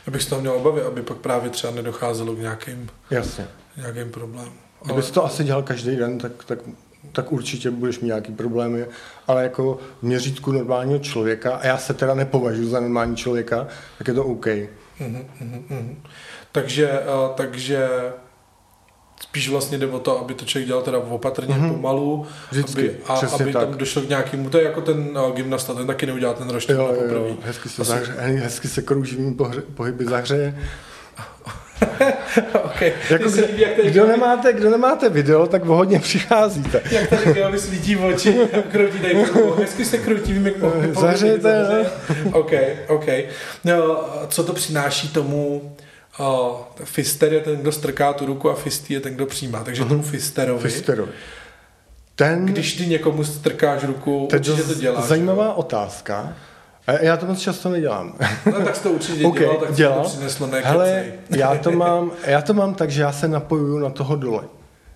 Já 0.07 0.13
bych 0.13 0.23
z 0.23 0.27
toho 0.27 0.41
měl 0.41 0.53
obavy, 0.53 0.83
aby 0.83 1.03
pak 1.03 1.17
právě 1.17 1.51
třeba 1.51 1.73
nedocházelo 1.73 2.35
k 2.35 2.39
nějakým, 2.39 2.89
Jasně. 3.11 3.47
nějakým 3.77 4.11
problémům. 4.11 4.53
Ale... 4.91 5.03
to 5.03 5.25
asi 5.25 5.45
dělal 5.45 5.63
každý 5.63 5.97
den, 5.97 6.19
tak, 6.19 6.33
tak 6.45 6.59
tak 7.13 7.33
určitě 7.33 7.71
budeš 7.71 8.01
mít 8.01 8.07
nějaký 8.07 8.33
problémy, 8.33 8.87
ale 9.27 9.43
jako 9.43 9.79
v 10.01 10.03
měřítku 10.03 10.53
normálního 10.53 10.99
člověka, 10.99 11.57
a 11.57 11.67
já 11.67 11.79
se 11.79 11.95
teda 11.95 12.15
nepovažuji 12.15 12.69
za 12.69 12.81
normální 12.81 13.17
člověka, 13.17 13.67
tak 13.99 14.09
je 14.09 14.15
to 14.15 14.25
OK. 14.25 14.47
Mm-hmm, 14.47 15.25
mm-hmm. 15.43 15.97
Takže, 16.53 16.91
uh, 16.91 17.35
takže 17.35 17.89
spíš 19.21 19.49
vlastně 19.49 19.79
jde 19.79 19.87
o 19.87 19.99
to, 19.99 20.21
aby 20.21 20.35
to 20.35 20.45
člověk 20.45 20.67
dělal 20.67 20.83
teda 20.83 20.99
opatrně, 20.99 21.55
mm-hmm. 21.55 21.73
pomalu, 21.73 22.27
Vždycky, 22.51 22.91
aby, 22.91 22.99
a 23.07 23.35
aby 23.35 23.53
tak. 23.53 23.63
tam 23.63 23.79
došlo 23.79 24.03
k 24.03 24.09
nějakému, 24.09 24.51
to 24.51 24.59
je 24.59 24.65
jako 24.65 24.81
ten 24.81 25.19
uh, 25.19 25.37
gymnasta, 25.37 25.75
ten 25.75 25.87
taky 25.87 26.07
neudělá 26.07 26.35
ten 26.35 26.51
roštěk 26.51 26.77
jo, 26.77 26.95
jo, 27.13 27.37
hezky 27.43 27.69
se, 27.69 27.85
zahře, 27.85 28.13
hezky 28.13 28.69
se 28.69 28.83
krouživými 28.83 29.37
pohyby 29.75 30.05
zahřeje 30.05 30.59
okay. 32.65 32.93
jako, 33.11 33.31
kdo, 33.31 33.47
líbí, 33.47 33.61
jak 33.61 33.73
tady 33.73 33.91
kdo, 33.91 34.07
nemáte, 34.07 34.53
kdo 34.53 34.71
nemáte 34.71 35.09
video, 35.09 35.47
tak 35.47 35.65
hodně 35.65 35.99
přicházíte. 35.99 36.83
jak 36.91 37.09
tady 37.09 37.33
Geovi 37.33 37.59
svítí 37.59 37.95
v 37.95 38.05
oči, 38.05 38.33
kroutí 38.73 38.99
tady 38.99 39.27
hezky 39.59 39.85
se 39.85 39.99
kroutí, 39.99 40.33
vím, 40.33 40.47
jak 40.47 40.55
Zahřejete. 40.95 41.87
OK, 42.33 42.53
OK. 42.89 43.07
No, 43.65 44.05
co 44.29 44.45
to 44.45 44.53
přináší 44.53 45.09
tomu 45.09 45.75
uh, 46.21 46.27
fister 46.85 47.33
je 47.33 47.41
ten, 47.41 47.57
kdo 47.57 47.73
strká 47.73 48.13
tu 48.13 48.27
ruku 48.27 48.51
a 48.51 48.55
fistý 48.55 48.95
je 48.95 49.01
ten, 49.01 49.15
kdo 49.15 49.27
přijímá. 49.27 49.65
Takže 49.65 49.85
tomu 49.85 50.03
fisterovi. 50.03 50.63
Fisterovi. 50.63 51.13
Ten, 52.15 52.47
Když 52.47 52.75
ty 52.75 52.87
někomu 52.87 53.25
strkáš 53.25 53.85
ruku, 53.85 54.29
určitě 54.35 54.63
to 54.63 54.75
děláš. 54.75 55.05
Zajímavá 55.05 55.45
jo? 55.45 55.53
otázka. 55.53 56.37
Já 57.01 57.17
to 57.17 57.27
moc 57.27 57.41
často 57.41 57.69
nedělám. 57.69 58.15
No 58.47 58.65
tak 58.65 58.79
to 58.79 58.91
určitě 58.91 59.25
okay, 59.27 59.41
dělal, 59.41 59.57
tak 59.57 59.75
dělal. 59.75 60.03
to 60.03 60.09
přineslo 60.09 60.49
Hele, 60.63 61.05
já 61.31 61.55
to, 61.55 61.71
mám, 61.71 62.11
já 62.27 62.43
to 62.43 62.55
mám 62.55 62.75
tak, 62.75 62.91
že 62.91 63.03
já 63.03 63.13
se 63.13 63.29
napojuju 63.29 63.79
na 63.79 63.91
toho 63.91 64.17
dole. 64.17 64.45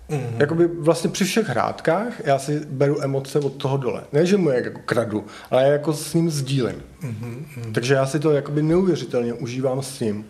Mm-hmm. 0.09 0.33
Jakoby 0.37 0.67
vlastně 0.67 1.09
při 1.09 1.25
všech 1.25 1.47
hrádkách 1.47 2.13
já 2.25 2.39
si 2.39 2.61
beru 2.69 3.03
emoce 3.03 3.39
od 3.39 3.53
toho 3.53 3.77
dole. 3.77 4.03
Ne, 4.11 4.25
že 4.25 4.37
mu 4.37 4.49
je 4.49 4.55
jako 4.55 4.79
kradu, 4.85 5.25
ale 5.51 5.63
jako 5.63 5.93
s 5.93 6.13
ním 6.13 6.29
sdílím. 6.29 6.83
Mm-hmm. 7.03 7.71
Takže 7.73 7.93
já 7.93 8.05
si 8.05 8.19
to 8.19 8.31
jakoby 8.31 8.61
neuvěřitelně 8.61 9.33
užívám 9.33 9.81
s 9.81 9.99
ním. 9.99 10.25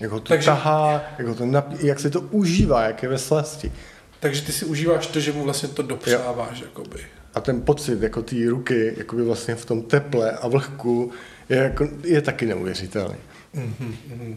Jak 0.00 0.10
ho 0.10 0.20
to 0.20 0.28
Takže... 0.28 0.46
tahá, 0.46 1.02
jak, 1.18 1.28
ho 1.28 1.34
to 1.34 1.46
napí, 1.46 1.86
jak 1.86 2.00
se 2.00 2.10
to 2.10 2.20
užívá, 2.20 2.82
jak 2.82 3.02
je 3.02 3.08
ve 3.08 3.18
slasti. 3.18 3.72
Takže 4.20 4.42
ty 4.42 4.52
si 4.52 4.64
užíváš 4.64 5.06
to, 5.06 5.20
že 5.20 5.32
mu 5.32 5.44
vlastně 5.44 5.68
to 5.68 5.82
dopřáváš, 5.82 6.60
jo. 6.60 6.64
jakoby 6.64 7.00
a 7.34 7.40
ten 7.40 7.62
pocit 7.62 8.02
jako 8.02 8.22
té 8.22 8.36
ruky 8.48 8.94
jakoby 8.96 9.22
vlastně 9.22 9.54
v 9.54 9.64
tom 9.64 9.82
teple 9.82 10.30
a 10.30 10.48
vlhku 10.48 11.10
je, 11.48 11.56
jako, 11.56 11.88
je 12.04 12.20
taky 12.20 12.46
neuvěřitelný. 12.46 13.16
Mm-hmm. 13.54 14.36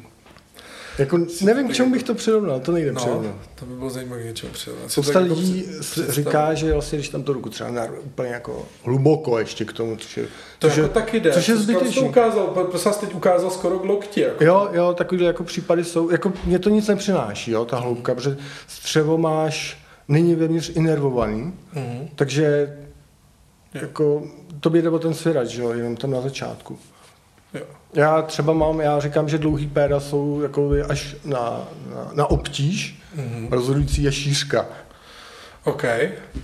Jako, 0.97 1.19
nevím, 1.41 1.67
k 1.67 1.73
čemu 1.73 1.91
bych 1.91 2.03
to 2.03 2.15
přirovnal, 2.15 2.59
to 2.59 2.71
nejde 2.71 2.91
no, 2.91 2.99
přirovnat. 2.99 3.35
To 3.55 3.65
by 3.65 3.75
bylo 3.75 3.89
zajímavé 3.89 4.23
něčeho 4.23 4.53
přirovnat. 4.53 4.91
Spousta 4.91 5.19
lidí 5.19 5.65
jako 5.97 6.11
říká, 6.11 6.53
že 6.53 6.73
vlastně, 6.73 6.97
když 6.97 7.09
tam 7.09 7.23
tu 7.23 7.33
ruku 7.33 7.49
třeba 7.49 7.71
na, 7.71 7.87
úplně 8.03 8.29
jako 8.29 8.67
hluboko 8.83 9.39
ještě 9.39 9.65
k 9.65 9.73
tomu, 9.73 9.95
což 9.95 10.17
je, 10.17 10.23
to 10.59 10.67
což 10.67 10.77
jako 10.77 10.89
je, 10.89 10.93
taky 10.93 11.19
jde. 11.19 11.31
Což 11.31 11.47
je 11.47 11.57
zbytečný. 11.57 12.01
To 12.01 12.09
ukázal, 12.09 12.47
prostě 12.47 13.05
teď 13.05 13.15
ukázal 13.15 13.49
skoro 13.49 13.79
k 13.79 13.83
lokti. 13.83 14.21
Jako. 14.21 14.43
Jo, 14.43 14.69
jo, 14.73 14.93
takovýhle 14.93 15.27
jako 15.27 15.43
případy 15.43 15.83
jsou, 15.83 16.09
jako 16.09 16.33
mě 16.45 16.59
to 16.59 16.69
nic 16.69 16.87
nepřináší, 16.87 17.51
jo, 17.51 17.65
ta 17.65 17.79
hloubka, 17.79 18.15
protože 18.15 18.37
střevo 18.67 19.17
máš, 19.17 19.77
není 20.07 20.35
vevnitř 20.35 20.71
inervovaný, 20.75 21.53
mm-hmm. 21.75 22.07
takže 22.15 22.77
jako, 23.81 24.23
to 24.59 24.69
by 24.69 24.81
jde 24.81 24.89
o 24.89 24.99
ten 24.99 25.13
svěrač, 25.13 25.47
že 25.47 25.61
jo, 25.61 25.69
jenom 25.69 25.95
tam 25.95 26.11
na 26.11 26.21
začátku. 26.21 26.79
Jo. 27.53 27.65
Já 27.93 28.21
třeba 28.21 28.53
mám, 28.53 28.79
já 28.79 28.99
říkám, 28.99 29.29
že 29.29 29.37
dlouhý 29.37 29.67
péra 29.67 29.99
jsou 29.99 30.41
jako 30.41 30.71
až 30.89 31.15
na, 31.25 31.67
na, 31.95 32.11
na 32.13 32.29
obtíž, 32.29 32.99
mm-hmm. 33.17 33.47
rozhodující 33.51 34.03
je 34.03 34.11
šířka. 34.11 34.65
OK, 35.65 35.83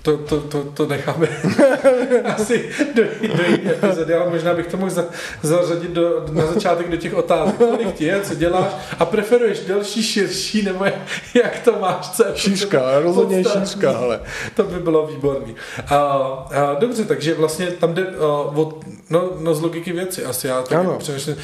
to, 0.01 0.17
to, 0.17 0.41
to, 0.41 0.63
to 0.63 0.87
necháme 0.87 1.27
asi 2.25 2.69
do, 2.95 3.03
do 3.35 3.43
jiné 3.43 3.71
epizody, 3.71 4.13
ale 4.13 4.29
možná 4.29 4.53
bych 4.53 4.67
to 4.67 4.77
mohl 4.77 4.91
za, 4.91 5.05
zařadit 5.41 5.91
do, 5.91 6.25
na 6.31 6.45
začátek 6.45 6.89
do 6.89 6.97
těch 6.97 7.13
otázek. 7.13 7.55
Kolik 7.55 7.93
ti 7.93 8.05
je, 8.05 8.21
co 8.21 8.35
děláš 8.35 8.67
a 8.99 9.05
preferuješ 9.05 9.59
delší, 9.59 10.03
širší, 10.03 10.61
nebo 10.61 10.85
jak 11.33 11.59
to 11.59 11.79
máš? 11.79 12.09
Co 12.09 12.23
šířka, 12.35 12.99
rozhodně 12.99 13.43
šířka, 13.43 13.97
ale. 13.97 14.19
To 14.55 14.63
by 14.63 14.79
bylo 14.79 15.07
výborný. 15.07 15.55
A, 15.87 15.95
a, 15.95 16.75
dobře, 16.79 17.05
takže 17.05 17.33
vlastně 17.33 17.67
tam 17.67 17.93
jde 17.93 18.05
uh, 18.05 18.59
od, 18.59 18.85
no, 19.09 19.29
no 19.39 19.53
z 19.53 19.61
logiky 19.61 19.93
věci 19.93 20.25
asi, 20.25 20.47
já 20.47 20.61
tak 20.61 20.97
přemýšlím, 20.97 21.35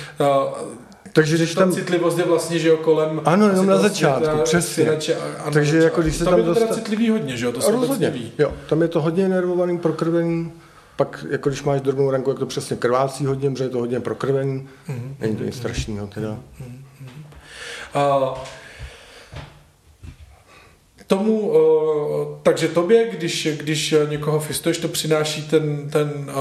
Takže 1.18 1.36
když 1.38 1.54
Ta 1.54 1.62
tam... 1.62 1.72
citlivost 1.72 2.18
je 2.18 2.26
vlastně, 2.26 2.60
že 2.60 2.68
jo, 2.68 2.78
kolem... 2.78 3.22
Ano, 3.26 3.48
jenom 3.50 3.66
na 3.66 3.76
toho 3.76 3.90
začátku, 3.90 4.24
světa, 4.26 4.44
přesně. 4.44 4.84
syrače 4.84 5.16
a- 5.16 5.42
a 5.42 5.46
na 5.46 5.52
Takže 5.52 5.78
jako 5.78 6.02
když 6.02 6.16
se 6.16 6.24
tam 6.24 6.32
tam 6.34 6.40
je 6.40 6.46
to 6.46 6.54
teda 6.54 6.66
dosta- 6.66 6.76
citlivý 6.82 7.10
hodně, 7.10 7.38
že 7.38 7.46
jo, 7.46 7.52
to 7.52 7.62
se 7.62 7.72
Rozhodně, 7.72 8.14
jo. 8.40 8.54
Tam 8.70 8.82
je 8.82 8.88
to 8.88 9.02
hodně 9.02 9.30
nervovaný, 9.30 9.78
prokrvený. 9.78 10.52
Pak, 10.96 11.26
jako 11.30 11.50
když 11.50 11.64
máš 11.64 11.82
drobnou 11.82 12.12
ranku, 12.12 12.30
jak 12.30 12.40
to 12.40 12.46
přesně 12.46 12.76
krvácí 12.78 13.26
hodně, 13.26 13.50
protože 13.50 13.64
je 13.64 13.70
to 13.70 13.78
hodně 13.78 14.00
prokrvený. 14.00 14.68
Mhm. 14.88 15.16
Není 15.20 15.36
to 15.36 15.44
nic 15.44 15.56
strašného 15.58 16.08
teda. 16.08 16.38
A 17.94 18.34
tomu, 21.08 21.54
takže 22.44 22.68
tobě, 22.68 23.10
když, 23.18 23.48
když 23.58 23.96
někoho 24.10 24.40
fistuješ, 24.40 24.78
to 24.78 24.88
přináší 24.88 25.48
ten, 25.48 25.90
ten, 25.90 26.32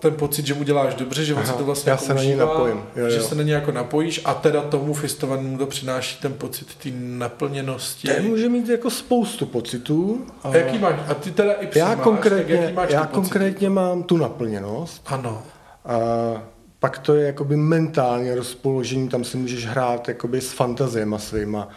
ten 0.00 0.14
pocit, 0.14 0.46
že 0.46 0.54
mu 0.54 0.62
děláš 0.62 0.94
dobře, 0.94 1.24
že 1.24 1.34
on 1.34 1.42
Aha, 1.42 1.52
si 1.52 1.58
to 1.58 1.64
vlastně 1.64 1.90
já 1.90 1.94
jako 1.94 2.04
se 2.04 2.14
na 2.14 2.22
něj 2.22 2.34
užívá, 2.34 2.46
napojím, 2.46 2.82
jo, 2.96 3.10
že 3.10 3.16
jo. 3.16 3.22
se 3.22 3.34
na 3.34 3.42
něj 3.42 3.54
jako 3.54 3.72
napojíš 3.72 4.20
a 4.24 4.34
teda 4.34 4.62
tomu 4.62 4.94
fistovanému 4.94 5.58
to 5.58 5.66
přináší 5.66 6.20
ten 6.22 6.32
pocit 6.32 6.74
té 6.74 6.88
naplněnosti. 6.94 8.08
Ten 8.08 8.24
může 8.24 8.48
mít 8.48 8.68
jako 8.68 8.90
spoustu 8.90 9.46
pocitů. 9.46 10.26
A 10.42 10.56
jaký 10.56 10.78
máš? 10.78 10.94
A 11.08 11.14
ty 11.14 11.30
teda 11.30 11.52
i 11.52 11.78
já 11.78 11.88
máš, 11.88 11.98
konkrétně, 12.04 12.54
jaký 12.54 12.72
máš 12.72 12.88
ty 12.88 12.94
já 12.94 13.06
konkrétně 13.06 13.70
mám 13.70 14.02
tu 14.02 14.16
naplněnost. 14.16 15.02
Ano. 15.06 15.42
A 15.84 15.98
pak 16.80 16.98
to 16.98 17.14
je 17.14 17.26
jakoby 17.26 17.56
mentální 17.56 18.34
rozpoložení, 18.34 19.08
tam 19.08 19.24
si 19.24 19.36
můžeš 19.36 19.66
hrát 19.66 20.08
jakoby 20.08 20.40
s 20.40 20.52
fantaziema 20.52 21.18
svýma, 21.18 21.68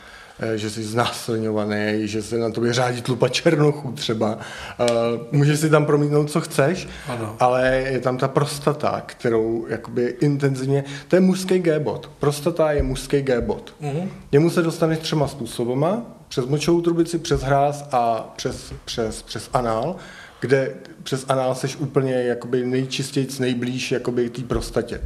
že 0.55 0.69
jsi 0.69 0.83
znásilňovaný, 0.83 2.07
že 2.07 2.23
se 2.23 2.37
na 2.37 2.49
tobě 2.49 2.73
řádí 2.73 3.01
tlupa 3.01 3.29
černochů 3.29 3.91
třeba. 3.91 4.39
Eh, 4.79 4.85
Můžeš 5.31 5.59
si 5.59 5.69
tam 5.69 5.85
promítnout, 5.85 6.31
co 6.31 6.41
chceš, 6.41 6.87
Ano. 7.07 7.35
ale 7.39 7.75
je 7.77 7.99
tam 7.99 8.17
ta 8.17 8.27
prostata, 8.27 9.03
kterou 9.05 9.65
jakoby 9.69 10.15
intenzivně, 10.21 10.83
to 11.07 11.15
je 11.15 11.19
mužský 11.19 11.59
G-bod. 11.59 12.11
Prostata 12.19 12.71
je 12.71 12.83
mužský 12.83 13.21
G-bod. 13.21 13.75
Mhm. 13.79 14.09
Němu 14.31 14.49
se 14.49 14.61
dostaneš 14.61 14.99
třema 14.99 15.27
způsobama, 15.27 16.05
přes 16.27 16.45
močovou 16.45 16.81
trubici, 16.81 17.19
přes 17.19 17.41
hráz 17.41 17.87
a 17.91 18.33
přes, 18.35 18.73
přes, 18.85 19.21
přes 19.21 19.49
anál, 19.53 19.95
kde 20.39 20.73
přes 21.03 21.25
anál 21.29 21.55
seš 21.55 21.75
úplně 21.75 22.13
jakoby 22.13 22.65
nejčistějc, 22.65 23.39
nejblíž 23.39 23.91
jakoby 23.91 24.29
té 24.29 24.41
prostatě. 24.41 25.01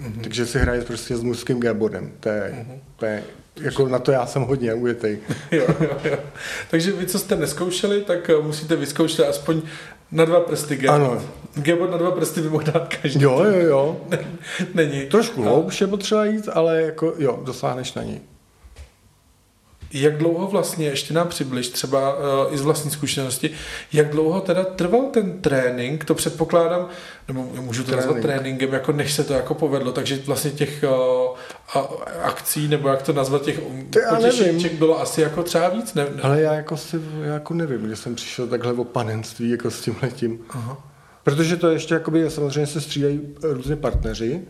Mm-hmm. 0.00 0.20
Takže 0.22 0.46
si 0.46 0.58
hraješ 0.58 0.84
prostě 0.84 1.16
s 1.16 1.22
mužským 1.22 1.60
G-bodem. 1.60 2.12
To 2.20 2.28
je, 2.28 2.42
mm-hmm. 2.42 2.78
to 2.96 3.06
je, 3.06 3.24
jako 3.60 3.88
na 3.88 3.98
to 3.98 4.12
já 4.12 4.26
jsem 4.26 4.42
hodně 4.42 4.74
ujetej. 4.74 5.18
Jo, 5.50 5.66
jo, 5.80 5.90
jo. 6.04 6.18
Takže 6.70 6.92
vy, 6.92 7.06
co 7.06 7.18
jste 7.18 7.36
neskoušeli, 7.36 8.02
tak 8.02 8.30
eh, 8.30 8.42
musíte 8.42 8.76
vyzkoušet 8.76 9.28
aspoň 9.28 9.62
na 10.12 10.24
dva 10.24 10.40
prsty 10.40 10.76
G. 10.76 10.88
Ano. 10.88 11.22
G-bod 11.54 11.90
na 11.90 11.96
dva 11.96 12.10
prsty 12.10 12.40
by 12.40 12.48
mohl 12.48 12.64
dát 12.64 12.94
každý. 13.02 13.22
Jo, 13.22 13.44
jo, 13.44 13.60
jo. 13.60 14.00
Není. 14.74 15.06
Trošku 15.06 15.42
A 15.42 15.44
hloubš 15.44 15.80
je 15.80 15.86
potřeba 15.86 16.24
jít, 16.24 16.48
ale 16.52 16.82
jako 16.82 17.14
jo, 17.18 17.40
dosáhneš 17.44 17.94
na 17.94 18.02
něj. 18.02 18.20
Jak 19.92 20.18
dlouho 20.18 20.46
vlastně, 20.46 20.86
ještě 20.86 21.14
nám 21.14 21.28
přibliž, 21.28 21.68
třeba 21.68 22.16
uh, 22.16 22.54
i 22.54 22.58
z 22.58 22.60
vlastní 22.60 22.90
zkušenosti, 22.90 23.50
jak 23.92 24.10
dlouho 24.10 24.40
teda 24.40 24.64
trval 24.64 25.02
ten 25.02 25.40
trénink, 25.40 26.04
to 26.04 26.14
předpokládám, 26.14 26.88
nebo 27.28 27.42
můžu 27.60 27.84
to 27.84 27.96
nazvat 27.96 28.16
Trénink. 28.16 28.40
tréninkem, 28.40 28.72
jako 28.72 28.92
než 28.92 29.12
se 29.12 29.24
to 29.24 29.32
jako 29.32 29.54
povedlo, 29.54 29.92
takže 29.92 30.20
vlastně 30.26 30.50
těch 30.50 30.84
uh, 31.76 31.82
akcí, 32.22 32.68
nebo 32.68 32.88
jak 32.88 33.02
to 33.02 33.12
nazvat, 33.12 33.42
těch 33.42 33.60
To 33.90 33.98
já 33.98 34.14
potěšíček 34.14 34.72
bylo 34.72 35.00
asi 35.00 35.20
jako 35.20 35.42
třeba 35.42 35.68
víc, 35.68 35.94
ne? 35.94 36.04
ne? 36.14 36.22
Ale 36.22 36.40
já 36.40 36.52
jako 36.54 36.76
si, 36.76 37.00
já 37.22 37.32
jako 37.34 37.54
nevím, 37.54 37.80
kde 37.82 37.96
jsem 37.96 38.14
přišel 38.14 38.46
takhle 38.46 38.72
o 38.72 38.84
panenství 38.84 39.50
jako 39.50 39.70
s 39.70 39.80
tím 39.80 39.96
letím. 40.02 40.38
Aha. 40.50 40.78
Protože 41.24 41.56
to 41.56 41.70
ještě 41.70 41.94
jakoby, 41.94 42.30
samozřejmě 42.30 42.66
se 42.66 42.80
střídají 42.80 43.20
různě 43.42 43.76
partneři 43.76 44.40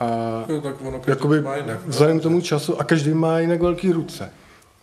a 0.00 0.06
Jo, 0.48 0.60
tak 0.60 0.74
ono 0.82 1.00
jakoby 1.06 1.40
má 1.40 1.56
jinak. 1.56 1.80
no. 1.84 1.90
vzhledem 1.90 2.20
k 2.20 2.22
tomu 2.22 2.40
času 2.40 2.80
a 2.80 2.84
každý 2.84 3.14
má 3.14 3.38
jinak 3.38 3.62
velký 3.62 3.92
ruce. 3.92 4.30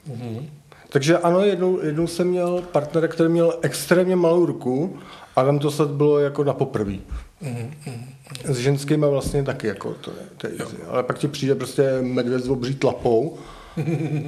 Mhm. 0.08 0.46
Takže 0.90 1.18
ano, 1.18 1.40
jednou, 1.46 1.80
jednou 1.82 2.08
jsem 2.08 2.28
měl 2.28 2.62
partnera, 2.72 3.08
který 3.08 3.30
měl 3.30 3.54
extrémně 3.62 4.16
malou 4.16 4.46
ruku 4.46 4.98
a 5.36 5.44
tam 5.44 5.60
to 5.60 5.72
snad 5.72 5.90
bylo 5.90 6.20
jako 6.20 6.44
na 6.44 6.54
poprví. 6.54 7.02
Mhm, 7.42 7.72
S 8.44 8.58
ženskými 8.58 9.06
vlastně 9.10 9.44
taky, 9.44 9.68
jako 9.68 9.94
to 9.94 10.12
je, 10.12 10.18
to 10.38 10.48
je 10.48 10.54
easy. 10.60 10.76
Ale 10.90 11.04
pak 11.04 11.18
ti 11.18 11.28
přijde 11.28 11.56
prostě 11.56 11.90
medvěd 12.02 12.44
s 12.44 12.50
obří 12.50 12.76
tlapou. 12.76 13.38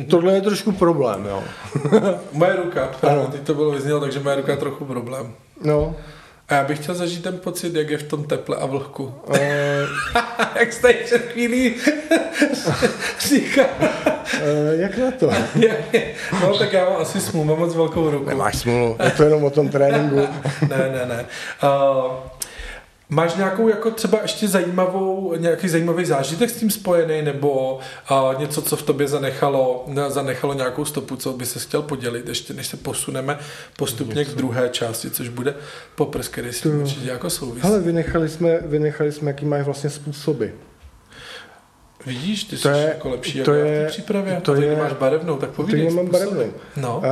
Tohle 0.09 0.33
je 0.33 0.41
trošku 0.41 0.71
problém, 0.71 1.25
jo. 1.25 1.43
Moje 2.33 2.55
ruka, 2.55 2.91
Ano. 3.01 3.27
teď 3.31 3.41
to 3.41 3.53
bylo 3.53 3.71
vyznělo, 3.71 3.99
takže 3.99 4.19
moje 4.19 4.35
ruka 4.35 4.51
je 4.51 4.57
trochu 4.57 4.85
problém. 4.85 5.31
No, 5.63 5.95
A 6.49 6.53
já 6.53 6.63
bych 6.63 6.79
chtěl 6.79 6.95
zažít 6.95 7.23
ten 7.23 7.37
pocit, 7.37 7.75
jak 7.75 7.89
je 7.89 7.97
v 7.97 8.03
tom 8.03 8.23
teple 8.23 8.57
a 8.57 8.65
vlhku. 8.65 9.13
e, 9.33 9.85
jak 10.59 10.73
jste 10.73 10.93
před 10.93 11.21
chvílí 11.31 11.75
říkal. 13.19 13.65
e, 14.41 14.75
jak 14.75 14.97
na 14.97 15.11
to? 15.11 15.29
no 16.41 16.57
tak 16.57 16.73
já 16.73 16.89
mám 16.89 17.01
asi 17.01 17.21
smůl, 17.21 17.45
mám 17.45 17.59
moc 17.59 17.75
velkou 17.75 18.09
ruku. 18.11 18.25
Nemáš 18.25 18.55
smůlu, 18.57 18.97
je 19.03 19.11
to 19.11 19.23
jenom 19.23 19.43
o 19.43 19.49
tom 19.49 19.69
tréninku. 19.69 20.15
ne, 20.69 20.77
ne, 20.77 21.05
ne. 21.05 21.25
Uh, 21.63 22.11
Máš 23.09 23.35
nějakou 23.35 23.67
jako 23.67 23.91
třeba 23.91 24.19
ještě 24.21 24.47
zajímavou, 24.47 25.35
nějaký 25.37 25.69
zajímavý 25.69 26.05
zážitek 26.05 26.49
s 26.49 26.57
tím 26.57 26.71
spojený, 26.71 27.21
nebo 27.21 27.79
uh, 28.11 28.39
něco, 28.39 28.61
co 28.61 28.75
v 28.75 28.83
tobě 28.83 29.07
zanechalo, 29.07 29.83
ne, 29.87 30.09
zanechalo 30.11 30.53
nějakou 30.53 30.85
stopu, 30.85 31.15
co 31.15 31.33
by 31.33 31.45
se 31.45 31.59
chtěl 31.59 31.81
podělit, 31.81 32.27
ještě 32.27 32.53
než 32.53 32.67
se 32.67 32.77
posuneme 32.77 33.37
postupně 33.77 34.15
něco. 34.19 34.31
k 34.31 34.35
druhé 34.35 34.69
části, 34.69 35.09
což 35.09 35.29
bude 35.29 35.53
poprs, 35.95 36.27
který 36.27 36.53
si 36.53 36.63
To- 36.63 36.69
určitě 36.69 37.09
jako 37.09 37.29
souvisí. 37.29 37.67
Hele, 37.67 37.79
vynechali 37.79 38.29
jsme, 38.29 38.59
vynechali 38.61 39.11
jsme, 39.11 39.29
jaký 39.31 39.45
mají 39.45 39.63
vlastně 39.63 39.89
způsoby. 39.89 40.45
Vidíš, 42.05 42.43
ty 42.43 42.55
To 42.57 42.61
jsi 42.61 42.67
je- 42.77 42.85
jako 42.87 43.09
lepší 43.09 43.41
to 43.41 43.53
jako 43.53 43.67
v 43.67 43.71
je- 43.73 43.83
té 43.85 43.87
přípravě. 43.91 44.35
to 44.41 44.55
To 44.55 44.61
je, 44.61 44.75
máš 44.75 44.93
barevnou, 44.93 45.37
tak 45.37 45.49
To 45.49 45.55
povídej. 45.55 45.85
já 45.85 45.91
mám 45.91 46.07
barevnou. 46.07 46.43
No. 46.77 46.97
Uh, 46.97 47.03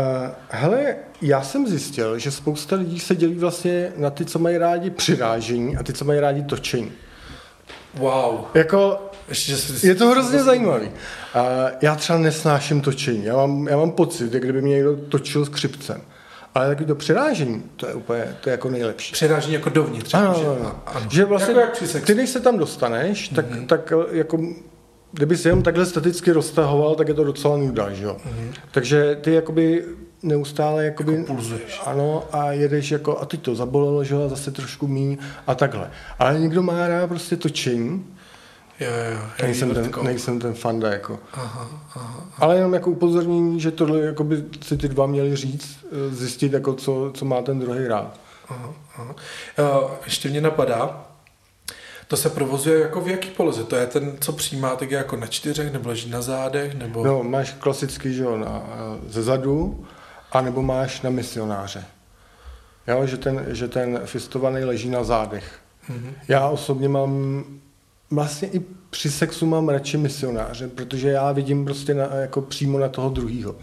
hele, 0.50 0.96
já 1.22 1.42
jsem 1.42 1.68
zjistil, 1.68 2.20
že 2.20 2.32
spousta 2.32 2.76
lidí 2.76 3.00
se 3.00 3.16
dělí 3.16 3.36
vlastně 3.36 3.92
na 3.98 4.10
ty, 4.10 4.26
co 4.26 4.40
mají 4.40 4.58
rádi 4.58 4.90
přirážení 4.90 5.78
a 5.78 5.84
ty, 5.84 5.94
co 5.94 6.06
mají 6.06 6.20
rádi 6.20 6.44
točení. 6.44 6.92
Wow. 7.94 8.40
Jako, 8.54 9.00
Ještě, 9.30 9.58
jsi, 9.58 9.88
je 9.88 9.96
to 9.96 10.08
hrozně 10.08 10.44
zajímavý. 10.44 10.88
Uh, 10.88 10.92
já 11.82 11.96
třeba 11.96 12.20
nesnáším 12.20 12.82
točení. 12.82 13.26
Já 13.26 13.36
mám, 13.36 13.68
já 13.68 13.78
mám 13.78 13.92
pocit, 13.92 14.34
jak 14.34 14.44
kdyby 14.44 14.62
mě 14.62 14.76
někdo 14.76 14.96
točil 14.96 15.46
s 15.46 15.50
křipcem. 15.50 16.02
Ale 16.56 16.68
taky 16.68 16.86
to 16.86 16.96
přirážení, 16.96 17.64
to 17.76 17.88
je 17.88 17.94
úplně, 17.94 18.36
to 18.42 18.50
je 18.50 18.52
jako 18.52 18.70
nejlepší. 18.70 19.12
Přerážení 19.14 19.54
jako 19.54 19.70
dovnitř. 19.70 20.14
Ano, 20.14 20.36
že? 20.40 20.46
ano, 20.46 20.82
ano. 20.86 21.08
Že 21.12 21.26
vlastně, 21.26 21.56
jako 21.56 21.86
jak 21.94 22.06
ty 22.06 22.16
než 22.16 22.30
se 22.30 22.40
tam 22.40 22.58
dostaneš, 22.58 23.28
tak, 23.30 23.52
mm-hmm. 23.52 23.66
tak 23.66 23.94
jako, 24.12 24.38
kdyby 25.16 25.38
si 25.38 25.48
jenom 25.48 25.64
takhle 25.64 25.86
staticky 25.86 26.32
roztahoval, 26.32 26.96
tak 26.96 27.08
je 27.08 27.14
to 27.14 27.24
docela 27.24 27.58
nuda, 27.58 27.92
že 27.94 28.04
jo. 28.04 28.18
Mm-hmm. 28.26 28.54
Takže 28.72 29.18
ty 29.22 29.34
jakoby 29.34 29.86
neustále 30.24 30.86
jakoby, 30.86 31.14
Jako 31.14 31.34
pulzuješ. 31.34 31.82
Ano, 31.86 32.24
a 32.32 32.52
jedeš 32.52 32.92
jako, 32.92 33.20
a 33.20 33.26
teď 33.26 33.42
to 33.42 33.56
zabolelo, 33.56 34.04
že 34.04 34.16
jo, 34.16 34.26
a 34.26 34.28
zase 34.28 34.52
trošku 34.52 34.88
míň 34.88 35.18
a 35.48 35.56
takhle. 35.56 35.92
Ale 36.20 36.40
někdo 36.40 36.64
má 36.64 36.88
rád 36.88 37.08
prostě 37.08 37.38
točení, 37.38 38.06
Jo, 38.80 38.88
jo, 38.88 39.12
jo. 39.14 39.28
nejsem 39.42 39.74
ten, 39.74 39.92
nejsem 40.04 40.40
ten 40.40 40.54
fanda, 40.54 40.92
jako. 40.92 41.20
Aha, 41.34 41.70
aha. 41.96 42.26
Ale 42.38 42.56
jenom 42.56 42.74
jako 42.74 42.90
upozornění, 42.92 43.60
že 43.60 43.72
tohle 43.72 44.00
jakoby 44.00 44.44
si 44.62 44.78
ty 44.78 44.88
dva 44.88 45.06
měli 45.06 45.36
říct, 45.36 45.78
eh, 45.92 46.16
zjistit, 46.16 46.54
jako 46.54 46.74
co, 46.74 47.12
co 47.14 47.26
má 47.26 47.42
ten 47.42 47.60
druhý 47.60 47.88
rád. 47.88 48.20
Aha, 48.50 48.74
aha. 48.96 49.16
Uh, 49.60 49.92
ještě 50.06 50.30
mě 50.30 50.42
napadá, 50.42 51.06
to 52.08 52.18
se 52.18 52.30
provozuje 52.30 52.80
jako 52.80 53.02
v 53.02 53.08
jaký 53.08 53.30
poloze? 53.30 53.64
To 53.64 53.76
je 53.76 53.88
ten, 53.88 54.18
co 54.20 54.34
přijímá 54.34 54.76
tak 54.76 54.92
jako 54.92 55.16
na 55.16 55.28
čtyřech, 55.28 55.74
nebo 55.74 55.90
leží 55.90 56.10
na 56.10 56.22
zádech, 56.22 56.74
nebo... 56.74 57.04
No, 57.04 57.24
máš 57.24 57.54
klasický, 57.60 58.14
že 58.14 58.24
jo, 58.24 58.38
na, 58.38 58.64
ze 59.08 59.24
zadu, 59.24 59.86
anebo 60.32 60.62
máš 60.62 61.02
na 61.02 61.10
misionáře. 61.10 61.86
Jo, 62.88 63.06
že 63.06 63.18
ten, 63.18 63.46
že 63.48 63.68
ten 63.68 64.02
fistovaný 64.06 64.64
leží 64.64 64.90
na 64.90 65.04
zádech. 65.04 65.60
Mhm. 65.90 66.14
Já 66.28 66.48
osobně 66.48 66.90
mám, 66.90 67.44
vlastně 68.12 68.48
i 68.48 68.62
při 68.90 69.12
sexu 69.12 69.46
mám 69.46 69.70
radši 69.70 69.98
misionáře, 69.98 70.68
protože 70.68 71.10
já 71.10 71.32
vidím 71.32 71.66
prostě 71.66 71.94
na, 71.94 72.06
jako 72.16 72.42
přímo 72.42 72.80
na 72.80 72.90
toho 72.90 73.10
druhýho. 73.10 73.56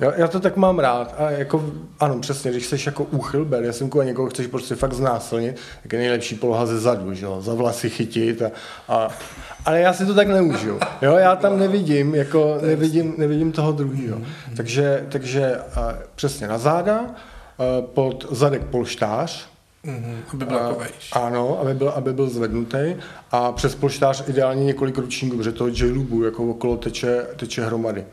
Já, 0.00 0.12
já 0.16 0.28
to 0.28 0.40
tak 0.40 0.56
mám 0.56 0.78
rád. 0.78 1.14
A 1.18 1.30
jako, 1.30 1.64
ano, 2.00 2.20
přesně, 2.20 2.50
když 2.50 2.66
jsi 2.66 2.76
jako 2.86 3.04
úchylber, 3.04 3.64
jasnku 3.64 4.00
a 4.00 4.04
někoho 4.04 4.28
chceš 4.28 4.46
prostě 4.46 4.74
fakt 4.74 4.92
znásilnit, 4.92 5.56
tak 5.82 5.92
je 5.92 5.98
nejlepší 5.98 6.34
poloha 6.34 6.66
ze 6.66 6.80
zadu, 6.80 7.14
že 7.14 7.24
jo, 7.24 7.40
za 7.42 7.54
vlasy 7.54 7.90
chytit 7.90 8.42
a, 8.42 8.50
a 8.88 9.08
ale 9.64 9.80
já 9.80 9.92
si 9.92 10.06
to 10.06 10.14
tak 10.14 10.28
neužiju. 10.28 10.80
Jo, 11.02 11.12
já 11.16 11.36
tam 11.36 11.58
nevidím, 11.58 12.14
jako 12.14 12.58
nevidím, 12.62 13.14
nevidím 13.18 13.52
toho 13.52 13.72
druhého. 13.72 14.18
Takže, 14.56 15.06
takže 15.08 15.56
a, 15.56 15.94
přesně 16.14 16.48
na 16.48 16.58
záda, 16.58 17.00
a, 17.00 17.12
pod 17.94 18.26
zadek 18.30 18.62
polštář, 18.64 19.48
Mhm, 19.86 20.16
aby 20.32 20.44
byl 20.44 20.58
a- 20.58 20.62
jako 20.62 20.78
vejš. 20.80 21.10
Ano, 21.12 21.60
aby 21.60 21.74
byl, 21.74 21.88
aby 21.88 22.12
byl 22.12 22.28
zvednutý 22.30 22.78
a 23.30 23.52
přes 23.52 23.74
polštář 23.74 24.28
ideálně 24.28 24.64
několik 24.64 24.98
ručníků, 24.98 25.36
protože 25.36 25.52
toho 25.52 25.68
J-lubu 25.68 26.24
jako 26.24 26.44
okolo 26.50 26.76
teče, 26.76 27.26
teče 27.36 27.64
hromady. 27.66 28.04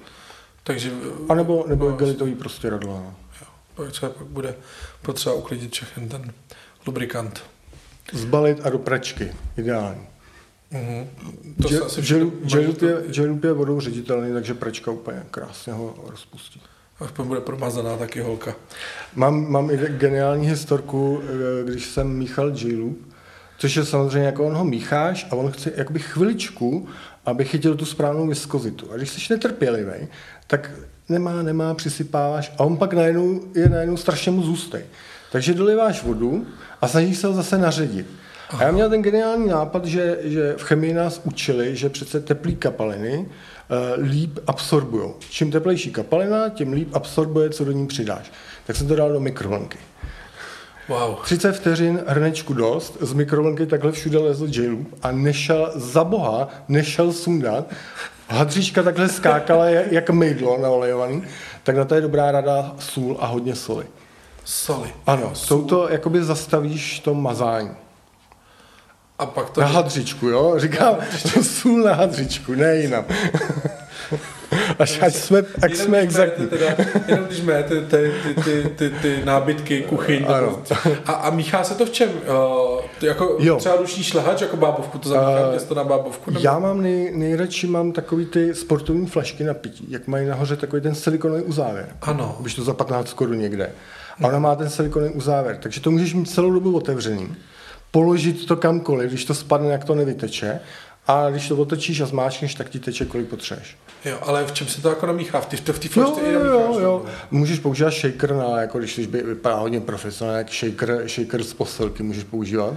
Takže... 0.63 0.91
A 1.29 1.35
nebo, 1.35 1.65
nebo 1.67 1.89
no, 1.89 1.97
gelitový 1.97 2.35
prostě 2.35 2.69
radlo. 2.69 2.93
No. 2.93 3.15
Pak 3.75 3.91
třeba 3.91 4.11
pak 4.11 4.27
bude 4.27 4.55
potřeba 5.01 5.35
uklidit 5.35 5.73
všechny 5.73 6.07
ten 6.07 6.33
lubrikant. 6.87 7.43
Zbalit 8.13 8.65
a 8.65 8.69
do 8.69 8.77
pračky. 8.77 9.31
Ideální. 9.57 10.07
Mhm. 10.71 11.09
To 11.61 11.85
asi 11.85 12.01
J-loop 12.13 12.81
je, 12.81 13.03
J-loop 13.07 13.43
je 13.43 13.53
vodou 13.53 13.79
ředitelný, 13.79 14.33
takže 14.33 14.53
pračka 14.53 14.91
úplně 14.91 15.23
krásně 15.31 15.73
ho 15.73 15.95
rozpustí. 16.07 16.61
Aspoň 16.99 17.27
bude 17.27 17.41
promazaná 17.41 17.97
taky 17.97 18.19
holka. 18.19 18.55
Mám, 19.15 19.51
mám 19.51 19.71
i 19.71 19.77
geniální 19.77 20.47
historku, 20.47 21.21
eh, 21.23 21.63
když 21.71 21.85
jsem 21.85 22.17
míchal 22.17 22.51
J-loop, 22.55 22.97
což 23.57 23.75
je 23.75 23.85
samozřejmě 23.85 24.25
jako 24.25 24.45
on 24.45 24.53
ho 24.53 24.63
mícháš 24.63 25.27
a 25.31 25.35
on 25.35 25.51
chce 25.51 25.71
jakoby 25.75 25.99
chviličku, 25.99 26.87
aby 27.25 27.45
chytil 27.45 27.75
tu 27.75 27.85
správnou 27.85 28.27
viskozitu. 28.27 28.87
A 28.93 28.97
když 28.97 29.09
jsi 29.09 29.33
netrpělivý, 29.33 30.07
tak 30.47 30.71
nemá, 31.09 31.43
nemá, 31.43 31.73
přisypáváš 31.73 32.51
a 32.57 32.63
on 32.63 32.77
pak 32.77 32.93
najednou 32.93 33.41
je 33.55 33.69
najednou 33.69 33.97
strašně 33.97 34.31
moc 34.31 34.45
hustý. 34.45 34.77
Takže 35.31 35.53
doliváš 35.53 36.03
vodu 36.03 36.45
a 36.81 36.87
snažíš 36.87 37.17
se 37.17 37.27
ho 37.27 37.33
zase 37.33 37.57
naředit. 37.57 38.07
A 38.49 38.63
já 38.63 38.71
měl 38.71 38.89
ten 38.89 39.01
geniální 39.01 39.47
nápad, 39.47 39.85
že, 39.85 40.19
že 40.23 40.53
v 40.57 40.63
chemii 40.63 40.93
nás 40.93 41.21
učili, 41.23 41.75
že 41.75 41.89
přece 41.89 42.19
teplý 42.19 42.55
kapaliny 42.55 43.17
uh, 43.17 44.05
líp 44.07 44.39
absorbují. 44.47 45.11
Čím 45.29 45.51
teplejší 45.51 45.91
kapalina, 45.91 46.49
tím 46.49 46.73
líp 46.73 46.89
absorbuje, 46.93 47.49
co 47.49 47.65
do 47.65 47.71
ní 47.71 47.87
přidáš. 47.87 48.31
Tak 48.67 48.75
jsem 48.75 48.87
to 48.87 48.95
dal 48.95 49.13
do 49.13 49.19
mikrovlnky. 49.19 49.77
Wow. 50.87 51.15
30 51.23 51.53
vteřin, 51.53 52.03
hrnečku 52.07 52.53
dost, 52.53 52.97
z 53.01 53.13
mikrovlnky 53.13 53.65
takhle 53.65 53.91
všude 53.91 54.17
lezl 54.17 54.47
J-Loop 54.49 54.87
a 55.03 55.11
nešel, 55.11 55.71
za 55.75 56.03
boha, 56.03 56.47
nešel 56.67 57.13
sundat. 57.13 57.65
Hadříčka 58.29 58.83
takhle 58.83 59.09
skákala 59.09 59.69
jak, 59.69 60.09
mejdlo 60.09 60.57
naolejovaný, 60.57 61.23
tak 61.63 61.75
na 61.75 61.85
to 61.85 61.95
je 61.95 62.01
dobrá 62.01 62.31
rada 62.31 62.75
sůl 62.79 63.17
a 63.19 63.25
hodně 63.27 63.55
soli. 63.55 63.85
Soli. 64.45 64.93
Ano, 65.07 65.31
Sůl. 65.33 65.57
touto 65.57 65.89
jakoby 65.89 66.23
zastavíš 66.23 66.99
to 66.99 67.13
mazání. 67.13 67.71
A 69.19 69.25
pak 69.25 69.49
to... 69.49 69.61
Na 69.61 69.67
hadřičku, 69.67 70.27
jo? 70.27 70.53
Říkám, 70.57 70.95
sůl 71.41 71.83
na 71.83 71.93
hadřičku, 71.93 72.55
ne 72.55 72.75
jinam. 72.75 73.05
Až 74.79 74.99
ať 75.01 75.15
jsme, 75.15 75.43
Jenom 75.63 75.77
jsme 75.77 75.97
exaktní. 75.99 76.47
Teda, 76.47 76.65
jenom 77.07 77.25
když 77.25 77.41
máte 77.41 77.63
ty, 77.81 77.81
ty, 77.81 78.11
ty, 78.43 78.43
ty, 78.43 78.69
ty, 78.75 78.89
ty 79.01 79.21
nábytky, 79.25 79.81
kuchyň. 79.81 80.25
Ano. 80.27 80.59
A, 81.05 81.11
a 81.11 81.29
míchá 81.29 81.63
se 81.63 81.75
to 81.75 81.85
v 81.85 81.89
čem? 81.89 82.09
Uh, 82.09 82.81
to 82.99 83.05
jako 83.05 83.37
Jo. 83.39 83.57
třeba 83.57 83.75
ruční 83.75 84.03
šlehač, 84.03 84.41
jako 84.41 84.57
bábovku, 84.57 84.97
to 84.97 85.09
zamíchá 85.09 85.49
Eh, 85.49 85.53
těsto 85.53 85.75
na 85.75 85.83
bábovku? 85.83 86.31
Nebo? 86.31 86.43
Já 86.43 86.59
mám 86.59 86.81
nej, 86.81 87.11
nejradši 87.15 87.67
mám 87.67 87.91
takový 87.91 88.25
ty 88.25 88.55
sportovní 88.55 89.07
flašky 89.07 89.43
na 89.43 89.53
pití, 89.53 89.85
jak 89.89 90.07
mají 90.07 90.27
nahoře 90.27 90.55
takový 90.55 90.81
ten 90.81 90.95
silikonový 90.95 91.43
uzávěr. 91.43 91.89
Ano. 92.01 92.37
Když 92.39 92.55
to 92.55 92.63
za 92.63 92.73
15 92.73 93.13
korun 93.13 93.37
někde. 93.39 93.69
A 94.23 94.27
ona 94.27 94.39
má 94.39 94.55
ten 94.55 94.69
silikonový 94.69 95.13
uzávěr, 95.13 95.57
takže 95.57 95.81
to 95.81 95.91
můžeš 95.91 96.13
mít 96.13 96.25
celou 96.29 96.51
dobu 96.51 96.75
otevřený, 96.75 97.35
položit 97.91 98.45
to 98.45 98.55
kamkoliv, 98.55 99.09
když 99.09 99.25
to 99.25 99.33
spadne, 99.33 99.69
jak 99.71 99.83
to 99.83 99.95
nevyteče, 99.95 100.59
a 101.07 101.29
když 101.29 101.47
to 101.47 101.55
otočíš 101.55 102.01
a 102.01 102.05
zmáčkneš, 102.05 102.55
tak 102.55 102.69
ti 102.69 102.79
teče, 102.79 103.05
kolik 103.05 103.27
potřebuješ. 103.27 103.77
Jo, 104.05 104.17
ale 104.21 104.45
v 104.45 104.51
čem 104.51 104.67
se 104.67 104.81
to 104.81 104.89
jako 104.89 105.05
namíchá? 105.05 105.41
V 105.41 105.45
té 105.45 105.73
v 105.73 105.79
té 105.79 105.99
Jo, 105.99 106.17
jo, 106.25 106.45
jo, 106.45 106.79
jo. 106.79 107.05
Můžeš 107.31 107.59
používat 107.59 107.93
shaker 107.93 108.35
na, 108.35 108.61
jako 108.61 108.79
když 108.79 108.99
by 108.99 109.23
vypadá 109.23 109.55
hodně 109.55 109.81
profesionálně, 109.81 110.37
jak 110.37 110.53
shaker, 110.53 111.03
shaker 111.07 111.43
z 111.43 111.53
posilky 111.53 112.03
můžeš 112.03 112.23
používat. 112.23 112.73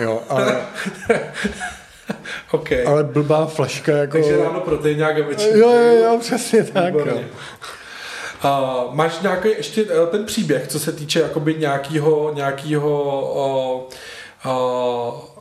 Jo, 0.00 0.22
ale, 0.28 0.62
OK. 2.50 2.72
ale 2.86 3.04
blbá 3.04 3.46
flaška 3.46 3.92
jako... 3.92 4.12
Takže 4.12 4.36
ráno 4.36 4.60
proteinák 4.60 5.18
a 5.18 5.26
večer. 5.26 5.56
Jo, 5.56 5.72
jo, 5.72 6.04
jo, 6.04 6.18
přesně 6.20 6.64
tak. 6.64 6.84
Výborně. 6.84 7.12
Jo. 7.12 7.28
Uh, 8.44 8.94
máš 8.94 9.20
nějaký 9.20 9.48
ještě 9.48 9.84
uh, 9.84 10.08
ten 10.08 10.24
příběh, 10.24 10.68
co 10.68 10.78
se 10.78 10.92
týče 10.92 11.20
jakoby 11.20 11.54
nějakýho, 11.54 12.32
nějakýho 12.34 13.88
uh, 14.44 14.52
uh, 14.52 15.37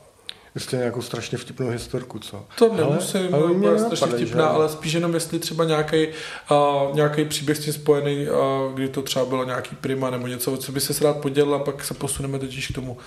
Ještě 0.57 0.77
nějakou 0.77 1.01
strašně 1.01 1.37
vtipnou 1.37 1.69
historku, 1.69 2.19
co? 2.19 2.45
To 2.57 2.73
nemusím, 2.73 3.35
ale 3.35 3.43
ale, 3.43 3.53
mě 3.53 3.79
strašně 3.79 4.05
nenapadá, 4.05 4.25
vtipná, 4.25 4.43
že? 4.43 4.49
ale 4.49 4.69
spíš 4.69 4.93
jenom 4.93 5.13
jestli 5.13 5.39
třeba 5.39 5.63
nějaký, 5.63 6.07
uh, 6.07 6.95
nějaký 6.95 7.25
příběh 7.25 7.57
s 7.57 7.59
tím 7.59 7.73
spojený, 7.73 8.27
uh, 8.29 8.73
kdy 8.73 8.89
to 8.89 9.01
třeba 9.01 9.25
bylo 9.25 9.43
nějaký 9.43 9.75
prima 9.75 10.09
nebo 10.09 10.27
něco, 10.27 10.57
co 10.57 10.71
by 10.71 10.79
se 10.79 11.03
rád 11.03 11.17
podělil 11.17 11.55
a 11.55 11.59
pak 11.59 11.83
se 11.83 11.93
posuneme 11.93 12.39
totiž 12.39 12.67
k 12.67 12.75
tomu 12.75 12.97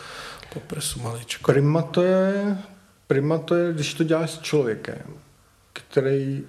popresu 0.52 1.00
maličko. 1.00 1.52
Prima 1.52 1.82
to 1.82 2.02
je, 2.02 2.58
prima 3.06 3.38
to 3.38 3.54
je, 3.54 3.72
když 3.72 3.94
to 3.94 4.04
děláš 4.04 4.30
s 4.30 4.38
člověkem, 4.38 5.02
který 5.72 6.44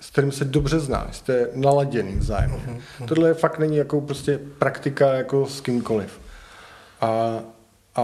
s 0.00 0.10
kterým 0.10 0.32
se 0.32 0.44
dobře 0.44 0.80
znáš, 0.80 1.16
jste 1.16 1.48
naladěný 1.54 2.16
vzájemně. 2.16 2.58
Uh-huh. 2.58 3.06
Tohle 3.06 3.34
fakt 3.34 3.58
není 3.58 3.76
jako 3.76 4.00
prostě 4.00 4.40
praktika 4.58 5.12
jako 5.12 5.46
s 5.46 5.60
kýmkoliv. 5.60 6.20
A, 7.00 7.40
a 7.96 8.02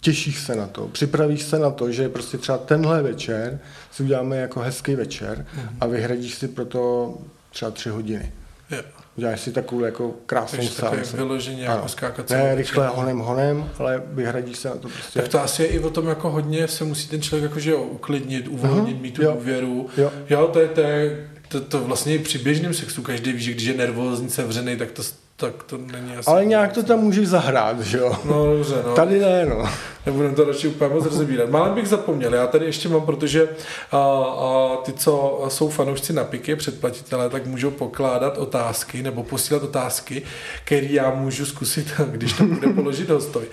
těšíš 0.00 0.38
se 0.40 0.56
na 0.56 0.66
to, 0.66 0.88
připravíš 0.88 1.42
se 1.42 1.58
na 1.58 1.70
to, 1.70 1.92
že 1.92 2.08
prostě 2.08 2.38
třeba 2.38 2.58
tenhle 2.58 3.02
večer 3.02 3.58
si 3.92 4.02
uděláme 4.02 4.36
jako 4.36 4.60
hezký 4.60 4.94
večer 4.94 5.46
uh-huh. 5.56 5.68
a 5.80 5.86
vyhradíš 5.86 6.34
si 6.34 6.48
pro 6.48 6.64
to 6.64 7.14
třeba 7.50 7.70
tři 7.70 7.88
hodiny. 7.88 8.32
Jo. 8.70 8.82
Uděláš 9.16 9.40
si 9.40 9.52
takovou 9.52 9.84
jako 9.84 10.14
krásnou 10.26 10.56
Takže 10.58 10.76
takový 10.76 10.96
seanci. 11.04 11.16
vyloženě 11.16 11.66
Ano. 11.66 11.76
jako 11.76 11.88
skákat 11.88 12.30
Ne, 12.30 12.36
večer. 12.36 12.58
rychle 12.58 12.88
honem 12.88 13.18
honem, 13.18 13.68
ale 13.78 14.02
vyhradíš 14.06 14.58
se 14.58 14.68
na 14.68 14.74
to 14.74 14.88
prostě. 14.88 15.20
Tak 15.20 15.28
to 15.28 15.40
asi 15.42 15.62
je 15.62 15.68
i 15.68 15.78
o 15.78 15.90
tom, 15.90 16.06
jako 16.08 16.30
hodně 16.30 16.68
se 16.68 16.84
musí 16.84 17.08
ten 17.08 17.22
člověk 17.22 17.50
jakože 17.50 17.74
uklidnit, 17.74 18.48
uvolnit, 18.48 18.94
Mhm, 18.94 19.02
mít 19.02 19.14
tu 19.14 19.22
jo. 19.22 19.32
důvěru. 19.32 19.88
Jo. 19.96 20.12
jo, 20.30 20.48
to 20.52 20.60
je, 20.60 20.68
to 20.68 20.80
je 20.80 21.28
to, 21.48 21.60
to 21.60 21.80
vlastně 21.84 22.14
i 22.14 22.18
při 22.18 22.38
běžném 22.38 22.74
sexu 22.74 23.02
každý 23.02 23.32
ví, 23.32 23.40
že 23.40 23.50
když 23.50 23.64
je 23.66 23.74
nervózní, 23.74 24.30
sevřený, 24.30 24.76
tak 24.76 24.90
to, 24.90 25.02
tak 25.40 25.62
to 25.62 25.78
není 25.78 26.16
asi... 26.16 26.30
Ale 26.30 26.44
nějak 26.44 26.72
to 26.72 26.82
tam 26.82 26.98
můžeš 26.98 27.28
zahrát, 27.28 27.80
že 27.80 27.98
jo? 27.98 28.16
No 28.24 28.46
dobře, 28.46 28.82
no. 28.86 28.94
Tady 28.94 29.18
ne, 29.18 29.46
no. 29.46 29.70
Nebudeme 30.06 30.34
to 30.34 30.44
radši 30.44 30.68
úplně 30.68 30.94
moc 30.94 31.04
rozebírat. 31.04 31.50
Málem 31.50 31.74
bych 31.74 31.88
zapomněl, 31.88 32.34
já 32.34 32.46
tady 32.46 32.66
ještě 32.66 32.88
mám, 32.88 33.06
protože 33.06 33.48
a, 33.92 33.98
a, 33.98 34.76
ty, 34.76 34.92
co 34.92 35.44
jsou 35.48 35.68
fanoušci 35.68 36.12
na 36.12 36.24
piky, 36.24 36.56
předplatitelé, 36.56 37.30
tak 37.30 37.46
můžou 37.46 37.70
pokládat 37.70 38.38
otázky 38.38 39.02
nebo 39.02 39.22
posílat 39.22 39.62
otázky, 39.62 40.22
které 40.64 40.86
já 40.90 41.10
můžu 41.10 41.46
zkusit, 41.46 41.86
když 42.10 42.32
to 42.32 42.44
bude 42.44 42.68
položit 42.68 43.10
hostovi. 43.10 43.46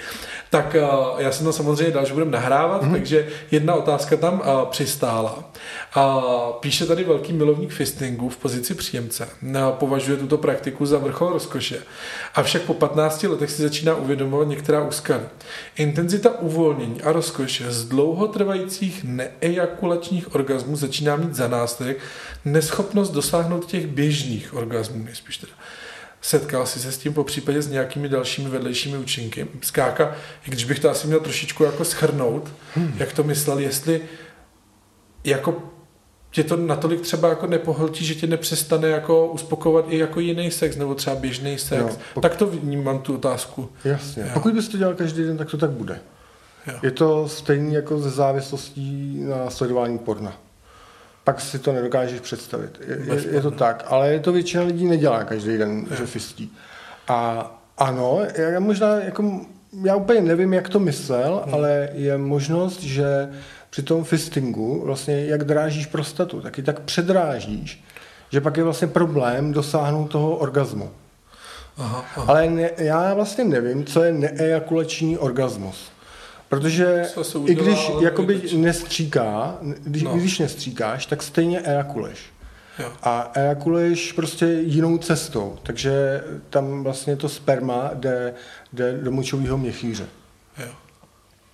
Tak 0.49 0.75
a, 0.75 1.15
já 1.17 1.31
jsem 1.31 1.45
to 1.45 1.53
samozřejmě 1.53 1.93
dal, 1.93 2.05
že 2.05 2.13
budeme 2.13 2.31
nahrávat, 2.31 2.83
mm-hmm. 2.83 2.91
takže 2.91 3.27
jedna 3.51 3.75
otázka 3.75 4.17
tam 4.17 4.41
a, 4.45 4.65
přistála. 4.65 5.43
A, 5.93 6.21
píše 6.59 6.85
tady 6.85 7.03
velký 7.03 7.33
milovník 7.33 7.71
fistingu 7.71 8.29
v 8.29 8.37
pozici 8.37 8.75
příjemce. 8.75 9.29
Považuje 9.71 10.17
tuto 10.17 10.37
praktiku 10.37 10.85
za 10.85 10.97
vrchol 10.97 11.29
rozkoše. 11.29 11.77
Avšak 12.35 12.61
po 12.61 12.73
15 12.73 13.23
letech 13.23 13.51
si 13.51 13.61
začíná 13.61 13.95
uvědomovat 13.95 14.47
některá 14.47 14.81
úskalí. 14.81 15.23
Intenzita 15.75 16.39
uvolnění 16.39 17.01
a 17.01 17.11
rozkoše 17.11 17.71
z 17.71 17.85
dlouhotrvajících 17.85 19.03
neejakulačních 19.03 20.35
orgasmů 20.35 20.75
začíná 20.75 21.15
mít 21.15 21.35
za 21.35 21.47
následek 21.47 21.97
neschopnost 22.45 23.09
dosáhnout 23.09 23.65
těch 23.65 23.87
běžných 23.87 24.53
orgasmů, 24.53 25.03
nejspíš 25.03 25.37
teda. 25.37 25.53
Setkal 26.26 26.65
jsi 26.65 26.80
se 26.80 26.91
s 26.91 26.97
tím 26.97 27.13
po 27.13 27.23
případě 27.23 27.61
s 27.61 27.67
nějakými 27.67 28.09
dalšími 28.09 28.49
vedlejšími 28.49 28.97
účinky? 28.97 29.47
Skáka, 29.61 30.15
i 30.47 30.51
když 30.51 30.65
bych 30.65 30.80
to 30.80 30.89
asi 30.89 31.07
měl 31.07 31.19
trošičku 31.19 31.63
jako 31.63 31.86
schrnout, 31.86 32.53
hmm. 32.76 32.93
jak 32.97 33.13
to 33.13 33.23
myslel, 33.23 33.59
jestli 33.59 34.01
jako 35.23 35.63
tě 36.32 36.43
to 36.43 36.57
natolik 36.57 37.01
třeba 37.01 37.30
jako 37.30 37.47
nepohltí, 37.47 38.05
že 38.05 38.15
tě 38.15 38.28
nepřestane 38.28 38.88
jako 38.88 39.28
uspokovat 39.28 39.86
i 39.89 39.97
jako 39.97 40.19
jiný 40.19 40.51
sex, 40.51 40.76
nebo 40.76 40.95
třeba 40.95 41.15
běžný 41.15 41.57
sex. 41.57 41.82
Jo, 41.82 41.97
pok- 42.15 42.21
tak 42.21 42.36
to 42.36 42.47
vnímám 42.47 42.99
tu 42.99 43.15
otázku. 43.15 43.69
Jasně. 43.84 44.23
Jo. 44.23 44.30
Pokud 44.34 44.53
bys 44.53 44.67
to 44.67 44.78
dělal 44.78 44.93
každý 44.93 45.23
den, 45.23 45.38
tak 45.38 45.51
to 45.51 45.57
tak 45.57 45.69
bude. 45.69 45.99
Jo. 46.67 46.80
Je 46.84 46.91
to 46.91 47.28
stejný 47.28 47.73
jako 47.73 47.99
ze 47.99 48.09
závislostí 48.09 49.19
na 49.19 49.49
sledování 49.49 49.97
porna. 49.97 50.44
Pak 51.26 51.41
si 51.41 51.59
to 51.59 51.73
nedokážeš 51.73 52.19
představit. 52.19 52.82
Je, 52.88 53.15
je, 53.15 53.36
je 53.36 53.41
to 53.41 53.51
tak, 53.51 53.84
ale 53.88 54.13
je 54.13 54.19
to 54.19 54.32
většina 54.32 54.63
lidí 54.63 54.86
nedělá 54.86 55.23
každý 55.23 55.57
den, 55.57 55.86
že 55.97 56.05
fistí. 56.05 56.53
A 57.07 57.51
ano, 57.78 58.19
já 58.36 58.59
možná 58.59 58.95
jako, 58.95 59.41
já 59.84 59.95
úplně 59.95 60.21
nevím, 60.21 60.53
jak 60.53 60.69
to 60.69 60.80
myslel, 60.80 61.41
hmm. 61.45 61.53
ale 61.53 61.89
je 61.93 62.17
možnost, 62.17 62.80
že 62.80 63.30
při 63.69 63.84
tom 63.84 64.03
fistingu, 64.03 64.82
vlastně 64.86 65.26
jak 65.26 65.43
drážíš 65.43 65.86
prostatu, 65.86 66.41
tak 66.41 66.57
ji 66.57 66.63
tak 66.63 66.80
předrážíš, 66.80 67.84
že 68.30 68.41
pak 68.41 68.57
je 68.57 68.63
vlastně 68.63 68.88
problém 68.88 69.51
dosáhnout 69.51 70.07
toho 70.07 70.36
orgazmu. 70.36 70.91
Aha, 71.78 72.05
aha. 72.15 72.26
Ale 72.28 72.49
ne, 72.49 72.69
já 72.78 73.13
vlastně 73.13 73.43
nevím, 73.43 73.86
co 73.86 74.03
je 74.03 74.13
neejakulační 74.13 75.17
orgasmus. 75.17 75.91
Protože 76.49 77.03
i 77.45 77.55
když 77.55 77.91
jakoby 78.01 78.41
nestříká, 78.55 79.57
když, 79.83 80.03
No. 80.03 80.13
když 80.17 80.39
nestříkáš, 80.39 81.05
tak 81.05 81.23
stejně 81.23 81.59
ejakuleš. 81.61 82.19
Jo. 82.79 82.91
A 83.03 83.31
ejakuluješ 83.35 84.11
prostě 84.11 84.45
jinou 84.45 84.97
cestou, 84.97 85.57
takže 85.63 86.23
tam 86.49 86.83
vlastně 86.83 87.15
to 87.15 87.29
sperma 87.29 87.91
jde, 87.93 88.33
jde 88.73 88.97
do 88.97 89.11
močového 89.11 89.57
měchýře. 89.57 90.05
Jo. 90.59 90.67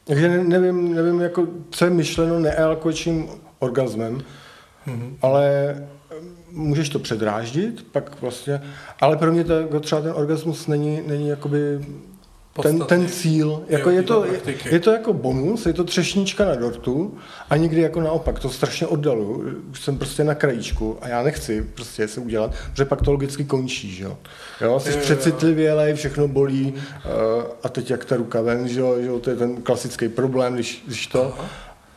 Takže 0.03 0.29
ne- 0.29 0.43
nevím, 0.43 0.95
nevím 0.95 1.21
jako, 1.21 1.47
co 1.69 1.85
je 1.85 1.91
myšleno 1.91 2.39
neejakulačním 2.39 3.27
orgasmem, 3.59 4.21
Mhm. 4.85 5.17
ale 5.21 5.75
můžeš 6.51 6.89
to 6.89 6.99
předráždit, 6.99 7.85
pak 7.91 8.21
vlastně, 8.21 8.61
ale 9.01 9.17
pro 9.17 9.31
mě 9.31 9.43
to, 9.43 9.53
jako 9.53 9.79
třeba 9.79 10.01
ten 10.01 10.11
orgasmus 10.15 10.67
není, 10.67 11.01
není 11.07 11.27
jakoby 11.27 11.85
Podstatný. 12.53 12.85
ten 12.87 13.07
cíl. 13.07 13.63
Jako 13.67 13.89
je, 13.89 14.03
to, 14.03 14.21
praktiky. 14.21 14.69
je 14.73 14.79
to 14.79 14.91
jako 14.91 15.13
bonus, 15.13 15.65
je 15.65 15.73
to 15.73 15.83
třešnička 15.83 16.45
na 16.45 16.55
dortu 16.55 17.17
a 17.49 17.57
někdy 17.57 17.81
jako 17.81 18.01
naopak, 18.01 18.39
to 18.39 18.49
strašně 18.49 18.87
oddalu. 18.87 19.43
Už 19.71 19.81
jsem 19.81 19.97
prostě 19.97 20.23
na 20.23 20.35
krajíčku 20.35 20.97
a 21.01 21.07
já 21.07 21.23
nechci 21.23 21.61
prostě 21.75 22.07
se 22.07 22.21
udělat, 22.21 22.51
protože 22.71 22.85
pak 22.85 23.01
to 23.01 23.11
logicky 23.11 23.43
končí, 23.43 23.91
že 23.91 24.03
jo. 24.03 24.17
Jo, 24.61 24.79
jsi 24.79 24.97
přecitlivělej, 24.97 25.93
všechno 25.93 26.27
bolí 26.27 26.73
uh, 26.73 27.43
a 27.63 27.69
teď 27.69 27.91
jak 27.91 28.05
ta 28.05 28.15
ruka 28.15 28.41
ven, 28.41 28.67
že 28.67 28.79
jo, 28.79 28.95
že 29.01 29.07
jo, 29.07 29.19
to 29.19 29.29
je 29.29 29.35
ten 29.35 29.61
klasický 29.61 30.09
problém, 30.09 30.53
když, 30.53 30.83
když 30.87 31.07
to... 31.07 31.33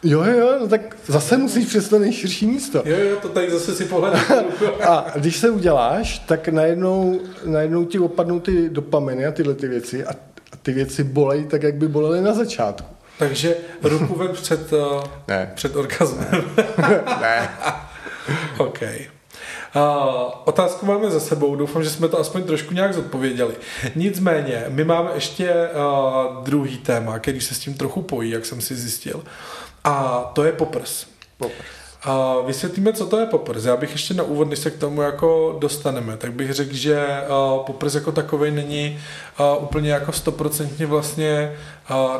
Jo, 0.02 0.24
jo, 0.24 0.38
jo, 0.38 0.56
no 0.60 0.68
tak 0.68 0.96
zase 1.06 1.36
musíš 1.36 1.66
přes 1.66 1.88
to 1.88 1.98
nejširší 1.98 2.46
místo. 2.46 2.82
Jo, 2.84 2.96
jo, 2.98 3.16
to 3.22 3.28
tady 3.28 3.50
zase 3.50 3.74
si 3.74 3.84
pohledám. 3.84 4.44
A 4.88 5.06
když 5.14 5.36
se 5.36 5.50
uděláš, 5.50 6.18
tak 6.18 6.48
najednou, 6.48 7.20
najednou 7.44 7.84
ti 7.84 7.98
opadnou 7.98 8.40
ty 8.40 8.70
dopaminy 8.70 9.26
a 9.26 9.32
tyhle 9.32 9.54
ty 9.54 9.68
věci 9.68 10.04
a 10.04 10.12
ty 10.64 10.72
věci 10.72 11.04
bolej 11.04 11.44
tak, 11.44 11.62
jak 11.62 11.74
by 11.74 11.88
bolely 11.88 12.20
na 12.20 12.34
začátku. 12.34 12.94
Takže 13.18 13.56
ruku 13.82 14.14
ven 14.14 14.28
před, 14.32 14.72
uh, 14.72 15.04
Ne. 15.28 15.52
před 15.54 15.76
orgasmem. 15.76 16.44
ne. 17.20 17.48
OK. 18.58 18.80
Uh, 18.82 19.82
otázku 20.44 20.86
máme 20.86 21.10
za 21.10 21.20
sebou, 21.20 21.56
doufám, 21.56 21.82
že 21.84 21.90
jsme 21.90 22.08
to 22.08 22.18
aspoň 22.18 22.42
trošku 22.42 22.74
nějak 22.74 22.94
zodpověděli. 22.94 23.54
Nicméně, 23.94 24.64
my 24.68 24.84
máme 24.84 25.10
ještě 25.14 25.54
uh, 25.54 26.44
druhý 26.44 26.78
téma, 26.78 27.18
který 27.18 27.40
se 27.40 27.54
s 27.54 27.58
tím 27.58 27.74
trochu 27.74 28.02
pojí, 28.02 28.30
jak 28.30 28.46
jsem 28.46 28.60
si 28.60 28.74
zjistil. 28.74 29.24
A 29.84 30.20
to 30.34 30.44
je 30.44 30.52
poprs. 30.52 31.06
A 32.04 32.36
vysvětlíme, 32.46 32.92
co 32.92 33.06
to 33.06 33.18
je 33.18 33.26
poprs. 33.26 33.64
Já 33.64 33.76
bych 33.76 33.92
ještě 33.92 34.14
na 34.14 34.24
úvod, 34.24 34.50
než 34.50 34.58
se 34.58 34.70
k 34.70 34.78
tomu 34.78 35.02
jako 35.02 35.56
dostaneme, 35.60 36.16
tak 36.16 36.32
bych 36.32 36.52
řekl, 36.52 36.74
že 36.74 37.06
poprs 37.66 37.94
jako 37.94 38.12
takový 38.12 38.50
není 38.50 38.98
úplně 39.60 39.90
jako 39.90 40.12
stoprocentně 40.12 40.86
vlastně, 40.86 41.52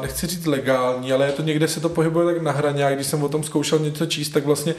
nechci 0.01 0.27
říct 0.27 0.47
legální, 0.47 1.13
ale 1.13 1.27
je 1.27 1.33
to 1.33 1.43
někde 1.43 1.69
se 1.69 1.81
to 1.81 1.89
pohybuje 1.89 2.35
tak 2.35 2.43
na 2.43 2.53
hraně 2.53 2.85
a 2.85 2.91
když 2.91 3.07
jsem 3.07 3.23
o 3.23 3.29
tom 3.29 3.45
zkoušel 3.45 3.79
něco 3.79 4.07
číst, 4.07 4.29
tak 4.29 4.47
vlastně 4.47 4.75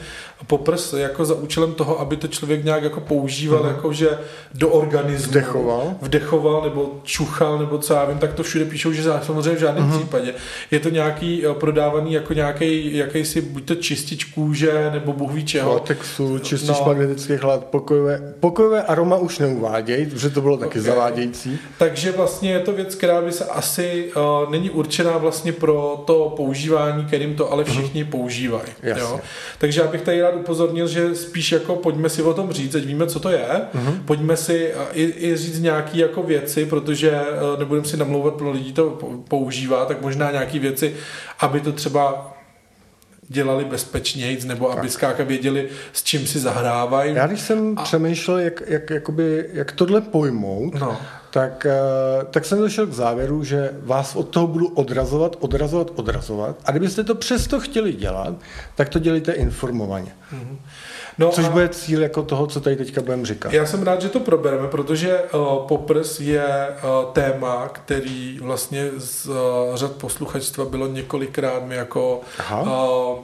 poprs 0.46 0.92
jako 0.92 1.24
za 1.24 1.34
účelem 1.34 1.74
toho, 1.74 2.00
aby 2.00 2.16
to 2.16 2.28
člověk 2.28 2.64
nějak 2.64 2.82
jako 2.82 3.00
používal, 3.00 3.62
mm. 3.62 3.68
jako 3.68 3.92
že 3.92 4.18
do 4.54 4.68
organismu. 4.68 5.30
Vdechoval. 5.30 5.94
Vdechoval 6.02 6.62
nebo 6.62 7.00
čuchal, 7.04 7.58
nebo 7.58 7.78
co 7.78 7.94
já 7.94 8.04
vím, 8.04 8.18
tak 8.18 8.32
to 8.32 8.42
všude 8.42 8.64
píšou, 8.64 8.92
že 8.92 9.02
samozřejmě 9.22 9.56
v 9.56 9.60
žádném 9.60 9.84
mm. 9.84 9.98
případě. 9.98 10.34
Je 10.70 10.80
to 10.80 10.88
nějaký 10.88 11.46
eh, 11.46 11.54
prodávaný 11.54 12.12
jako 12.12 12.32
nějaký, 12.32 12.96
jakýsi 12.96 13.40
buď 13.40 13.64
to 13.64 13.74
čistič 13.74 14.24
kůže, 14.24 14.90
nebo 14.98 15.12
bůh 15.12 15.32
ví 15.32 15.44
čeho. 15.44 15.72
Latexu, 15.72 16.38
čistič 16.38 16.68
No. 16.68 16.76
no. 16.80 16.86
magnetických 16.86 17.44
látek, 17.44 17.66
pokojové, 17.68 18.34
pokojové 18.40 18.82
aroma 18.82 19.16
už 19.16 19.38
neuváděj, 19.38 20.06
protože 20.06 20.30
to 20.30 20.40
bylo 20.40 20.56
taky 20.56 20.78
Ok. 20.78 20.84
zavádějící. 20.84 21.58
Takže 21.78 22.12
vlastně 22.12 22.50
je 22.50 22.60
to 22.60 22.72
věc, 22.72 22.94
která 22.94 23.22
by 23.22 23.32
se 23.32 23.44
asi 23.44 24.12
uh, 24.16 24.50
není 24.50 24.70
určená 24.70 25.18
vlastně 25.18 25.52
pro 25.52 26.02
to 26.06 26.32
používání, 26.36 27.04
kterým 27.04 27.34
to 27.34 27.52
ale 27.52 27.64
všichni 27.64 28.04
mm. 28.04 28.10
používají. 28.10 28.68
Jo? 28.82 29.20
Takže 29.58 29.80
já 29.80 29.86
bych 29.86 30.02
tady 30.02 30.20
rád 30.22 30.34
upozornil, 30.34 30.88
že 30.88 31.14
spíš 31.14 31.52
jako 31.52 31.76
pojďme 31.76 32.08
si 32.08 32.22
o 32.22 32.34
tom 32.34 32.52
říct, 32.52 32.74
ať 32.74 32.84
víme, 32.84 33.06
co 33.06 33.20
to 33.20 33.30
je. 33.30 33.46
Mm. 33.74 34.02
Pojďme 34.04 34.36
si 34.36 34.72
uh, 34.74 34.82
i, 34.92 35.14
i 35.16 35.36
říct 35.36 35.60
nějaké 35.60 35.98
jako 35.98 36.22
věci, 36.22 36.66
protože 36.66 37.10
uh, 37.10 37.58
nebudeme 37.58 37.86
si 37.86 37.96
namlouvat, 37.96 38.34
pro 38.34 38.50
lidí 38.50 38.72
to 38.72 38.90
pou- 38.90 39.22
používá, 39.28 39.84
tak 39.84 40.02
možná 40.02 40.30
nějaké 40.30 40.58
věci, 40.58 40.94
aby 41.40 41.60
to 41.60 41.72
třeba 41.72 42.32
dělali 43.28 43.64
bezpečněji, 43.64 44.40
nebo 44.44 44.72
aby 44.78 44.90
zkrátka 44.90 45.24
věděli, 45.24 45.68
s 45.92 46.02
čím 46.02 46.26
si 46.26 46.38
zahrávají. 46.38 47.14
Já 47.14 47.26
když 47.26 47.40
jsem 47.40 47.74
a... 47.78 47.82
přemýšlel, 47.82 48.38
jak, 48.38 48.62
jak, 48.66 48.90
jakoby, 48.90 49.48
jak 49.52 49.72
tohle 49.72 50.00
pojmout, 50.00 50.74
No. 50.74 50.96
tak, 51.30 51.66
eh, 51.66 52.24
tak 52.30 52.44
jsem 52.44 52.58
došel 52.58 52.86
k 52.86 52.92
závěru, 52.92 53.44
že 53.44 53.70
vás 53.82 54.16
od 54.16 54.28
toho 54.28 54.46
budu 54.46 54.66
odrazovat, 54.68 55.36
odrazovat, 55.40 55.90
odrazovat. 55.96 56.56
A 56.64 56.70
kdybyste 56.70 57.04
to 57.04 57.14
přesto 57.14 57.60
chtěli 57.60 57.92
dělat, 57.92 58.34
tak 58.74 58.88
to 58.88 58.98
dělejte 58.98 59.32
informovaně. 59.32 60.12
No 61.18 61.28
Což 61.30 61.44
a- 61.44 61.50
bude 61.50 61.68
cíl 61.68 62.02
jako 62.02 62.22
toho, 62.22 62.46
co 62.46 62.60
tady 62.60 62.76
teďka 62.76 63.00
budeme 63.02 63.26
říkat. 63.26 63.52
Já 63.52 63.66
jsem 63.66 63.82
rád, 63.82 64.02
že 64.02 64.08
to 64.08 64.20
probereme, 64.20 64.68
protože 64.68 65.20
uh, 65.34 65.40
poprs 65.68 66.20
je 66.20 66.44
uh, 66.68 67.12
téma, 67.12 67.68
který 67.72 68.38
vlastně 68.42 68.90
z 68.96 69.26
uh, 69.26 69.34
řad 69.74 69.92
posluchačstva 69.92 70.64
bylo 70.64 70.86
několikrát 70.86 71.66
mi 71.66 71.74
jako, 71.76 72.20
Aha. 72.38 72.62
uh, 72.62 73.18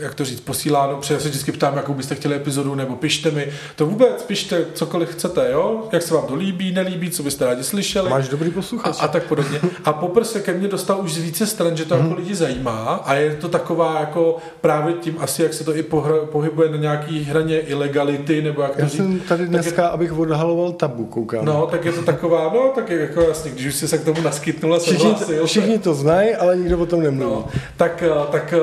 jak 0.00 0.14
to 0.14 0.24
říct, 0.24 0.40
posíláno, 0.40 0.96
protože 0.96 1.14
já 1.14 1.20
se 1.20 1.28
vždycky 1.28 1.52
ptám, 1.52 1.76
jakou 1.76 1.94
byste 1.94 2.14
chtěli 2.14 2.34
epizodu, 2.36 2.74
nebo 2.74 2.96
pište 2.96 3.30
mi, 3.30 3.48
to 3.76 3.86
vůbec, 3.86 4.22
pište 4.22 4.64
cokoliv 4.74 5.08
chcete, 5.08 5.48
jo, 5.52 5.88
jak 5.92 6.02
se 6.02 6.14
vám 6.14 6.26
to 6.26 6.34
líbí, 6.34 6.72
nelíbí, 6.72 7.10
co 7.10 7.22
byste 7.22 7.46
rádi 7.46 7.64
slyšeli. 7.64 8.10
Máš 8.10 8.28
dobrý 8.28 8.48
A, 8.48 8.52
posluchač. 8.54 8.96
a 9.00 9.08
tak 9.08 9.22
podobně. 9.24 9.60
A 9.84 9.92
poprs 9.92 10.30
se 10.32 10.40
ke 10.40 10.52
mně 10.52 10.68
dostal 10.68 11.00
už 11.00 11.12
z 11.14 11.18
více 11.18 11.46
stran, 11.46 11.76
že 11.76 11.84
to 11.84 11.94
Mhm. 11.96 12.04
jako 12.08 12.20
lidi 12.20 12.34
zajímá 12.34 13.02
a 13.04 13.14
je 13.14 13.36
to 13.36 13.48
taková 13.48 14.00
jako 14.00 14.36
právě 14.60 14.94
tím 14.94 15.16
asi, 15.20 15.42
jak 15.42 15.54
se 15.54 15.64
to 15.64 15.76
i 15.76 15.82
pohra, 15.82 16.14
pohybuje 16.32 16.68
na 16.70 16.76
nějaký 16.76 17.29
hraně 17.30 17.60
ilegality, 17.60 18.42
nebo 18.42 18.62
jak 18.62 18.74
to 18.74 18.80
Já 18.80 18.86
říct. 18.88 18.96
jsem 18.96 19.20
tady 19.20 19.46
dneska, 19.46 19.88
abych 19.88 20.18
odhaloval 20.18 20.72
tabu, 20.72 21.04
koukám. 21.06 21.44
No, 21.44 21.66
tak 21.66 21.84
je 21.84 21.92
to 21.92 22.02
taková, 22.02 22.50
no, 22.54 22.72
tak 22.74 22.90
je 22.90 23.00
jako 23.00 23.20
jasně, 23.20 23.50
když 23.50 23.66
už 23.66 23.74
jsi 23.74 23.88
se 23.88 23.98
k 23.98 24.04
tomu 24.04 24.20
naskytnul 24.20 24.74
a 24.74 24.78
všichni, 24.78 24.98
souhlasil, 25.00 25.46
všichni 25.46 25.78
to 25.78 25.94
znají, 25.94 26.34
ale 26.34 26.56
nikdo 26.56 26.78
o 26.78 26.86
tom 26.86 27.02
nemluví. 27.02 27.30
No, 27.32 27.44
tak, 27.76 28.02
eh, 28.06 28.10
tak, 28.32 28.54
eh, 28.56 28.62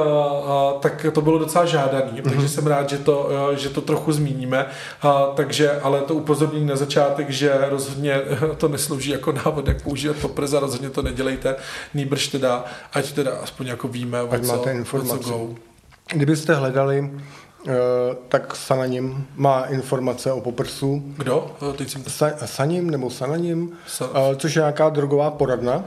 tak 0.79 1.05
to 1.13 1.21
bylo 1.21 1.37
docela 1.37 1.65
žádaný, 1.65 2.11
Mhm. 2.11 2.21
takže 2.23 2.49
jsem 2.49 2.67
rád, 2.67 2.89
že 2.89 2.97
to, 2.97 3.29
eh, 3.53 3.57
že 3.57 3.69
to 3.69 3.81
trochu 3.81 4.11
zmíníme. 4.11 4.65
A, 5.01 5.25
takže, 5.35 5.71
ale 5.71 6.01
to 6.01 6.13
upozornění 6.15 6.65
na 6.65 6.75
začátek, 6.75 7.29
že 7.29 7.53
rozhodně 7.69 8.21
to 8.57 8.67
neslouží 8.67 9.11
jako 9.11 9.31
návod, 9.31 9.67
jak 9.67 9.81
používat 9.81 10.17
poprs 10.17 10.53
a 10.53 10.59
rozhodně 10.59 10.89
to 10.89 11.01
nedělejte, 11.01 11.55
nýbrž 11.93 12.27
teda, 12.27 12.65
ať 12.93 13.11
teda 13.11 13.31
aspoň 13.43 13.67
jako 13.67 13.87
víme, 13.87 14.21
o 14.21 14.33
Ať 14.33 14.41
co, 14.45 14.47
máte 14.47 14.71
o 14.73 14.75
informace. 14.75 15.23
co 15.23 15.29
go. 15.29 15.49
Kdybyste 16.13 16.55
hledali, 16.55 17.09
tak 18.29 18.55
Sananim 18.55 19.27
má 19.35 19.63
informace 19.65 20.31
o 20.31 20.41
poprsu. 20.41 21.03
Kdo? 21.17 21.55
Eh, 21.73 21.77
Teď 21.77 21.89
jsem... 21.89 22.03
Sa, 22.07 22.31
Sanim 22.45 22.89
nebo 22.89 23.09
Sananim, 23.09 23.71
Sa- 23.87 24.09
eh, 24.31 24.35
což 24.35 24.55
je 24.55 24.59
nějaká 24.59 24.89
drogová 24.89 25.31
poradna. 25.31 25.83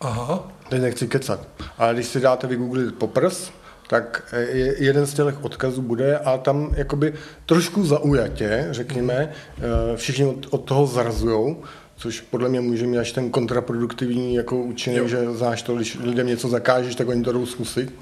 Aha, 0.00 0.48
Teď 0.68 0.82
nechci 0.82 1.08
kecat. 1.08 1.40
Ale 1.78 1.94
když 1.94 2.06
si 2.06 2.20
dáte 2.20 2.46
vygooglit 2.46 2.94
poprs, 2.94 3.50
tak 3.88 4.24
eh, 4.32 4.40
je- 4.40 4.74
jeden 4.84 5.06
z 5.06 5.14
těch 5.14 5.44
odkazů 5.44 5.82
bude 5.82 6.18
a 6.18 6.38
tam 6.38 6.70
jakoby 6.76 7.14
trošku 7.46 7.84
zaujatě, 7.86 8.66
řekněme, 8.70 9.14
eh, 9.58 9.96
všichni 9.96 10.24
od, 10.24 10.46
od 10.50 10.58
toho 10.64 10.86
zrazujou, 10.86 11.56
což 11.96 12.20
podle 12.20 12.48
mě 12.48 12.60
může 12.60 12.86
mít 12.86 12.98
až 12.98 13.12
ten 13.12 13.30
kontraproduktivní 13.30 14.34
jako 14.34 14.56
účinek, 14.56 14.98
Jo. 14.98 15.08
že 15.08 15.32
znáš 15.32 15.62
to, 15.62 15.76
když 15.76 15.98
lidem 16.04 16.26
něco 16.26 16.48
zakážeš, 16.48 16.94
tak 16.94 17.08
oni 17.08 17.22
to 17.24 17.32
jdou 17.32 17.46
zkusit. 17.46 17.94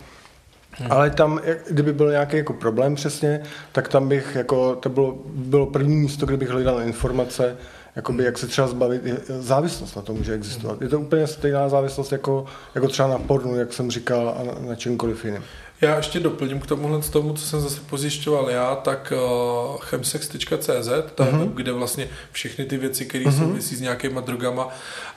Ale 0.90 1.10
tam, 1.10 1.40
kdyby 1.70 1.92
byl 1.92 2.10
nějaký 2.10 2.36
jako 2.36 2.52
problém 2.52 2.94
přesně, 2.94 3.42
tak 3.72 3.88
tam 3.88 4.08
bych, 4.08 4.34
jako, 4.34 4.76
to 4.76 4.88
bylo, 4.88 5.18
bylo 5.26 5.66
první 5.66 5.96
místo, 5.96 6.26
kde 6.26 6.36
bych 6.36 6.48
hledal 6.48 6.80
informace, 6.82 7.56
jakoby, 7.96 8.24
jak 8.24 8.38
se 8.38 8.46
třeba 8.46 8.68
zbavit, 8.68 9.02
závislost 9.28 9.96
na 9.96 10.02
to 10.02 10.14
může 10.14 10.34
existovat. 10.34 10.82
Je 10.82 10.88
to 10.88 11.00
úplně 11.00 11.26
stejná 11.26 11.68
závislost 11.68 12.12
jako, 12.12 12.44
jako 12.74 12.88
třeba 12.88 13.08
na 13.08 13.18
pornu, 13.18 13.56
jak 13.56 13.72
jsem 13.72 13.90
říkal, 13.90 14.34
a 14.38 14.42
na, 14.42 14.68
na 14.68 14.74
čemkoliv 14.74 15.24
jiném. 15.24 15.42
Já 15.80 15.96
ještě 15.96 16.20
doplním 16.20 16.60
k 16.60 16.66
tomuhle 16.66 17.02
z 17.02 17.08
tomu, 17.08 17.34
co 17.34 17.46
jsem 17.46 17.60
zase 17.60 17.80
pozjišťoval 17.80 18.50
já, 18.50 18.74
tak 18.76 19.12
uh, 19.16 19.76
chemsex.cz, 19.80 20.88
to 21.14 21.22
je 21.22 21.32
Mhm. 21.32 21.40
web, 21.40 21.48
kde 21.54 21.72
vlastně 21.72 22.08
všechny 22.32 22.64
ty 22.64 22.76
věci, 22.76 23.06
které 23.06 23.24
uh-huh. 23.24 23.38
souvisí 23.38 23.76
s 23.76 23.80
nějakýma 23.80 24.20
drogama 24.20 24.68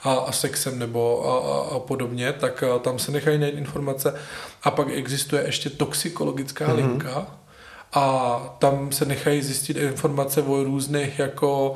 a, 0.02 0.14
a 0.14 0.32
sexem 0.32 0.78
nebo 0.78 1.28
a, 1.28 1.52
a, 1.52 1.76
a 1.76 1.78
podobně, 1.78 2.32
tak 2.32 2.64
uh, 2.74 2.80
tam 2.80 2.98
se 2.98 3.12
nechají 3.12 3.38
najít 3.38 3.58
informace. 3.58 4.14
A 4.62 4.70
pak 4.70 4.88
existuje 4.90 5.42
ještě 5.46 5.70
toxikologická 5.70 6.68
uh-huh. 6.68 6.76
linka 6.76 7.26
a 7.92 8.38
tam 8.58 8.92
se 8.92 9.04
nechají 9.04 9.42
zjistit 9.42 9.76
informace 9.76 10.42
o 10.42 10.64
různých 10.64 11.18
jako 11.18 11.74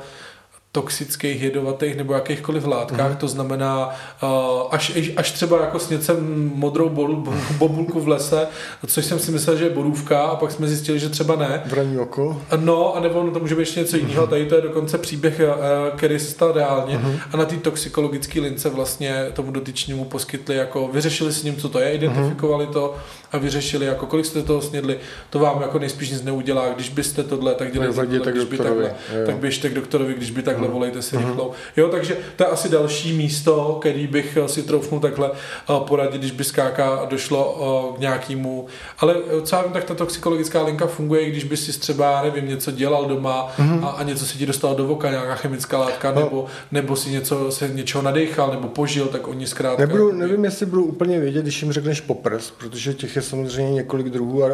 toxických, 0.71 1.41
jedovatých 1.41 1.97
nebo 1.97 2.13
jakýchkoliv 2.13 2.65
látkách, 2.65 3.11
mm. 3.11 3.17
to 3.17 3.27
znamená 3.27 3.89
uh, 4.23 4.29
až, 4.71 4.97
až 5.17 5.31
třeba 5.31 5.61
jako 5.61 5.79
sněcem 5.79 6.51
modrou 6.55 6.89
bol, 6.89 7.15
bo- 7.15 7.33
bobulku 7.57 7.99
v 7.99 8.07
lese, 8.07 8.47
což 8.87 9.05
jsem 9.05 9.19
si 9.19 9.31
myslel, 9.31 9.57
že 9.57 9.63
je 9.63 9.69
borůvka 9.69 10.21
a 10.21 10.35
pak 10.35 10.51
jsme 10.51 10.67
zjistili, 10.67 10.99
že 10.99 11.09
třeba 11.09 11.35
ne. 11.35 11.61
Vraní 11.65 11.97
oko. 11.97 12.41
No, 12.57 12.95
a 12.95 12.99
nebo 12.99 13.23
no, 13.23 13.31
to 13.31 13.39
může 13.39 13.55
být 13.55 13.61
ještě 13.61 13.79
něco 13.79 13.97
jiného. 13.97 14.27
Tady 14.27 14.45
to 14.45 14.55
je 14.55 14.61
dokonce 14.61 14.97
příběh, 14.97 15.39
eh, 15.39 15.47
který 15.97 16.19
se 16.19 16.31
stal 16.31 16.51
reálně. 16.51 17.01
A 17.31 17.37
na 17.37 17.45
té 17.45 17.55
toxikologické 17.57 18.39
lince 18.39 18.69
vlastně 18.69 19.25
tomu 19.33 19.51
dotyčnému 19.51 20.05
poskytli, 20.05 20.55
jako 20.55 20.87
vyřešili 20.87 21.31
s 21.33 21.43
ním, 21.43 21.55
co 21.55 21.69
to 21.69 21.79
je, 21.79 21.93
identifikovali 21.93 22.67
to 22.67 22.95
a 23.31 23.37
vyřešili, 23.37 23.85
jako 23.85 24.05
kolik 24.05 24.25
jste 24.25 24.41
toho 24.41 24.61
snědli, 24.61 24.99
to 25.29 25.39
vám 25.39 25.61
jako 25.61 25.79
nejspíš 25.79 26.09
nic 26.09 26.23
neudělá. 26.23 26.69
Když 26.75 26.89
byste 26.89 27.23
tohle, 27.23 27.55
tak 27.55 27.73
dělejte 27.73 27.95
Tak 27.95 28.05
tohle, 28.05 28.17
jděte 28.17 28.31
k 28.31 28.35
když 28.35 28.45
by 28.45 28.57
takhle, 28.57 28.95
tak 29.25 29.35
běžte 29.35 29.69
k 29.69 29.73
doktorovi, 29.73 30.13
když 30.13 30.31
by 30.31 30.41
takhle 30.41 30.58
takhle 30.59 30.73
volejte 30.73 31.01
si 31.01 31.17
rychlou. 31.17 31.51
Jo, 31.77 31.87
takže 31.89 32.17
to 32.35 32.43
je 32.43 32.47
asi 32.49 32.69
další 32.69 33.13
místo, 33.17 33.77
který 33.81 34.07
bych 34.07 34.37
eh, 34.37 34.47
si 34.47 34.63
troufnul 34.63 34.99
takhle 34.99 35.31
eh, 35.31 35.73
poradit, 35.87 36.17
když 36.19 36.31
by 36.31 36.43
skáka 36.43 37.05
došlo 37.09 37.57
eh, 37.93 37.97
k 37.97 37.99
nějakému, 37.99 38.65
ale 38.99 39.15
co 39.43 39.55
já 39.55 39.61
vím, 39.61 39.71
tak 39.71 39.83
ta 39.83 39.93
toxikologická 39.95 40.63
linka 40.63 40.87
funguje, 40.87 41.29
když 41.29 41.43
by 41.43 41.57
si 41.57 41.79
třeba, 41.79 42.21
nevím, 42.23 42.47
něco 42.47 42.71
dělal 42.71 43.05
doma 43.05 43.51
a, 43.83 43.87
a 43.87 44.03
něco 44.03 44.25
se 44.25 44.37
ti 44.37 44.45
dostalo 44.45 44.75
do 44.75 44.87
voka, 44.87 45.09
nějaká 45.09 45.35
chemická 45.35 45.77
látka, 45.77 46.11
No. 46.11 46.21
nebo, 46.21 46.45
nebo 46.71 46.95
si 46.95 47.09
něco, 47.09 47.51
se 47.51 47.67
něčeho 47.67 48.01
nadechal, 48.01 48.51
nebo 48.51 48.67
požil, 48.67 49.05
tak 49.05 49.27
oni 49.27 49.47
zkrátka... 49.47 49.81
Nebudu, 49.85 50.11
nevím, 50.11 50.45
jestli 50.45 50.65
budu 50.65 50.83
úplně 50.83 51.19
vědět, 51.19 51.41
když 51.41 51.61
jim 51.61 51.71
řekneš 51.71 52.01
poprs, 52.01 52.51
protože 52.51 52.93
těch 52.93 53.15
je 53.15 53.21
samozřejmě 53.21 53.73
několik 53.73 54.09
druhů 54.09 54.43
a 54.43 54.49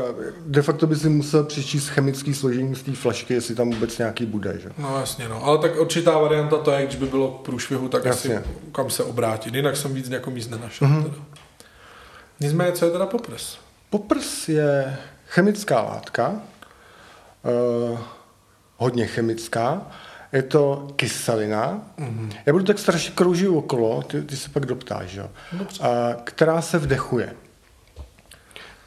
de 0.46 0.62
facto 0.62 0.88
by 0.88 0.96
si 0.96 1.10
musel 1.10 1.44
přečíst 1.44 1.88
chemický 1.88 2.34
složení 2.34 2.76
z 2.76 2.82
té 2.82 2.92
flašky, 2.92 3.34
jestli 3.34 3.56
tam 3.56 3.70
vůbec 3.72 3.98
nějaký 3.98 4.26
bude. 4.26 4.58
Že? 4.64 4.70
No 4.78 4.98
jasně, 5.00 5.30
no. 5.30 5.46
Ale 5.46 5.58
tak 5.58 5.78
určitá 5.96 6.18
varianta 6.18 6.58
to 6.58 6.72
je, 6.72 6.86
když 6.86 6.96
by 6.96 7.06
bylo 7.06 7.32
k 7.32 7.46
průšvihu, 7.46 7.88
tak 7.90 8.06
Jasně. 8.06 8.38
asi 8.38 8.50
kam 8.72 8.90
se 8.90 9.04
obrátit. 9.04 9.56
Jinak 9.56 9.78
jsem 9.78 9.94
víc 9.94 10.10
jako 10.10 10.32
míst 10.32 10.50
nenašel. 10.50 10.88
Mm-hmm. 10.88 11.04
Teda. 11.04 11.16
Nicméně, 12.40 12.72
co 12.72 12.86
je 12.86 12.92
teda 12.92 13.06
popres? 13.06 13.58
Poprs 13.90 14.50
je 14.50 14.98
chemická 15.28 15.82
látka, 15.82 16.36
eh, 17.46 17.98
hodně 18.78 19.06
chemická, 19.08 19.82
je 20.34 20.44
to 20.44 20.88
kyselina. 20.96 21.82
Mm-hmm. 22.00 22.30
Já 22.46 22.54
budu 22.54 22.66
tak 22.66 22.80
strašně 22.80 23.12
kroužit 23.16 23.50
okolo, 23.50 24.02
ty, 24.02 24.22
ty 24.22 24.38
se 24.38 24.50
pak 24.50 24.66
doptáš, 24.66 25.14
jo? 25.14 25.30
A, 25.82 25.88
která 26.24 26.62
se 26.62 26.78
vdechuje. 26.78 27.36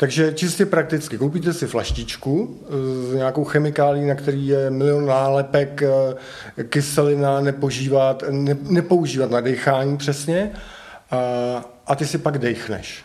Takže 0.01 0.33
čistě 0.33 0.67
prakticky, 0.67 1.19
koupíte 1.19 1.53
si 1.53 1.67
flaštičku 1.67 2.61
s 3.11 3.15
nějakou 3.15 3.45
chemikálí, 3.45 4.07
na 4.07 4.15
který 4.15 4.47
je 4.47 4.71
milion 4.71 5.07
nálepek, 5.07 5.83
eh, 5.83 6.65
kyselina, 6.65 7.41
nepožívat, 7.41 8.25
ne, 8.31 8.57
nepoužívat 8.63 9.31
na 9.31 9.41
dechání 9.41 9.97
přesně, 9.97 10.51
a, 11.11 11.17
a 11.87 11.95
ty 11.95 12.07
si 12.07 12.19
pak 12.19 12.39
dechneš. 12.39 13.05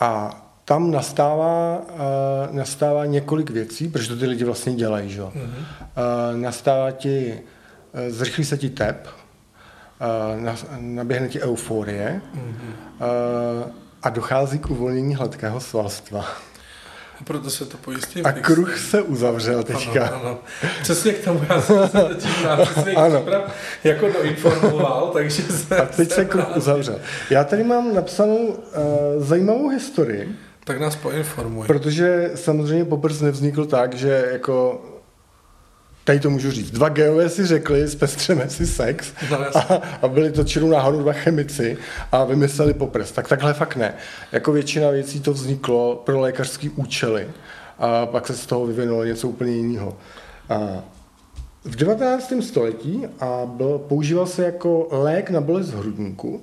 A 0.00 0.42
tam 0.64 0.90
nastává, 0.90 1.78
uh, 1.78 2.56
nastává 2.56 3.06
několik 3.06 3.50
věcí, 3.50 3.88
protože 3.88 4.08
to 4.08 4.16
ty 4.16 4.26
lidi 4.26 4.44
vlastně 4.44 4.74
dělají. 4.74 5.10
Že? 5.10 5.22
Mm-hmm. 5.22 5.34
Uh, 5.34 6.40
nastává 6.40 6.90
ti, 6.90 7.40
uh, 7.92 8.00
zrychlí 8.14 8.44
se 8.44 8.58
ti 8.58 8.70
tep, 8.70 9.06
uh, 9.06 10.40
na, 10.40 10.56
naběhne 10.78 11.28
ti 11.28 11.40
euforie 11.40 12.20
mm-hmm. 12.34 12.72
uh, 13.66 13.81
a 14.02 14.10
dochází 14.10 14.58
k 14.58 14.70
uvolnění 14.70 15.14
hladkého 15.14 15.60
svalstva. 15.60 16.26
Proto 17.24 17.50
se 17.50 17.64
to 17.64 17.76
pojistí. 17.76 18.22
A 18.22 18.32
kruh 18.32 18.78
se 18.78 19.02
uzavřel 19.02 19.62
teďka. 19.62 20.06
Ano, 20.06 20.20
ano. 20.22 20.38
Přesně 20.82 21.12
k 21.12 21.24
tomu 21.24 21.40
já 21.48 21.60
jsem 21.62 21.88
se 22.84 22.92
Ano. 22.96 23.24
jako 23.84 24.08
doinformoval, 24.08 25.10
takže 25.12 25.42
se, 25.42 25.76
A 25.76 25.86
teď 25.86 26.10
se 26.10 26.24
kruh 26.24 26.56
uzavřel. 26.56 26.98
Já 27.30 27.44
tady 27.44 27.64
mám 27.64 27.94
napsanou 27.94 28.36
uh, 28.46 28.56
zajímavou 29.18 29.68
historii, 29.68 30.36
Tak 30.64 30.80
nás 30.80 30.96
poinformuj. 30.96 31.66
Protože 31.66 32.30
samozřejmě 32.34 32.84
poprs 32.84 33.20
nevznikl 33.20 33.64
tak, 33.64 33.94
že 33.94 34.28
jako 34.32 34.82
tady 36.04 36.20
to 36.20 36.30
můžu 36.30 36.50
říct. 36.50 36.70
Dva 36.70 36.88
geové 36.88 37.28
si 37.28 37.46
řekli, 37.46 37.88
zpestřeme 37.88 38.48
si 38.48 38.66
sex 38.66 39.12
No, 39.30 39.56
a, 39.56 39.82
a 40.02 40.08
byli 40.08 40.32
to 40.32 40.44
čirou 40.44 40.70
náhodou 40.70 40.98
dva 40.98 41.12
chemici 41.12 41.78
a 42.12 42.24
vymysleli 42.24 42.74
poprs. 42.74 43.12
Tak 43.12 43.28
takhle 43.28 43.54
fakt 43.54 43.76
ne. 43.76 43.94
Jako 44.32 44.52
většina 44.52 44.90
věcí 44.90 45.20
to 45.20 45.32
vzniklo 45.32 46.02
pro 46.06 46.20
lékařský 46.20 46.70
účely 46.70 47.28
a 47.78 48.06
pak 48.06 48.26
se 48.26 48.36
z 48.36 48.46
toho 48.46 48.66
vyvinulo 48.66 49.04
něco 49.04 49.28
úplně 49.28 49.52
jiného. 49.52 49.96
A 50.48 50.84
v 51.64 51.76
19. 51.76 52.32
století 52.40 53.02
a 53.20 53.42
byl, 53.46 53.78
používal 53.78 54.26
se 54.26 54.44
jako 54.44 54.88
lék 54.90 55.30
na 55.30 55.40
bolest 55.40 55.70
hrudníku, 55.70 56.42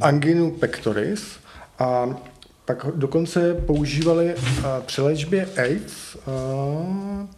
anginu 0.00 0.50
pectoris 0.50 1.38
a 1.78 2.08
pak 2.64 2.86
dokonce 2.94 3.54
používali 3.54 4.34
a, 4.66 4.80
při 4.80 5.00
léčbě 5.00 5.48
AIDS, 5.56 6.16
a, 6.16 7.37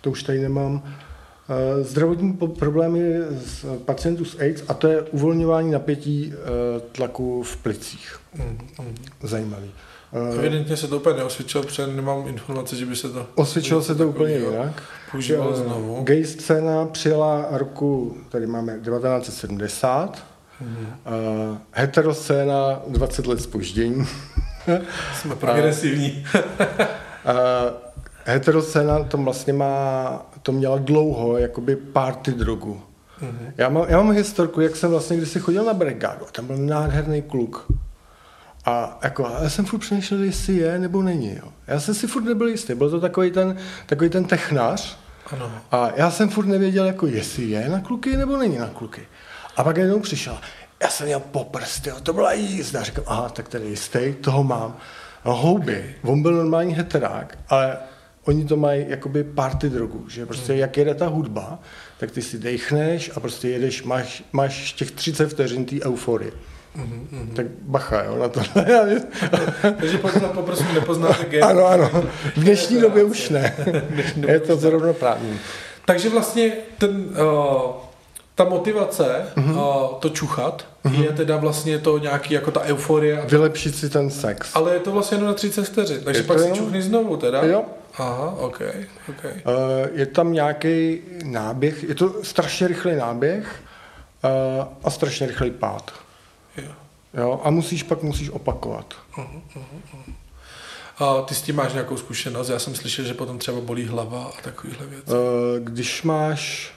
to 0.00 0.10
už 0.10 0.22
tady 0.22 0.40
nemám, 0.40 0.82
a, 0.82 1.54
zdravotní 1.82 2.38
problémy 2.58 3.14
z 3.44 3.64
pacientů 3.84 4.24
s 4.24 4.38
AIDS 4.38 4.62
a 4.68 4.74
to 4.74 4.88
je 4.88 5.02
uvolňování 5.02 5.70
napětí 5.70 6.32
a, 6.32 6.36
tlaku 6.92 7.42
v 7.42 7.56
plicích. 7.56 8.20
Zajímavý. 9.22 9.70
A, 10.12 10.34
Evidentně 10.34 10.76
se 10.76 10.88
to 10.88 10.96
úplně 10.96 11.16
neosvědčilo, 11.16 11.64
protože 11.64 11.86
nemám 11.86 12.28
informace, 12.28 12.76
že 12.76 12.86
by 12.86 12.96
se 12.96 13.08
to... 13.08 13.26
Osvědčilo 13.34 13.82
se 13.82 13.94
to 13.94 14.08
úplně 14.08 14.34
jinak. 14.34 14.82
Používalo 15.10 15.52
Eh, 15.54 15.56
znovu. 15.56 16.02
Gay 16.04 16.24
scéna 16.24 16.86
přijela 16.86 17.46
roku, 17.50 18.16
tady 18.28 18.46
máme 18.46 18.72
1970, 18.72 20.18
mm-hmm. 20.62 20.68
uh, 21.50 21.58
heteroscéna 21.72 22.82
20 22.86 23.26
let 23.26 23.40
spoždění. 23.40 24.06
Jsme 25.14 25.36
progresivní. 25.36 26.26
Uh, 26.34 26.48
heteroscéna 28.32 29.04
to 29.04 29.16
vlastně 29.18 29.52
má, 29.52 30.26
to 30.42 30.52
měla 30.52 30.78
dlouho, 30.78 31.38
jakoby 31.38 31.76
party 31.76 32.32
drogu. 32.32 32.82
Mm-hmm. 33.22 33.52
Já, 33.56 33.68
mám, 33.68 33.84
já 33.88 33.96
mám 33.96 34.10
historku, 34.12 34.60
jak 34.60 34.76
jsem 34.76 34.90
vlastně 34.90 35.16
kdysi 35.16 35.40
chodil 35.40 35.64
na 35.64 35.74
brigádu, 35.74 36.26
a 36.28 36.30
tam 36.32 36.46
byl 36.46 36.56
nádherný 36.56 37.22
kluk. 37.22 37.66
A 38.64 38.98
jako, 39.02 39.26
a 39.26 39.42
já 39.42 39.50
jsem 39.50 39.64
furt 39.64 39.78
přemýšlel, 39.78 40.22
jestli 40.22 40.56
je 40.56 40.78
nebo 40.78 41.02
není. 41.02 41.36
Jo. 41.36 41.52
Já 41.66 41.80
jsem 41.80 41.94
si 41.94 42.06
furt 42.06 42.22
nebyl 42.22 42.48
jistý. 42.48 42.74
Byl 42.74 42.90
to 42.90 43.00
takový 43.00 43.30
ten, 43.30 43.56
takový 43.86 44.10
ten 44.10 44.24
technář, 44.24 44.98
Ano. 45.32 45.50
a 45.70 45.90
já 45.96 46.10
jsem 46.10 46.28
furt 46.28 46.46
nevěděl, 46.46 46.84
jako 46.84 47.06
jestli 47.06 47.44
je 47.44 47.68
na 47.68 47.80
kluky 47.80 48.16
nebo 48.16 48.36
není 48.36 48.58
na 48.58 48.66
kluky. 48.66 49.02
A 49.56 49.64
pak 49.64 49.76
jednou 49.76 50.00
přišel, 50.00 50.38
já 50.82 50.88
jsem 50.88 51.06
měl 51.06 51.20
poprs, 51.20 51.80
tyjo, 51.80 52.00
to 52.00 52.12
byla 52.12 52.32
jízda. 52.32 52.82
Říkám, 52.82 53.04
aha, 53.06 53.28
tak 53.28 53.48
tady 53.48 53.64
jistý, 53.66 54.14
toho 54.20 54.44
mám. 54.44 54.76
No, 55.24 55.34
houby, 55.34 55.94
on 56.02 56.22
byl 56.22 56.32
normální 56.32 56.74
heterák, 56.74 57.38
ale 57.48 57.76
oni 58.28 58.44
to 58.44 58.56
mají 58.56 58.84
jakoby 58.88 59.24
party 59.24 59.70
drogu, 59.70 60.04
že 60.08 60.26
prostě 60.26 60.54
jak 60.54 60.76
jede 60.76 60.94
ta 60.94 61.06
hudba, 61.06 61.58
tak 61.98 62.10
ty 62.10 62.22
si 62.22 62.38
dechneš 62.38 63.10
a 63.16 63.20
prostě 63.20 63.48
jedeš, 63.48 63.82
máš, 63.82 64.24
máš 64.32 64.72
těch 64.72 64.90
30 64.90 65.28
vteřin 65.30 65.64
té 65.64 65.76
euforie. 65.86 66.30
Mm-hmm. 66.76 67.32
Tak 67.34 67.46
bacha, 67.62 68.04
jo, 68.04 68.18
na 68.18 68.28
to. 68.28 68.40
Takže 69.80 69.98
pokud 69.98 70.22
na 70.22 70.28
poprstu 70.28 70.64
nepoznáte 70.74 71.24
gay. 71.24 71.42
ano, 71.42 71.66
ano. 71.66 71.90
V 72.36 72.40
dnešní 72.40 72.80
době 72.80 73.04
už 73.04 73.28
ne. 73.30 73.54
dnešní 73.90 74.22
době 74.22 74.36
Je 74.36 74.40
to 74.40 74.56
zrovnoprávný. 74.56 75.38
Takže 75.84 76.08
vlastně 76.08 76.52
ten, 76.78 76.90
uh, 76.96 77.70
ta 78.34 78.44
motivace, 78.44 79.26
Mhm. 79.36 79.50
uh, 79.58 79.62
to 80.00 80.08
čuchat, 80.08 80.66
je 80.90 81.08
teda 81.12 81.36
vlastně 81.36 81.78
to 81.78 81.98
nějaký 81.98 82.34
jako 82.34 82.50
ta 82.50 82.60
euforie. 82.62 83.20
a- 83.22 83.26
Vylepšit 83.26 83.76
si 83.76 83.90
ten 83.90 84.10
sex. 84.10 84.50
Ale 84.54 84.74
je 84.74 84.80
to 84.80 84.90
vlastně 84.92 85.16
jenom 85.16 85.28
na 85.28 85.34
30 85.34 85.64
vteřin, 85.64 86.00
takže 86.04 86.20
Je 86.20 86.24
pak 86.24 86.36
to 86.36 86.42
si 86.42 86.52
čuchni 86.52 86.82
znovu 86.82 87.16
teda? 87.16 87.44
Jo. 87.44 87.64
Aha, 87.98 88.30
ok, 88.38 88.60
ok. 89.08 89.24
Eh, 89.24 89.42
Je 89.92 90.06
tam 90.06 90.32
nějaký 90.32 91.00
náběh, 91.24 91.82
je 91.84 91.94
to 91.94 92.24
strašně 92.24 92.68
rychlý 92.68 92.96
náběh 92.96 93.62
eh, 94.24 94.28
a 94.84 94.90
strašně 94.90 95.26
rychlý 95.26 95.50
pád. 95.50 95.92
Jo. 96.56 96.72
Jo? 97.14 97.40
A 97.44 97.50
musíš 97.50 97.82
pak 97.82 98.02
musíš 98.02 98.30
opakovat. 98.30 98.94
A 100.98 101.22
ty 101.22 101.34
s 101.34 101.42
tím 101.42 101.56
máš 101.56 101.72
nějakou 101.72 101.96
zkušenost? 101.96 102.48
Já 102.48 102.58
jsem 102.58 102.74
slyšel, 102.74 103.04
že 103.04 103.14
potom 103.14 103.38
třeba 103.38 103.60
bolí 103.60 103.86
hlava 103.86 104.24
a 104.24 104.42
takovýhle 104.42 104.86
věci. 104.86 105.10
Eh, 105.10 105.60
Když 105.60 106.02
máš, 106.02 106.72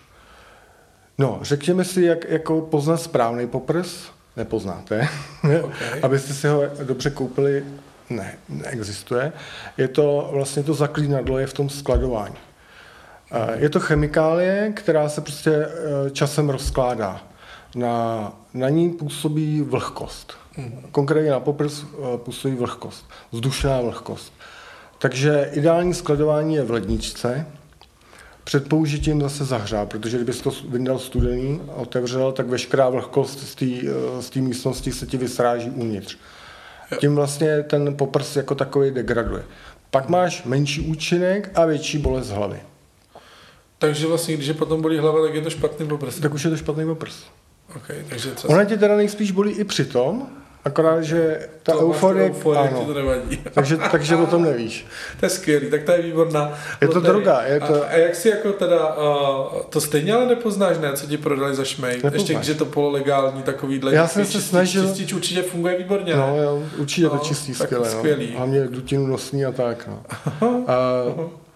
no, 1.17 1.39
řekněme 1.41 1.85
si, 1.85 2.01
jak 2.01 2.29
jako 2.29 2.61
poznat 2.61 2.97
správný 2.97 3.47
poprs, 3.47 3.95
nepoznáte, 4.37 5.07
Ok. 5.63 5.73
abyste 6.03 6.33
si 6.33 6.47
ho 6.47 6.61
dobře 6.83 7.09
koupili, 7.09 7.65
ne, 8.09 8.37
neexistuje. 8.49 9.33
Je 9.77 9.87
to 9.87 10.29
vlastně 10.33 10.63
to 10.63 10.73
zaklínadlo 10.73 11.39
je 11.39 11.47
v 11.47 11.53
tom 11.53 11.69
skladování. 11.69 12.35
Eh, 13.31 13.55
Je 13.55 13.69
to 13.69 13.79
chemikálie, 13.79 14.73
která 14.75 15.09
se 15.09 15.21
prostě 15.21 15.51
eh, 15.51 16.09
časem 16.09 16.49
rozkládá. 16.49 17.21
Na, 17.75 18.33
na 18.53 18.69
ní 18.69 18.89
působí 18.89 19.61
vlhkost. 19.61 20.33
Konkrétně 20.91 21.31
na 21.31 21.39
poprs 21.39 21.83
eh, 21.83 22.17
působí 22.17 22.55
vlhkost, 22.55 23.05
vzdušná 23.31 23.81
vlhkost. 23.81 24.33
Takže 24.99 25.49
ideální 25.53 25.93
skladování 25.93 26.55
je 26.55 26.63
v 26.63 26.71
ledničce, 26.71 27.45
před 28.43 28.69
použitím 28.69 29.21
zase 29.21 29.45
zahřát, 29.45 29.89
protože 29.89 30.17
kdyby 30.17 30.33
to 30.33 30.51
vyndal 30.69 30.99
studený 30.99 31.61
a 31.69 31.75
otevřel, 31.75 32.31
tak 32.31 32.47
veškerá 32.47 32.89
vlhkost 32.89 33.39
z 33.39 33.55
té 33.55 33.65
z 34.21 34.29
té 34.29 34.39
místnosti 34.39 34.91
se 34.91 35.05
ti 35.05 35.17
vysráží 35.17 35.69
uvnitř. 35.69 36.17
Tím 36.99 37.15
vlastně 37.15 37.63
ten 37.63 37.95
poprs 37.95 38.35
jako 38.35 38.55
takový 38.55 38.91
degraduje. 38.91 39.43
Pak 39.91 40.09
máš 40.09 40.43
menší 40.43 40.81
účinek 40.81 41.51
a 41.55 41.65
větší 41.65 41.97
bolest 41.97 42.29
hlavy. 42.29 42.59
Takže 43.77 44.07
vlastně, 44.07 44.35
když 44.35 44.47
je 44.47 44.53
potom 44.53 44.81
bolí 44.81 44.97
hlava, 44.97 45.21
tak 45.21 45.35
je 45.35 45.41
to 45.41 45.49
špatný 45.49 45.87
poprs. 45.87 46.19
Tak 46.19 46.33
už 46.33 46.43
je 46.43 46.49
to 46.49 46.57
špatný 46.57 46.85
poprs. 46.85 47.23
Ok, 47.75 47.91
takže 48.09 48.35
co? 48.35 48.47
Ona 48.47 48.65
tě 48.65 48.77
teda 48.77 48.97
nejspíš 48.97 49.31
bolí 49.31 49.51
i 49.51 49.63
při 49.63 49.85
tom, 49.85 50.27
Akorát, 50.65 51.01
že 51.01 51.49
ta 51.63 51.71
To 51.71 51.79
euforie, 51.89 52.29
euforii, 52.29 52.67
ti 52.69 52.75
ano, 52.75 52.85
to 52.85 52.93
nevadí. 52.93 53.37
takže, 53.53 53.77
takže 53.91 54.15
o 54.15 54.25
tom 54.25 54.43
nevíš. 54.43 54.85
To 55.19 55.25
je 55.25 55.29
skvělý, 55.29 55.69
tak 55.69 55.83
to 55.83 55.91
je 55.91 56.01
výborná. 56.01 56.53
Je 56.81 56.87
to 56.87 56.93
loterie. 56.95 57.13
droga, 57.13 57.41
je 57.41 57.59
to- 57.59 57.83
A, 57.83 57.87
a 57.87 57.95
jak 57.97 58.15
si 58.15 58.29
jako 58.29 58.51
teda, 58.51 58.95
uh, 58.95 59.61
to 59.69 59.81
stejně 59.81 60.13
ale 60.13 60.25
nepoznáš, 60.25 60.77
ne, 60.77 60.93
co 60.93 61.07
ti 61.07 61.17
prodali 61.17 61.55
za 61.55 61.63
šmej? 61.63 61.93
Nepoznáš. 61.95 62.13
Ještě 62.13 62.33
když 62.33 62.47
je 62.47 62.55
to 62.55 62.65
pololegální 62.65 63.43
takovýhle. 63.43 63.93
Já 63.95 64.07
jsem 64.07 64.25
čistič- 64.25 64.41
se 64.41 64.49
snažil- 64.49 64.87
Čistič 64.87 65.13
určitě 65.13 65.41
funguje 65.41 65.77
výborně, 65.77 66.15
No, 66.15 66.35
ne? 66.37 66.43
jo, 66.43 66.63
určitě 66.77 67.07
to 67.09 67.15
No, 67.15 67.21
čistý 67.21 67.53
tak 67.53 67.67
skvěle. 67.67 67.89
skvělý. 67.89 68.29
No. 68.31 68.37
Hlavně 68.37 68.67
dutinu 68.67 69.07
nosní 69.07 69.45
a 69.45 69.51
tak. 69.51 69.87
No. 69.87 70.03
A, 70.67 70.73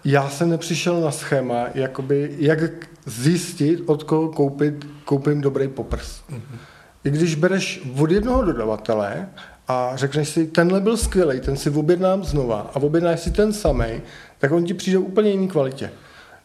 já 0.05 0.29
jsem 0.29 0.49
nepřišel 0.49 1.01
na 1.01 1.11
schéma, 1.11 1.65
jakoby, 1.75 2.29
jak 2.37 2.59
zjistit, 3.05 3.79
od 3.85 4.03
koho 4.03 4.29
koupit, 4.29 4.87
koupím 5.05 5.41
dobrý 5.41 5.67
poprs. 5.67 6.21
I 7.05 7.09
když 7.11 7.35
bereš 7.35 7.81
od 7.99 8.11
jednoho 8.11 8.41
dodavatele 8.41 9.29
a 9.67 9.91
řekneš 9.95 10.29
si, 10.29 10.47
tenhle 10.47 10.81
byl 10.81 10.97
skvělý, 10.97 11.39
ten 11.39 11.57
si 11.57 11.69
objednám 11.69 12.23
znova 12.23 12.71
a 12.73 12.75
objednáš 12.75 13.19
si 13.19 13.31
ten 13.31 13.53
samý, 13.53 14.01
tak 14.39 14.51
on 14.51 14.65
ti 14.65 14.73
přijde 14.73 14.97
úplně 14.97 15.31
jiný 15.31 15.47
kvalitě. 15.47 15.91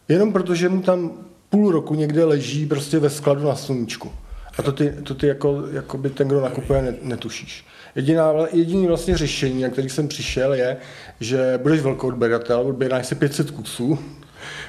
Jenom 0.09 0.33
protože 0.33 0.69
mu 0.69 0.81
tam 0.81 1.11
půl 1.49 1.71
roku 1.71 1.95
někde 1.95 2.25
leží 2.25 2.65
prostě 2.65 2.99
ve 2.99 3.09
skladu 3.09 3.47
na 3.47 3.55
sluníčku. 3.55 4.11
A 4.57 4.61
to 4.61 4.71
ty, 4.71 4.93
to 5.03 5.15
ty 5.15 5.27
jako, 5.27 5.63
jako 5.71 5.97
by 5.97 6.09
ten, 6.09 6.27
kdo 6.27 6.41
nakupuje, 6.41 6.81
ne- 6.81 6.95
netušíš. 7.01 7.65
Jediná, 7.95 8.33
jediný 8.53 8.87
vlastně 8.87 9.17
řešení, 9.17 9.63
na 9.63 9.69
který 9.69 9.89
jsem 9.89 10.07
přišel, 10.07 10.53
je, 10.53 10.77
že 11.19 11.59
budeš 11.63 11.81
velkou 11.81 12.07
odběratel, 12.07 12.59
odběráš 12.59 13.07
si 13.07 13.15
500 13.15 13.51
kusů, 13.51 13.99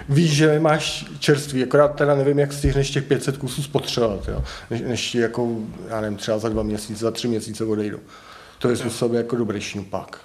víš, 0.08 0.32
že 0.32 0.60
máš 0.60 1.04
čerství, 1.18 1.62
akorát 1.62 1.88
teda 1.88 2.14
nevím, 2.14 2.38
jak 2.38 2.52
stihneš 2.52 2.90
těch 2.90 3.04
500 3.04 3.36
kusů 3.36 3.62
spotřebovat, 3.62 4.28
jo? 4.28 4.44
Než, 4.70 4.80
než 4.80 5.10
ti 5.10 5.18
jako, 5.18 5.56
já 5.88 6.00
nevím, 6.00 6.18
třeba 6.18 6.38
za 6.38 6.48
dva 6.48 6.62
měsíce, 6.62 7.04
za 7.04 7.10
tři 7.10 7.28
měsíce 7.28 7.64
odejdou. 7.64 7.98
To 8.58 8.68
je 8.68 8.76
způsob 8.76 9.12
jako 9.12 9.36
dobrý 9.36 9.60
šňupak. 9.60 10.18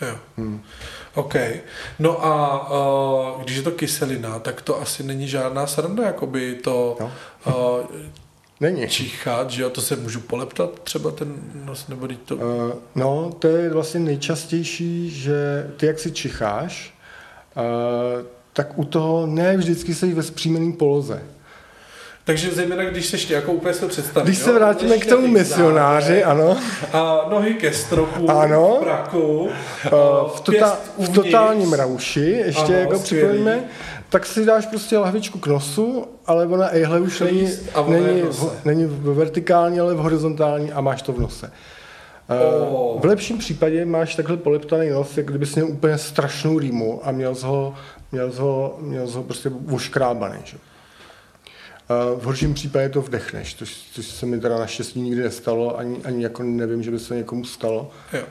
Jo. 0.00 0.18
Hmm. 0.36 0.62
OK. 1.14 1.34
No 1.98 2.24
a 2.26 2.70
uh, 3.34 3.42
když 3.42 3.56
je 3.56 3.62
to 3.62 3.70
kyselina, 3.70 4.38
tak 4.38 4.62
to 4.62 4.80
asi 4.80 5.02
není 5.02 5.28
žádná 5.28 5.66
sranda, 5.66 6.06
jakoby 6.06 6.54
to 6.54 6.96
Jo. 7.00 7.10
uh, 7.46 8.00
Není. 8.60 8.88
číchat, 8.88 9.50
že 9.50 9.62
jo, 9.62 9.70
to 9.70 9.80
se 9.80 9.96
můžu 9.96 10.20
poleptat 10.20 10.80
třeba 10.80 11.10
ten 11.10 11.36
nos, 11.64 11.88
nebo 11.88 12.08
to... 12.24 12.36
Uh, 12.36 12.42
no, 12.94 13.32
to 13.38 13.48
je 13.48 13.70
vlastně 13.70 14.00
nejčastější, 14.00 15.10
že 15.10 15.70
ty, 15.76 15.86
jak 15.86 15.98
si 15.98 16.12
čicháš, 16.12 16.94
uh, 17.56 18.26
tak 18.54 18.78
u 18.78 18.84
toho 18.84 19.26
ne 19.26 19.56
vždycky 19.56 19.94
jsi 19.94 20.14
ve 20.14 20.22
zpříjmeným 20.22 20.72
poloze. 20.72 21.22
Takže 22.26 22.50
zejména, 22.50 22.84
když 22.84 23.06
seš 23.06 23.30
jako 23.30 23.52
úplně 23.52 23.74
si 23.74 23.80
to 23.80 23.88
představit. 23.88 24.26
Když 24.26 24.38
jo, 24.38 24.44
se 24.44 24.52
vrátíme 24.52 24.98
k 24.98 25.06
tomu 25.06 25.26
misionáři, 25.26 26.06
zádech 26.06 26.26
ano, 26.26 26.56
A 26.92 27.26
nohy 27.30 27.54
ke 27.54 27.72
stropu, 27.72 28.30
Ano. 28.30 28.78
praku, 28.82 29.38
uh, 29.38 29.50
v, 30.28 30.40
pěst 30.40 30.64
tota, 30.64 30.78
v 30.98 31.08
totálním 31.08 31.72
rauši, 31.72 32.42
ještě 32.46 32.62
Ano, 32.62 32.74
jako 32.74 32.98
připojíme, 32.98 33.64
tak 34.08 34.26
si 34.26 34.44
dáš 34.44 34.66
prostě 34.66 34.98
lahvičku 34.98 35.38
k 35.38 35.46
nosu, 35.46 36.06
ale 36.26 36.46
ona 36.46 36.74
ejhle 36.74 37.00
už 37.00 37.20
není, 37.20 37.48
a 37.74 37.82
není, 37.88 38.22
v 38.22 38.30
v, 38.30 38.64
není 38.64 38.84
v 38.84 39.14
vertikální, 39.14 39.80
ale 39.80 39.94
v 39.94 39.98
horizontální 39.98 40.72
a 40.72 40.80
máš 40.80 41.02
to 41.02 41.12
v 41.12 41.20
nose. 41.20 41.50
Oh. 42.28 42.94
Uh, 42.94 43.00
v 43.00 43.04
lepším 43.04 43.38
případě 43.38 43.84
máš 43.84 44.14
takhle 44.14 44.36
poleptaný 44.36 44.90
nos, 44.90 45.16
jak 45.16 45.26
kdybys 45.26 45.54
měl 45.54 45.68
úplně 45.68 45.98
strašnou 45.98 46.58
rýmu 46.58 47.00
a 47.04 47.10
měl 47.10 47.34
jsi 47.34 47.46
ho, 47.46 47.74
měl 48.14 48.32
jsi 48.32 48.40
ho, 48.40 48.76
měl 48.80 49.08
jsi 49.08 49.16
ho 49.16 49.22
prostě 49.22 49.50
oškrábaný. 49.72 50.38
Že? 50.44 50.56
V 52.16 52.22
horším 52.24 52.54
případě 52.54 52.88
to 52.88 53.02
vdechneš, 53.02 53.54
což, 53.54 53.74
což 53.92 54.06
se 54.06 54.26
mi 54.26 54.40
teda 54.40 54.58
naštěstí 54.58 55.00
nikdy 55.00 55.22
nestalo, 55.22 55.78
ani, 55.78 56.02
ani 56.04 56.22
jako 56.22 56.42
nevím, 56.42 56.82
že 56.82 56.90
by 56.90 56.98
se 56.98 57.16
někomu 57.16 57.44
stalo. 57.44 57.90
Jo, 58.12 58.22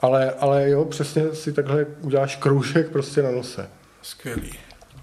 Ale, 0.00 0.30
ale 0.30 0.70
jo, 0.70 0.84
přesně 0.84 1.34
si 1.34 1.52
takhle 1.52 1.86
uděláš 2.00 2.36
kroužek 2.36 2.88
prostě 2.90 3.22
na 3.22 3.30
nose. 3.30 3.68
skvělý. 4.02 4.52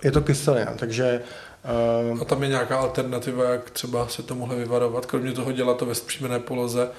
Je 0.03 0.11
to 0.11 0.21
kyselina, 0.21 0.73
takže 0.73 1.21
uh, 2.11 2.21
A 2.21 2.25
tam 2.25 2.43
je 2.43 2.49
nějaká 2.49 2.77
alternativa, 2.77 3.49
jak 3.49 3.69
třeba 3.69 4.07
se 4.07 4.23
tomuhle 4.23 4.55
vyvarovat, 4.55 5.05
kromě 5.05 5.31
toho 5.31 5.51
dělat 5.51 5.77
to 5.77 5.85
ve 5.85 5.95
zpříjmené 5.95 6.39
poloze. 6.39 6.89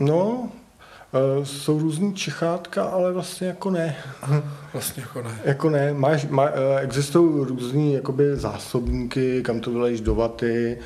no, 0.00 0.52
jsou 1.44 1.78
různý 1.78 2.14
čechátka, 2.14 2.84
ale 2.84 3.12
vlastně 3.12 3.46
jako 3.46 3.70
ne. 3.70 3.96
Vlastně 4.72 5.02
jako 5.02 5.22
ne. 5.22 5.40
Jako 5.44 5.70
ne, 5.70 5.94
máš, 5.94 6.26
má, 6.26 6.48
eh, 6.48 6.80
existují 6.80 7.46
různý 7.46 7.92
jakoby 7.92 8.36
zásobníky, 8.36 9.42
kam 9.42 9.60
to 9.60 9.70
vyleješ 9.70 10.00
do 10.00 10.14
vaty, 10.14 10.78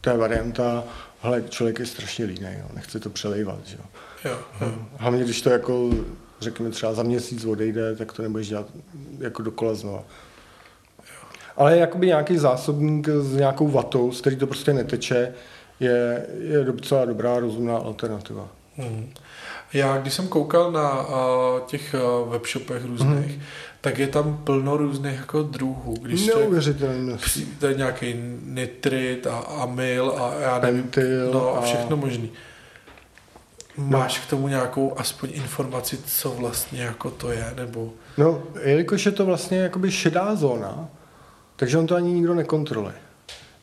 to 0.00 0.10
je 0.10 0.16
varianta, 0.16 0.84
hele, 1.22 1.42
člověk 1.48 1.78
je 1.78 1.86
strašně 1.86 2.24
líný, 2.24 2.48
jo, 2.58 2.66
nechce 2.74 3.00
to 3.00 3.10
přelejvat, 3.10 3.58
že 3.64 3.76
jo. 3.76 3.84
Jo, 4.24 4.38
jo. 4.60 4.74
Hlavně, 4.96 5.24
když 5.24 5.42
to 5.42 5.50
jako, 5.50 5.90
řekněme 6.40 6.70
třeba 6.70 6.94
za 6.94 7.02
měsíc 7.02 7.44
odejde, 7.44 7.96
tak 7.96 8.12
to 8.12 8.22
nebudeš 8.22 8.48
dělat 8.48 8.66
jako 9.18 9.42
dokola 9.42 9.74
znova. 9.74 10.02
Ale 11.56 11.78
jakoby 11.78 12.06
nějaký 12.06 12.38
zásobník 12.38 13.08
s 13.08 13.36
nějakou 13.36 13.68
vatou, 13.68 14.12
z 14.12 14.20
který 14.20 14.36
to 14.36 14.46
prostě 14.46 14.72
neteče, 14.72 15.34
je, 15.80 16.26
je 16.38 16.64
docela 16.64 17.04
dobrá, 17.04 17.38
rozumná 17.38 17.76
alternativa. 17.76 18.48
Hmm. 18.76 19.10
Já, 19.74 19.98
když 19.98 20.14
jsem 20.14 20.28
koukal 20.28 20.72
na 20.72 21.08
uh, 21.08 21.60
těch 21.66 21.94
uh, 21.94 22.32
webshopech 22.32 22.84
různých, 22.84 23.30
hmm. 23.30 23.42
tak 23.80 23.98
je 23.98 24.06
tam 24.06 24.40
plno 24.44 24.76
různých 24.76 25.16
jako 25.16 25.42
druhů. 25.42 25.94
Když 26.02 26.20
množství. 26.98 27.46
to 27.58 27.66
je 27.66 27.74
nějaký 27.74 28.14
nitrit 28.44 29.26
a 29.26 29.38
amyl 29.38 30.14
a 30.18 30.34
já 30.40 30.58
nevím, 30.58 30.82
Pentyl 30.82 31.30
no 31.32 31.54
a 31.54 31.58
a- 31.58 31.62
všechno 31.62 31.96
možný. 31.96 32.30
Máš 33.76 34.18
k 34.18 34.30
tomu 34.30 34.48
nějakou 34.48 34.98
aspoň 34.98 35.30
informaci, 35.32 35.98
co 36.06 36.30
vlastně 36.30 36.82
jako 36.82 37.10
to 37.10 37.30
je, 37.30 37.52
nebo... 37.56 37.92
No, 38.18 38.42
jelikož 38.62 39.06
je 39.06 39.12
to 39.12 39.26
vlastně 39.26 39.58
jakoby 39.58 39.92
šedá 39.92 40.34
zóna, 40.34 40.88
takže 41.56 41.78
on 41.78 41.86
to 41.86 41.94
ani 41.94 42.12
nikdo 42.12 42.34
nekontroluje. 42.34 42.94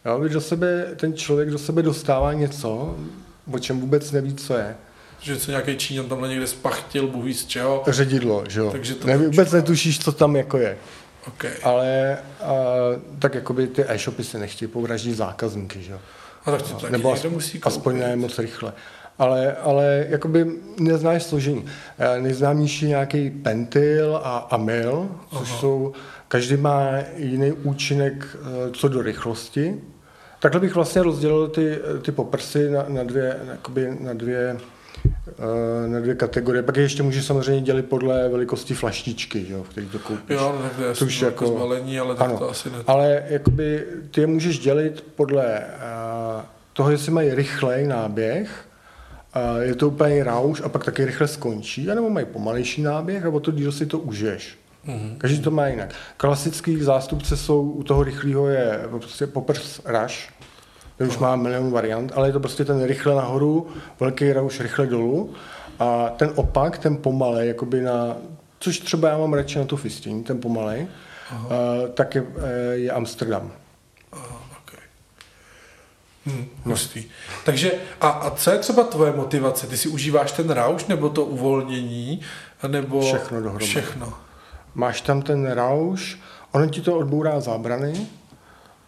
Jo, 0.05 0.28
do 0.28 0.41
sebe, 0.41 0.86
ten 0.95 1.14
člověk 1.14 1.49
do 1.49 1.57
sebe 1.57 1.82
dostává 1.82 2.34
něco, 2.34 2.95
o 3.51 3.59
čem 3.59 3.80
vůbec 3.80 4.12
neví, 4.12 4.36
co 4.36 4.53
je. 4.53 4.76
Že 5.22 5.39
se 5.39 5.51
nějaký 5.51 5.78
Číňan 5.78 6.05
tamhle 6.05 6.30
někde 6.30 6.47
spachtil, 6.47 7.07
bůh 7.07 7.26
ví 7.26 7.34
z 7.34 7.45
čeho. 7.45 7.84
Ředidlo, 7.88 8.43
že 8.49 8.59
jo. 8.59 8.72
Takže 8.72 8.95
to 8.95 9.07
už- 9.07 9.13
vůbec 9.15 9.51
netušíš, 9.51 9.99
co 9.99 10.11
tam 10.11 10.36
jako 10.36 10.57
je. 10.57 10.78
Okay. 11.28 11.51
Ale 11.63 12.17
a, 12.41 12.53
tak 13.19 13.36
jakoby 13.36 13.67
ty 13.67 13.84
e-shopy 13.88 14.24
se 14.24 14.39
nechtějí 14.39 14.69
povraždit 14.72 15.15
zákazníky, 15.17 15.82
že 15.84 15.91
jo. 15.91 15.99
A 16.45 16.51
tak 16.51 16.61
to 16.61 16.67
taky 16.69 16.91
Nebo 16.91 17.09
někdo 17.09 17.11
aspoň, 17.11 17.32
musí 17.32 17.59
koupit. 17.59 17.65
aspoň 17.78 17.99
ne 17.99 18.15
moc 18.15 18.39
rychle. 18.39 18.74
Ale, 19.19 19.55
ale 19.55 20.05
jakoby 20.09 20.45
neznáš 20.80 21.24
složení. 21.24 21.65
Eh, 21.99 22.22
Nejznámější 22.22 22.86
nějaký 22.88 23.30
pentyl 23.30 24.19
a 24.24 24.38
amyl, 24.38 25.09
což 25.39 25.49
Aha. 25.49 25.59
jsou, 25.59 25.93
každý 26.28 26.57
má 26.57 26.89
jiný 27.15 27.51
účinek 27.51 28.28
eh, 28.36 28.72
co 28.74 28.88
do 28.88 29.01
rychlosti. 29.01 29.82
Takhle 30.39 30.61
bych 30.61 30.76
vlastně 30.76 31.03
rozdělil 31.03 31.47
ty, 31.47 31.80
ty 32.01 32.11
poprsy 32.11 32.69
na, 32.69 32.86
na, 32.88 33.03
dvě, 33.03 33.38
jakoby 33.51 33.97
na, 33.99 34.13
dvě, 34.13 34.57
na 35.88 35.99
dvě 35.99 36.16
kategorie. 36.16 36.64
Pak 36.64 36.78
je 36.78 36.84
ještě 36.84 37.04
můžeš 37.04 37.26
samozřejmě 37.26 37.62
dělit 37.62 37.86
podle 37.86 38.30
velikosti 38.30 38.74
flaštičky, 38.74 39.45
jo, 39.49 39.64
v 39.64 39.70
který 39.70 39.88
to 39.88 39.99
koupíš. 39.99 40.36
Jo, 40.36 40.60
tak 40.62 40.76
to 40.76 40.84
je 40.84 40.95
To 40.95 41.26
jako, 41.26 41.45
jako 41.45 41.58
zbalení, 41.58 41.99
ale 41.99 42.16
tak 42.16 42.30
ano. 42.30 42.38
to 42.38 42.49
asi 42.49 42.70
ne. 42.70 42.78
Ale 42.88 43.24
jakoby 43.28 43.86
ty 44.12 44.22
je 44.22 44.28
můžeš 44.28 44.60
dělit 44.60 45.06
podle 45.16 45.60
uh, 45.60 46.41
toho, 46.74 46.91
jestli 46.91 47.12
mají 47.12 47.34
rychlej 47.34 47.88
náběh, 47.88 48.66
uh, 49.56 49.62
je 49.62 49.76
to 49.76 49.88
úplně 49.88 50.24
rauš 50.24 50.62
a 50.62 50.70
pak 50.70 50.86
taky 50.86 51.06
rychle 51.06 51.28
skončí, 51.28 51.91
anebo 51.91 52.10
mají 52.10 52.26
pomalejší 52.26 52.82
náběh 52.82 53.26
a 53.26 53.30
o 53.30 53.39
to 53.39 53.52
díl 53.52 53.72
si 53.72 53.86
to 53.86 53.99
užiješ. 53.99 54.58
Mhm. 54.86 55.16
Každý 55.18 55.41
to 55.41 55.52
má 55.52 55.68
jinak. 55.68 55.95
Klasický 56.18 56.82
zástupce 56.82 57.38
jsou, 57.38 57.62
u 57.62 57.84
toho 57.84 58.04
rychlého 58.04 58.47
je 58.47 58.80
prostě 58.89 59.28
poprs 59.28 59.82
rush, 59.86 60.30
ten 61.02 61.08
už 61.08 61.18
má 61.18 61.36
milion 61.36 61.72
variant, 61.72 62.12
ale 62.16 62.28
je 62.30 62.34
to 62.34 62.39
prostě 62.39 62.66
ten 62.66 62.84
rychle 62.84 63.16
nahoru, 63.16 63.68
velký 63.99 64.34
rauš 64.34 64.60
rychle 64.60 64.88
dolů 64.88 65.34
a 65.80 66.10
ten 66.10 66.32
opak, 66.36 66.78
ten 66.78 66.97
pomalej, 66.97 67.47
jakoby 67.47 67.82
na, 67.82 68.16
což 68.60 68.80
třeba 68.80 69.10
já 69.10 69.18
mám 69.18 69.34
radši 69.34 69.60
na 69.60 69.66
tu 69.66 69.78
fistění, 69.78 70.24
ten 70.24 70.41
pomalej, 70.41 70.88
uh, 71.32 71.47
tak 71.93 72.16
je, 72.16 72.24
eh, 72.38 72.74
je 72.74 72.91
Amsterdam. 72.91 73.52
Aha, 74.12 74.41
okay. 74.62 74.80
Hm, 76.26 76.45
hustý. 76.64 77.04
Takže 77.45 77.72
a, 78.02 78.10
a 78.10 78.36
co 78.36 78.52
je 78.52 78.58
třeba 78.58 78.84
tvoje 78.84 79.12
motivace? 79.12 79.68
Ty 79.68 79.78
si 79.78 79.89
užíváš 79.89 80.32
ten 80.32 80.49
rauš, 80.49 80.86
nebo 80.86 81.10
to 81.10 81.26
uvolnění, 81.26 82.22
nebo 82.68 83.02
Všechno 83.02 83.38
dohromady. 83.41 83.66
Všechno. 83.66 84.14
Máš 84.76 85.02
tam 85.02 85.22
ten 85.22 85.52
rauš, 85.52 86.20
ono 86.52 86.70
ti 86.70 86.82
to 86.82 86.97
odbourá 86.97 87.39
zábrany, 87.39 88.08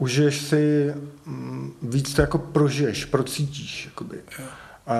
užiješ 0.04 0.42
si, 0.42 0.94
mm, 1.26 1.74
víc 1.82 2.14
to 2.14 2.22
jako 2.22 2.38
prožiješ, 2.38 3.06
procítíš, 3.06 3.86
jakoby. 3.86 4.18
A, 4.88 4.96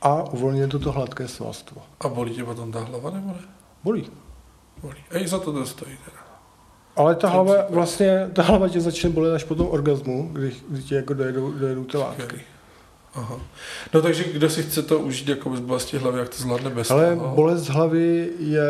a 0.00 0.22
uvolňuje 0.32 0.68
to 0.68 0.78
to 0.78 0.92
hladké 0.92 1.28
svalstvo. 1.28 1.82
A 2.00 2.08
bolí 2.08 2.30
tě 2.34 2.44
potom 2.44 2.72
ta 2.72 2.80
hlava, 2.80 3.10
nebo 3.10 3.28
ne? 3.28 3.44
Bolí. 3.84 4.08
Bolí. 4.82 4.96
A 5.10 5.18
i 5.18 5.28
za 5.28 5.38
to 5.38 5.52
to 5.52 5.66
stojí 5.66 5.96
teda. 6.04 6.16
Ale 6.96 7.14
ta 7.14 7.28
hlava 7.28 7.54
vlastně, 7.70 8.30
ta 8.32 8.42
hlava 8.42 8.68
tě 8.68 8.80
začne 8.80 9.10
bolet 9.10 9.34
až 9.34 9.44
po 9.44 9.54
tom 9.54 9.68
orgazmu, 9.68 10.30
kdy, 10.32 10.52
kdy 10.68 10.82
ti 10.82 10.94
jako 10.94 11.14
dojedou, 11.14 11.52
dojedou 11.52 11.84
ty 11.84 11.96
látky. 11.96 12.22
Skvělý. 12.22 12.44
aha. 13.14 13.36
No 13.94 14.02
takže 14.02 14.24
kdo 14.32 14.50
si 14.50 14.62
chce 14.62 14.82
to 14.82 14.98
užít 14.98 15.28
jako 15.28 15.50
bez 15.50 15.60
bolesti 15.60 15.98
hlavy, 15.98 16.18
jak 16.18 16.28
to 16.28 16.36
zvládne 16.36 16.70
bez 16.70 16.90
Ale 16.90 17.16
toho? 17.16 17.34
bolest 17.34 17.68
hlavy 17.68 18.30
je, 18.38 18.62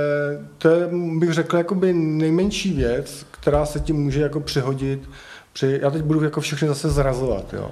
to 0.58 0.68
je, 0.68 0.88
bych 1.18 1.32
řekl, 1.32 1.56
jakoby 1.56 1.92
nejmenší 1.92 2.72
věc, 2.72 3.26
která 3.30 3.66
se 3.66 3.80
ti 3.80 3.92
může 3.92 4.20
jako 4.20 4.40
přihodit. 4.40 5.10
Při, 5.54 5.78
já 5.82 5.90
teď 5.90 6.02
budu 6.02 6.24
jako 6.24 6.40
všechny 6.40 6.68
zase 6.68 6.90
zrazovat, 6.90 7.52
jo. 7.52 7.70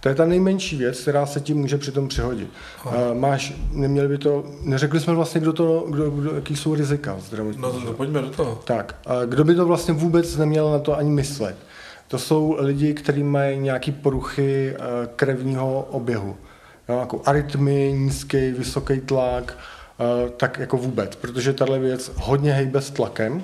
To 0.00 0.08
je 0.08 0.14
ta 0.14 0.24
nejmenší 0.24 0.76
věc, 0.76 1.00
která 1.00 1.26
se 1.26 1.40
ti 1.40 1.54
může 1.54 1.78
přitom 1.78 2.08
přihodit. 2.08 2.50
Uh, 2.86 2.92
máš, 3.14 3.54
neměli 3.72 4.08
by 4.08 4.18
to, 4.18 4.44
neřekli 4.62 5.00
jsme 5.00 5.14
vlastně, 5.14 5.40
kdo 5.40 5.52
to, 5.52 5.86
kdo, 5.90 6.10
kdo, 6.10 6.34
jaký 6.34 6.56
jsou 6.56 6.74
rizika 6.74 7.16
zdravotní. 7.20 7.62
No 7.62 7.72
to, 7.72 7.80
to 7.80 7.92
pojďme 7.92 8.22
do 8.22 8.30
toho. 8.30 8.60
Tak, 8.64 8.96
a 9.06 9.24
kdo 9.24 9.44
by 9.44 9.54
to 9.54 9.66
vlastně 9.66 9.94
vůbec 9.94 10.36
neměl 10.36 10.70
na 10.70 10.78
to 10.78 10.96
ani 10.96 11.10
myslet? 11.10 11.56
To 12.08 12.18
jsou 12.18 12.56
lidi, 12.58 12.94
kteří 12.94 13.22
mají 13.22 13.58
nějaké 13.58 13.92
poruchy 13.92 14.76
eh, 14.76 14.78
krevního 15.16 15.88
oběhu. 15.90 16.36
No, 16.88 17.00
jako 17.00 17.22
arytmy, 17.24 17.94
nízký, 17.98 18.50
vysoký 18.50 19.00
tlak, 19.00 19.58
eh, 20.00 20.30
tak 20.36 20.58
jako 20.58 20.76
vůbec, 20.76 21.16
protože 21.16 21.52
tahle 21.52 21.78
věc 21.78 22.12
hodně 22.16 22.52
hejbe 22.52 22.80
s 22.80 22.90
tlakem 22.90 23.42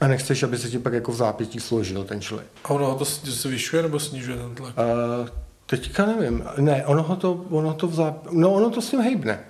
a 0.00 0.08
nechceš, 0.08 0.42
aby 0.42 0.58
se 0.58 0.70
ti 0.70 0.78
pak 0.78 0.92
jako 0.92 1.12
v 1.12 1.16
zápětí 1.16 1.60
složil 1.60 2.04
ten 2.04 2.20
člověk. 2.20 2.48
A 2.64 2.70
ono 2.70 2.94
to 2.94 3.04
se 3.04 3.48
vyšuje 3.48 3.82
nebo 3.82 4.00
snižuje 4.00 4.36
ten 4.38 4.54
tlak? 4.54 4.74
Uh, 4.76 5.28
teďka 5.66 6.06
nevím. 6.06 6.44
Ne, 6.58 6.86
ono 6.86 7.02
ho 7.02 7.16
to, 7.16 7.32
ono 7.50 7.74
to 7.74 7.86
v 7.88 7.94
záp... 7.94 8.26
No 8.30 8.52
ono 8.52 8.70
to 8.70 8.82
s 8.82 8.92
ním 8.92 9.00
hejbne. 9.00 9.40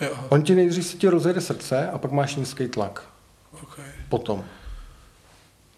Jo, 0.00 0.10
On 0.28 0.42
ti 0.42 0.54
nejdřív 0.54 0.86
se 0.86 0.96
ti 0.96 1.08
rozjede 1.08 1.40
srdce 1.40 1.90
a 1.90 1.98
pak 1.98 2.12
máš 2.12 2.36
nízký 2.36 2.68
tlak. 2.68 3.02
okay. 3.62 3.84
Potom. 4.08 4.44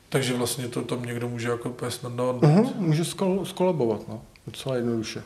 Takže 0.09 0.35
vlastně 0.35 0.69
to 0.69 0.83
tam 0.83 1.03
někdo 1.03 1.29
může 1.29 1.49
jako 1.49 1.69
úplně 1.69 1.91
snadno 1.91 2.33
Uh-huh, 2.33 2.73
může 2.77 3.05
skol, 3.05 3.45
skolabovat, 3.45 4.09
no. 4.09 4.23
Docela 4.47 4.77
jednoduše. 4.77 5.23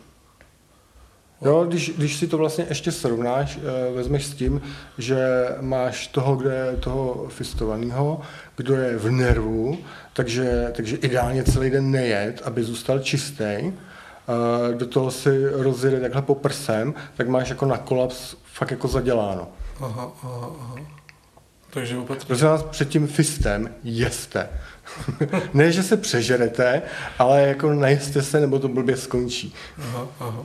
Jo, 1.42 1.64
když, 1.64 1.92
když 1.96 2.16
si 2.16 2.26
to 2.26 2.38
vlastně 2.38 2.66
ještě 2.68 2.92
srovnáš, 2.92 3.58
eh, 3.58 3.94
vezmeš 3.94 4.26
s 4.26 4.34
tím, 4.34 4.62
že 4.98 5.48
máš 5.60 6.06
toho, 6.06 6.36
kde 6.36 6.54
je 6.54 6.76
toho 6.76 7.26
fistovaného, 7.28 8.20
kdo 8.56 8.76
je 8.76 8.96
v 8.96 9.10
nervu, 9.10 9.78
takže, 10.12 10.72
takže 10.76 10.96
ideálně 10.96 11.44
celý 11.44 11.70
den 11.70 11.90
nejet, 11.90 12.42
aby 12.44 12.62
zůstal 12.62 12.98
čistý, 12.98 13.72
do 14.76 14.86
toho 14.86 15.10
si 15.10 15.48
rozjede 15.50 16.00
takhle 16.00 16.22
po 16.22 16.34
prsem, 16.34 16.94
tak 17.16 17.28
máš 17.28 17.48
jako 17.48 17.66
na 17.66 17.76
kolaps 17.78 18.36
fakt 18.52 18.70
jako 18.70 18.88
zaděláno. 18.88 19.48
Aha, 19.80 20.12
aha, 20.22 20.50
aha. 20.60 20.76
Takže 21.70 21.96
opatrně. 21.96 22.26
Prosím 22.26 22.46
vás, 22.46 22.62
před 22.62 22.88
tím 22.88 23.06
fistem 23.06 23.74
jeste. 23.84 24.48
ne, 25.54 25.72
že 25.72 25.82
se 25.82 25.96
přežerete, 25.96 26.82
ale 27.18 27.42
jako 27.42 27.74
najeste 27.74 28.22
se, 28.22 28.40
nebo 28.40 28.58
to 28.58 28.68
blbě 28.68 28.96
skončí. 28.96 29.54
Aha, 29.78 30.08
aha. 30.20 30.44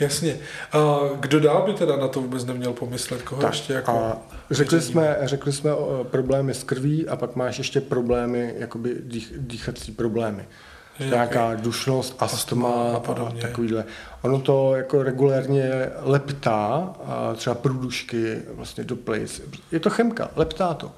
Jasně. 0.00 0.36
A 0.72 0.98
kdo 1.20 1.40
dál 1.40 1.62
by 1.66 1.72
teda 1.72 1.96
na 1.96 2.08
to 2.08 2.20
vůbec 2.20 2.44
neměl 2.44 2.72
pomyslet? 2.72 3.22
Koho 3.22 3.42
Tak, 3.42 3.50
ještě 3.52 3.72
jako... 3.72 3.92
a 3.92 4.16
řekli 4.50 4.80
jsme, 4.80 5.16
řekli 5.22 5.52
jsme 5.52 5.74
o 5.74 6.04
problémy 6.04 6.54
s 6.54 6.62
krví 6.62 7.08
a 7.08 7.16
pak 7.16 7.36
máš 7.36 7.58
ještě 7.58 7.80
problémy, 7.80 8.54
jakoby 8.58 8.96
dých, 9.00 9.32
dýchací 9.36 9.92
problémy. 9.92 10.44
Nějaká 11.08 11.54
dušnost, 11.54 12.16
astma 12.18 12.92
a 12.92 12.96
a 12.96 13.00
podobně. 13.00 13.42
takovýhle. 13.42 13.84
Ono 14.22 14.40
to 14.40 14.76
jako 14.76 15.02
regulérně 15.02 15.70
leptá, 16.00 16.90
a 17.06 17.34
třeba 17.34 17.54
průdušky 17.54 18.36
vlastně 18.54 18.84
do 18.84 18.96
plic. 18.96 19.42
Je 19.72 19.80
to 19.80 19.90
chemka, 19.90 20.30
leptá 20.36 20.74
to. 20.74 20.92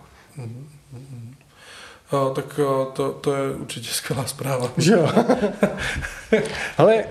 A, 2.10 2.30
tak 2.34 2.60
a, 2.60 2.84
to, 2.84 3.12
to 3.12 3.36
je 3.36 3.54
určitě 3.54 3.88
skvělá 3.90 4.26
zpráva. 4.26 4.72
Že 4.76 4.92
jo? 4.92 5.10
Ale 6.78 7.04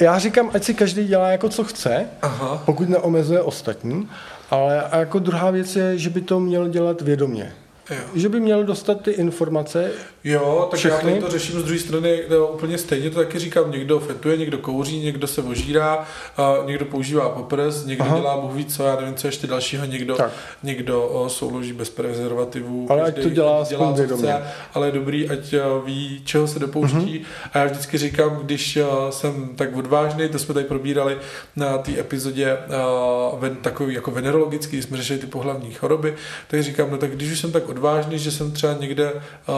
já 0.00 0.18
říkám, 0.18 0.50
ať 0.54 0.64
si 0.64 0.74
každý 0.74 1.06
dělá 1.06 1.28
jako 1.28 1.48
co 1.48 1.64
chce, 1.64 2.06
Aha. 2.22 2.62
pokud 2.66 2.88
neomezuje 2.88 3.40
ostatní, 3.42 4.08
ale 4.50 4.82
a 4.82 4.98
jako 4.98 5.18
druhá 5.18 5.50
věc 5.50 5.76
je, 5.76 5.98
že 5.98 6.10
by 6.10 6.20
to 6.20 6.40
měl 6.40 6.68
dělat 6.68 7.00
vědomě. 7.00 7.52
Jo. 7.90 7.96
Že 8.14 8.28
by 8.28 8.40
měl 8.40 8.64
dostat 8.64 9.00
ty 9.00 9.10
informace, 9.10 9.90
Jo, 10.24 10.68
tak 10.70 10.84
já 10.84 10.90
Všechny? 10.90 11.10
tady 11.10 11.22
to 11.24 11.30
řeším 11.30 11.60
z 11.60 11.64
druhé 11.64 11.78
strany 11.78 12.22
no, 12.30 12.46
úplně 12.46 12.78
stejně, 12.78 13.10
to 13.10 13.16
taky 13.16 13.38
říkám, 13.38 13.70
někdo 13.70 14.00
fetuje, 14.00 14.36
někdo 14.36 14.58
kouří, 14.58 15.00
někdo 15.00 15.26
se 15.26 15.42
ožírá, 15.42 16.06
a 16.36 16.54
někdo 16.66 16.84
používá 16.84 17.28
poprs, 17.28 17.84
někdo 17.84 18.04
Aha. 18.04 18.16
Dělá 18.18 18.46
ví 18.52 18.64
co, 18.64 18.82
já 18.82 18.96
nevím 18.96 19.14
co 19.14 19.26
ještě 19.26 19.46
dalšího, 19.46 19.84
někdo, 19.84 20.16
Tak. 20.16 20.30
někdo 20.62 21.02
o, 21.02 21.28
souloží 21.28 21.72
bez 21.72 21.90
prezervativů. 21.90 22.86
Ale 22.90 23.02
ať 23.02 23.22
to 23.22 23.28
dělá 23.28 23.64
co 23.64 23.94
vědomě. 23.94 24.32
chce, 24.32 24.42
ale 24.74 24.88
je 24.88 24.92
dobrý, 24.92 25.28
ať 25.30 25.54
a, 25.54 25.78
ví, 25.84 26.22
čeho 26.24 26.46
se 26.46 26.58
dopouští. 26.58 26.96
Mm-hmm. 26.96 27.48
A 27.52 27.58
já 27.58 27.64
vždycky 27.64 27.98
říkám, 27.98 28.36
když 28.42 28.76
a, 28.76 29.10
jsem 29.10 29.50
tak 29.56 29.76
odvážný, 29.76 30.28
to 30.28 30.38
jsme 30.38 30.54
tady 30.54 30.66
probírali 30.66 31.18
na 31.56 31.78
té 31.78 31.98
epizodě 32.00 32.52
a, 32.52 33.36
ven, 33.38 33.56
takový 33.56 33.94
jako 33.94 34.10
venerologický, 34.10 34.82
jsme 34.82 34.96
řešili 34.96 35.18
ty 35.18 35.26
pohlavní 35.26 35.72
choroby, 35.72 36.14
tak 36.48 36.62
říkám, 36.62 36.90
no 36.90 36.98
tak 36.98 37.10
když 37.10 37.32
už 37.32 37.40
jsem 37.40 37.52
tak 37.52 37.68
odvážný, 37.74 38.18
že 38.18 38.30
jsem 38.30 38.52
třeba 38.52 38.72
někde 38.72 39.12
a, 39.46 39.52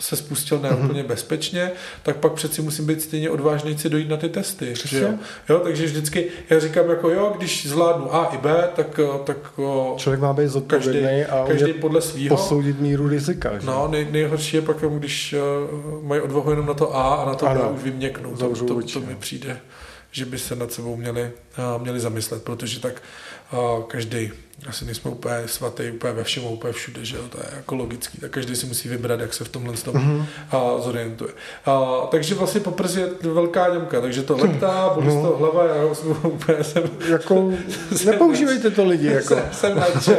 se 0.00 0.16
spustil 0.16 0.58
Mhm. 0.58 0.66
ne 0.70 0.76
úplně 0.84 1.02
bezpečně, 1.02 1.70
tak 2.02 2.16
pak 2.16 2.32
přeci 2.32 2.62
musím 2.62 2.86
být 2.86 3.02
stejně 3.02 3.30
odvážný 3.30 3.78
si 3.78 3.88
dojít 3.88 4.08
na 4.08 4.16
ty 4.16 4.28
testy. 4.28 4.72
Přesně. 4.72 4.98
Že 4.98 5.04
jo? 5.04 5.14
jo? 5.48 5.60
takže 5.64 5.86
vždycky 5.86 6.28
já 6.50 6.60
říkám 6.60 6.90
jako 6.90 7.10
jo, 7.10 7.34
když 7.36 7.66
zvládnu 7.66 8.14
A 8.14 8.24
i 8.24 8.38
B, 8.38 8.68
tak, 8.76 9.00
eh, 9.04 9.18
tak 9.24 9.58
o, 9.58 9.94
člověk 9.98 10.20
má 10.20 10.32
být 10.32 10.48
zodpovědný 10.48 11.02
každý, 11.02 11.24
a 11.24 11.44
každý 11.48 11.72
podle 11.72 12.00
svého. 12.00 12.36
posoudit 12.36 12.80
míru 12.80 13.08
rizika. 13.08 13.58
Že? 13.58 13.66
No, 13.66 13.88
nej, 13.88 14.06
nejhorší 14.10 14.56
je 14.56 14.62
pak, 14.62 14.76
když 14.98 15.34
uh, 15.34 16.04
mají 16.04 16.20
odvahu 16.20 16.50
jenom 16.50 16.66
na 16.66 16.74
to 16.74 16.96
A 16.96 17.14
a 17.14 17.26
na 17.26 17.34
to 17.34 17.46
Ano. 17.46 17.60
B 17.60 17.70
už 17.70 17.82
vyměknou. 17.82 18.36
To, 18.36 18.48
to, 18.54 18.64
to 18.64 19.00
no. 19.00 19.06
mi 19.06 19.14
přijde, 19.18 19.60
že 20.10 20.24
by 20.24 20.38
se 20.38 20.56
nad 20.56 20.72
sebou 20.72 20.96
měli, 20.96 21.30
uh, 21.76 21.82
měli 21.82 22.00
zamyslet, 22.00 22.42
protože 22.42 22.80
tak 22.80 23.02
uh, 23.52 23.84
každý, 23.84 24.30
asi 24.68 24.84
nejsme 24.84 25.10
úplně 25.10 25.36
svatý, 25.46 25.90
úplně 25.90 26.12
ve 26.12 26.24
všem, 26.24 26.44
úplně 26.44 26.72
všude, 26.72 27.04
že 27.04 27.16
jo, 27.16 27.22
to 27.28 27.38
je 27.38 27.46
jako 27.56 27.74
logický, 27.74 28.18
tak 28.18 28.30
každý 28.30 28.56
si 28.56 28.66
musí 28.66 28.88
vybrat, 28.88 29.20
jak 29.20 29.34
se 29.34 29.44
v 29.44 29.48
tomhle 29.48 29.76
tom 29.76 29.94
Mhm. 29.94 30.26
uh, 30.54 30.80
zorientuje. 30.80 31.32
Uh, 31.66 32.06
takže 32.10 32.34
vlastně 32.34 32.60
poprs 32.60 32.94
je 32.96 33.08
velká 33.22 33.68
ňamka, 33.74 34.00
takže 34.00 34.22
to 34.22 34.36
leptá, 34.36 34.90
bolí 34.94 35.06
No. 35.06 35.22
toho 35.22 35.36
hlava, 35.36 35.64
já 35.66 35.94
jsem 35.94 36.10
úplně 36.22 36.64
jsem, 36.64 36.82
Jako, 37.08 37.52
nepoužívejte 38.06 38.70
to 38.70 38.84
lidi. 38.84 39.06
Jako. 39.06 39.28
jsem, 39.34 39.42
jsem 39.52 39.78
nadšený. 39.78 40.18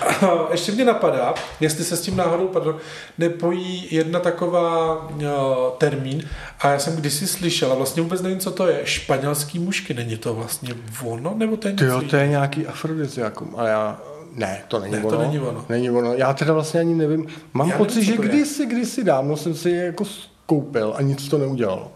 A 0.00 0.48
Ještě 0.50 0.72
mě 0.72 0.84
napadá, 0.84 1.34
jestli 1.60 1.84
se 1.84 1.96
s 1.96 2.00
tím 2.00 2.16
náhodou 2.16 2.48
pardon, 2.48 2.76
nepojí 3.18 3.88
jedna 3.90 4.20
taková 4.20 4.94
uh, 5.08 5.22
termín, 5.78 6.28
a 6.60 6.68
já 6.70 6.78
jsem 6.78 6.96
kdysi 6.96 7.26
slyšel, 7.26 7.72
a 7.72 7.74
vlastně 7.74 8.02
vůbec 8.02 8.22
nevím, 8.22 8.38
co 8.38 8.50
to 8.50 8.66
je, 8.66 8.80
španělský 8.84 9.58
mušky, 9.58 9.94
není 9.94 10.16
to 10.16 10.34
vlastně 10.34 10.74
ono, 11.04 11.34
nebo 11.36 11.56
to 11.56 11.68
je 11.68 11.74
jo, 11.80 12.02
to 12.10 12.16
je 12.16 12.28
nějaký 12.28 12.66
afrodiziakum, 13.42 13.54
ale 13.60 13.70
já... 13.70 14.00
Ne, 14.34 14.62
to 14.68 14.78
není 14.78 14.92
Ne, 14.94 15.00
to 15.00 15.06
ono. 15.08 15.18
není 15.18 15.38
ono. 15.40 15.64
Není 15.68 15.90
ono. 15.90 16.14
Já 16.14 16.32
teda 16.32 16.52
vlastně 16.52 16.80
ani 16.80 16.94
nevím. 16.94 17.26
Mám 17.54 17.68
Já 17.68 17.76
pocit, 17.76 17.94
nevím, 17.94 18.10
že 18.10 18.16
to 18.16 18.22
je. 18.22 18.28
kdysi, 18.28 18.66
kdysi 18.66 19.04
dávno 19.04 19.36
jsem 19.36 19.54
si 19.54 19.70
je 19.70 19.84
jako 19.84 20.04
koupil 20.46 20.94
a 20.96 21.02
nic 21.02 21.28
to 21.28 21.38
neudělalo. 21.38 21.92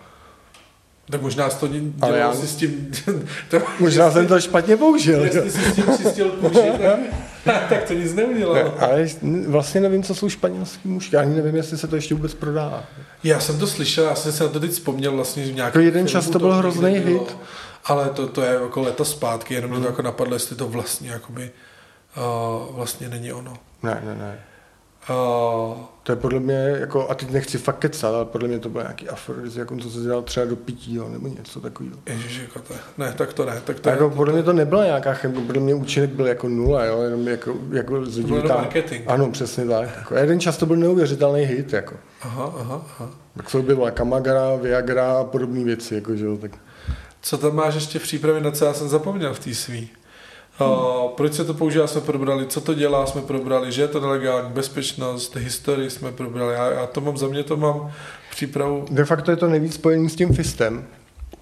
Tak 1.11 1.23
možná 1.23 1.51
jsi 1.51 1.57
to 1.61 1.67
Ale 1.67 2.17
dělal 2.19 2.33
já- 2.35 2.41
si 2.41 2.47
s 2.47 2.57
tím... 2.57 2.91
to, 3.51 3.59
Možná 3.81 4.11
jsem 4.11 4.27
to 4.27 4.41
špatně 4.41 4.77
použil. 4.77 5.25
Jestli 5.25 5.51
jsi 5.51 5.59
s 5.71 5.75
tím 5.75 5.85
čistil 5.97 6.31
kůži, 6.31 6.71
tak, 6.83 6.99
tak 7.69 7.83
to 7.89 7.95
nic 7.95 8.15
Ne, 8.15 8.23
neudělalo. 8.23 8.83
ale 8.83 9.07
vlastně 9.49 9.81
nevím, 9.81 10.03
co 10.03 10.15
jsou 10.15 10.29
španělský 10.29 10.89
mužky. 10.89 11.17
Ani 11.17 11.35
nevím, 11.37 11.57
jestli 11.57 11.79
se 11.79 11.87
to 11.87 11.97
ještě 11.97 12.15
vůbec 12.15 12.35
prodá. 12.35 12.85
Já 13.25 13.41
jsem 13.41 13.59
to 13.59 13.67
slyšel, 13.67 14.05
já 14.05 14.15
jsem 14.15 14.33
se 14.33 14.45
na 14.45 14.51
to 14.51 14.61
teď 14.61 14.71
vzpomněl 14.71 15.13
vlastně 15.13 15.43
v 15.45 15.55
nějakém 15.55 15.65
Jako 15.83 15.87
jeden 15.87 16.09
čas 16.09 16.31
to 16.31 16.39
byl 16.39 16.53
hrozný 16.53 16.91
hit. 16.99 17.37
Ale 17.85 18.09
to, 18.11 18.27
to 18.27 18.43
je 18.43 18.53
jako 18.63 18.83
leta 18.83 19.05
zpátky, 19.05 19.55
jenom 19.55 19.71
Hmm. 19.71 19.79
mě 19.81 19.87
to 19.87 19.93
jako 19.93 20.03
napadlo, 20.03 20.35
jestli 20.35 20.57
to 20.57 20.69
vlastně 20.69 21.11
jakoby 21.11 21.51
uh, 22.17 22.77
vlastně 22.77 23.09
není 23.09 23.33
ono. 23.33 23.55
Ne, 23.83 24.03
ne, 24.05 24.15
ne. 24.15 24.39
Uh, 25.11 25.77
To 26.03 26.13
je 26.13 26.17
podle 26.17 26.41
mě, 26.41 26.55
jako, 26.81 27.09
a 27.11 27.15
teď 27.15 27.31
nechci 27.31 27.59
fakt 27.59 27.79
kecat, 27.79 28.15
ale 28.15 28.25
podle 28.25 28.49
mě 28.49 28.59
to 28.59 28.69
byl 28.69 28.83
nějaký 28.83 29.09
afrodiziakum, 29.09 29.81
co 29.81 29.91
se 29.91 30.01
dělal 30.01 30.23
třeba 30.23 30.47
do 30.47 30.57
pití, 30.57 30.95
jo, 30.95 31.09
nebo 31.09 31.29
něco 31.29 31.61
takového. 31.61 31.97
Ježiši, 32.07 32.41
jako 32.43 32.59
to, 32.59 32.75
ne, 32.99 33.13
tak 33.19 33.33
to 33.33 33.45
ne, 33.45 33.61
tak 33.65 33.81
to, 33.81 33.89
Jako, 33.89 34.11
podle 34.11 34.33
mě 34.33 34.43
to 34.43 34.53
nebyla 34.53 34.85
nějaká 34.85 35.15
chemika, 35.15 35.41
podle 35.47 35.61
mě 35.63 35.75
účinek 35.75 36.11
byl 36.11 36.27
jako 36.27 36.49
nula, 36.49 36.85
jo, 36.85 37.03
jenom 37.03 37.29
jako, 37.29 37.55
jako 37.73 38.05
z 38.07 38.17
lidí 38.17 38.29
byl 38.29 38.37
jenom 38.37 38.49
tam- 38.49 38.61
marketing. 38.61 39.05
Ano, 39.07 39.31
přesně 39.31 39.67
tak. 39.67 39.89
Jako, 39.99 40.15
jeden 40.15 40.41
čas 40.41 40.57
to 40.57 40.67
byl 40.67 40.77
neuvěřitelný 40.77 41.41
hit, 41.43 41.73
jako. 41.73 41.95
aha, 42.23 42.55
aha, 42.61 42.83
aha. 42.99 43.11
Tak 43.37 43.51
se 43.51 43.59
objevila 43.59 43.91
Kamagra, 43.91 44.57
Viagra 44.57 45.13
a 45.19 45.25
podobné 45.25 45.65
věci, 45.65 45.95
jako, 45.95 46.17
že 46.17 46.25
jo, 46.25 46.37
tak. 46.37 46.51
Co 47.23 47.39
tam 47.39 47.55
máš 47.55 47.75
ještě 47.75 47.99
v 47.99 48.03
přípravě, 48.03 48.41
na 48.41 48.51
co 48.51 48.65
já 48.65 48.75
jsem 48.75 48.89
zapomněl 48.89 49.35
v 49.35 49.39
té 49.39 49.55
svý? 49.55 49.89
Uh, 50.61 51.11
proč 51.11 51.35
se 51.35 51.45
to 51.45 51.55
používá, 51.55 51.87
jsme 51.87 52.01
probrali, 52.01 52.47
co 52.47 52.61
to 52.61 52.75
dělá, 52.75 53.07
jsme 53.07 53.23
probrali, 53.23 53.73
že 53.73 53.83
je 53.83 53.89
to 53.89 54.01
nelegální, 54.01 54.51
bezpečnost, 54.51 55.37
historii 55.37 55.91
jsme 55.91 56.13
probrali. 56.13 56.55
Já, 56.55 56.71
já 56.71 56.87
to 56.87 57.01
mám, 57.01 57.17
za 57.17 57.29
mě 57.29 57.43
to 57.43 57.57
mám 57.57 57.93
přípravu 58.31 58.87
De 58.91 59.05
facto 59.05 59.31
je 59.31 59.37
to 59.37 59.49
nejvíc 59.49 59.75
spojený 59.75 60.11
s 60.11 60.17
tím 60.17 60.35
fistem, 60.35 60.87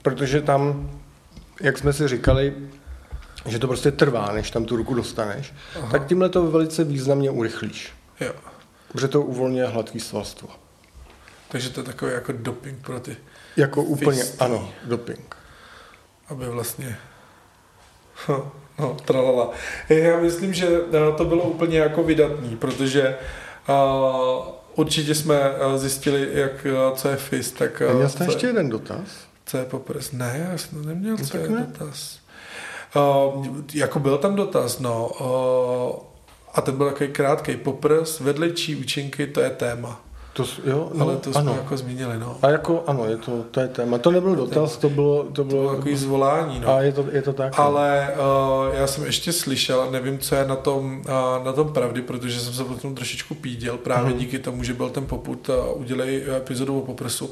protože 0.02 0.40
tam, 0.40 0.90
jak 1.60 1.78
jsme 1.78 1.92
si 1.92 2.08
říkali, 2.08 2.54
že 3.46 3.58
to 3.58 3.66
prostě 3.66 3.90
trvá, 3.90 4.32
než 4.32 4.50
tam 4.50 4.64
tu 4.64 4.76
ruku 4.76 4.94
dostaneš, 4.94 5.54
Aha. 5.78 5.88
tak 5.90 6.06
tímhle 6.06 6.28
to 6.28 6.50
velice 6.50 6.84
významně 6.84 7.30
urychlíš. 7.30 7.92
Jo. 8.20 8.32
Protože 8.92 9.08
to 9.08 9.22
uvolňuje 9.22 9.66
hladký 9.66 10.00
svalstvo. 10.00 10.48
Takže 11.48 11.70
to 11.70 11.80
je 11.80 11.84
takový 11.84 12.12
jako 12.12 12.32
doping 12.32 12.78
pro 12.78 13.00
ty. 13.00 13.16
Jako 13.56 13.82
úplně, 13.82 14.22
Fistý. 14.22 14.38
ano, 14.38 14.72
doping. 14.84 15.36
aby 16.28 16.48
vlastně 16.48 16.96
no, 18.78 18.96
tralala. 19.04 19.50
Já 19.88 20.20
myslím, 20.20 20.54
že 20.54 20.66
eh, 20.66 21.16
to 21.16 21.24
bylo 21.24 21.42
úplně 21.42 21.78
jako 21.78 22.02
vydatný, 22.02 22.56
protože 22.56 23.16
uh, 23.68 24.46
určitě 24.74 25.14
jsme 25.14 25.36
eh, 25.36 25.78
zjistili, 25.78 26.28
jak, 26.32 26.66
co 26.94 27.08
je 27.08 27.16
FIS. 27.16 27.52
Tak, 27.52 27.82
Měl 27.94 28.08
jste 28.08 28.24
ještě 28.24 28.46
jeden 28.46 28.68
dotaz? 28.68 29.08
Co 29.46 29.58
je 29.58 29.64
popres? 29.64 30.12
Ne, 30.12 30.46
já 30.50 30.58
jsem 30.58 30.84
neměl, 30.84 31.16
no, 31.18 31.24
co 31.26 31.36
je 31.36 31.48
ne? 31.48 31.66
dotaz. 31.78 32.18
Uh, 32.96 33.46
jako 33.74 33.98
byl 33.98 34.18
tam 34.18 34.34
dotaz, 34.34 34.78
no. 34.78 35.08
Uh, 35.08 36.14
a 36.54 36.60
ten 36.60 36.76
byl 36.76 36.90
takový 36.90 37.10
krátký 37.12 37.56
poprs, 37.56 38.20
vedlejší 38.20 38.76
účinky, 38.76 39.26
to 39.26 39.40
je 39.40 39.50
téma. 39.50 40.03
To, 40.34 40.44
jo, 40.64 40.90
no, 40.94 41.04
Ale 41.04 41.16
to 41.16 41.32
jsme 41.32 41.40
ano. 41.40 41.54
jako 41.56 41.76
zmínili, 41.76 42.18
no. 42.18 42.36
A 42.42 42.50
jako, 42.50 42.84
ano, 42.86 43.04
je 43.04 43.16
to, 43.16 43.44
to 43.50 43.60
je 43.60 43.68
téma. 43.68 43.98
To 43.98 44.10
nebyl 44.10 44.36
dotaz, 44.36 44.76
to 44.76 44.88
bylo... 44.88 45.24
To 45.24 45.30
bylo, 45.30 45.32
to 45.32 45.44
bylo 45.44 45.74
takový 45.76 45.96
zvolání, 45.96 46.60
no. 46.60 46.68
A 46.68 46.82
je 46.82 46.92
to, 46.92 47.06
je 47.12 47.22
to 47.22 47.32
tak. 47.32 47.58
Ale 47.58 48.14
uh, 48.14 48.74
já 48.74 48.86
jsem 48.86 49.04
ještě 49.04 49.32
slyšel, 49.32 49.90
nevím, 49.90 50.18
co 50.18 50.34
je 50.34 50.44
na 50.44 50.56
tom, 50.56 51.02
uh, 51.06 51.44
na 51.44 51.52
tom 51.52 51.72
pravdy, 51.72 52.02
protože 52.02 52.40
jsem 52.40 52.52
se 52.52 52.64
potom 52.64 52.94
trošičku 52.94 53.34
píděl 53.34 53.78
právě 53.78 54.10
hmm. 54.10 54.18
díky 54.18 54.38
tomu, 54.38 54.62
že 54.62 54.74
byl 54.74 54.90
ten 54.90 55.06
poput 55.06 55.48
uh, 55.48 55.80
udělej 55.80 56.24
epizodu 56.36 56.78
o 56.78 56.86
poprsu 56.86 57.30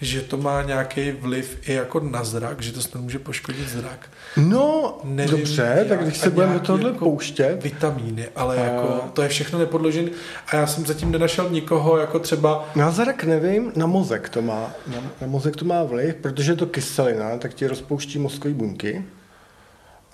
že 0.00 0.20
to 0.20 0.36
má 0.36 0.62
nějaký 0.62 1.10
vliv 1.10 1.58
i 1.68 1.72
jako 1.72 2.00
na 2.00 2.24
zrak, 2.24 2.62
že 2.62 2.72
to 2.72 2.82
snad 2.82 3.02
může 3.02 3.18
poškodit 3.18 3.68
zrak. 3.68 4.10
No, 4.36 4.98
Nevím, 5.04 5.36
dobře, 5.36 5.74
jak, 5.78 5.88
tak 5.88 6.02
když 6.04 6.18
se 6.18 6.30
budeme 6.30 6.54
do 6.54 6.60
tohohle 6.60 6.90
jako 6.90 7.04
pouštět. 7.04 7.62
Vitamíny, 7.62 8.28
ale 8.36 8.56
a... 8.56 8.64
jako 8.64 9.00
to 9.12 9.22
je 9.22 9.28
všechno 9.28 9.58
nepodložené 9.58 10.10
a 10.46 10.56
já 10.56 10.66
jsem 10.66 10.86
zatím 10.86 11.12
nenašel 11.12 11.50
nikoho 11.50 11.98
jako 11.98 12.18
třeba... 12.18 12.68
Na 12.74 12.90
zrak 12.90 13.24
nevím, 13.24 13.72
na 13.76 13.86
mozek 13.86 14.28
to 14.28 14.42
má, 14.42 14.70
na, 14.86 15.02
na 15.20 15.26
mozek 15.26 15.56
to 15.56 15.64
má 15.64 15.82
vliv, 15.82 16.14
protože 16.14 16.52
je 16.52 16.56
to 16.56 16.66
kyselina, 16.66 17.38
tak 17.38 17.54
ti 17.54 17.66
rozpouští 17.66 18.18
mozkové 18.18 18.54
buňky. 18.54 19.04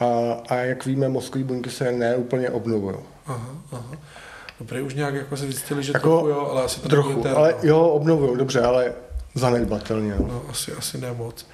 A, 0.00 0.06
a 0.48 0.54
jak 0.54 0.86
víme, 0.86 1.08
mozkové 1.08 1.44
buňky 1.44 1.70
se 1.70 1.92
neúplně 1.92 2.50
obnovují. 2.50 2.96
Aha, 3.26 3.56
aha. 3.72 3.96
Dobré, 4.60 4.82
už 4.82 4.94
nějak 4.94 5.14
jako 5.14 5.36
se 5.36 5.44
zjistili, 5.44 5.82
že 5.82 5.92
jako, 5.94 6.08
trochu 6.08 6.28
jo, 6.28 6.48
ale 6.50 6.62
asi 6.62 6.80
to 6.80 6.88
trochu, 6.88 7.28
ale 7.36 7.54
jo, 7.62 7.80
obnovují, 7.80 8.38
dobře, 8.38 8.60
ale 8.60 8.92
Zanedbatelně. 9.34 10.14
No. 10.18 10.26
no 10.26 10.42
asi, 10.48 10.72
asi 10.72 10.98
nemoc. 10.98 11.46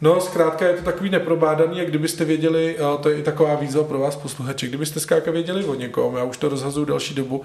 No, 0.00 0.20
zkrátka 0.20 0.66
je 0.66 0.74
to 0.74 0.82
takový 0.82 1.10
neprobádaný, 1.10 1.78
jak 1.78 1.88
kdybyste 1.88 2.24
věděli, 2.24 2.76
to 3.00 3.08
je 3.08 3.18
i 3.18 3.22
taková 3.22 3.54
výzva 3.54 3.84
pro 3.84 3.98
vás 3.98 4.16
posluchači, 4.16 4.68
kdybyste 4.68 5.00
zkrátka 5.00 5.30
věděli 5.30 5.64
o 5.64 5.74
někom, 5.74 6.16
já 6.16 6.24
už 6.24 6.36
to 6.36 6.48
rozhazuju 6.48 6.86
další 6.86 7.14
dobu, 7.14 7.42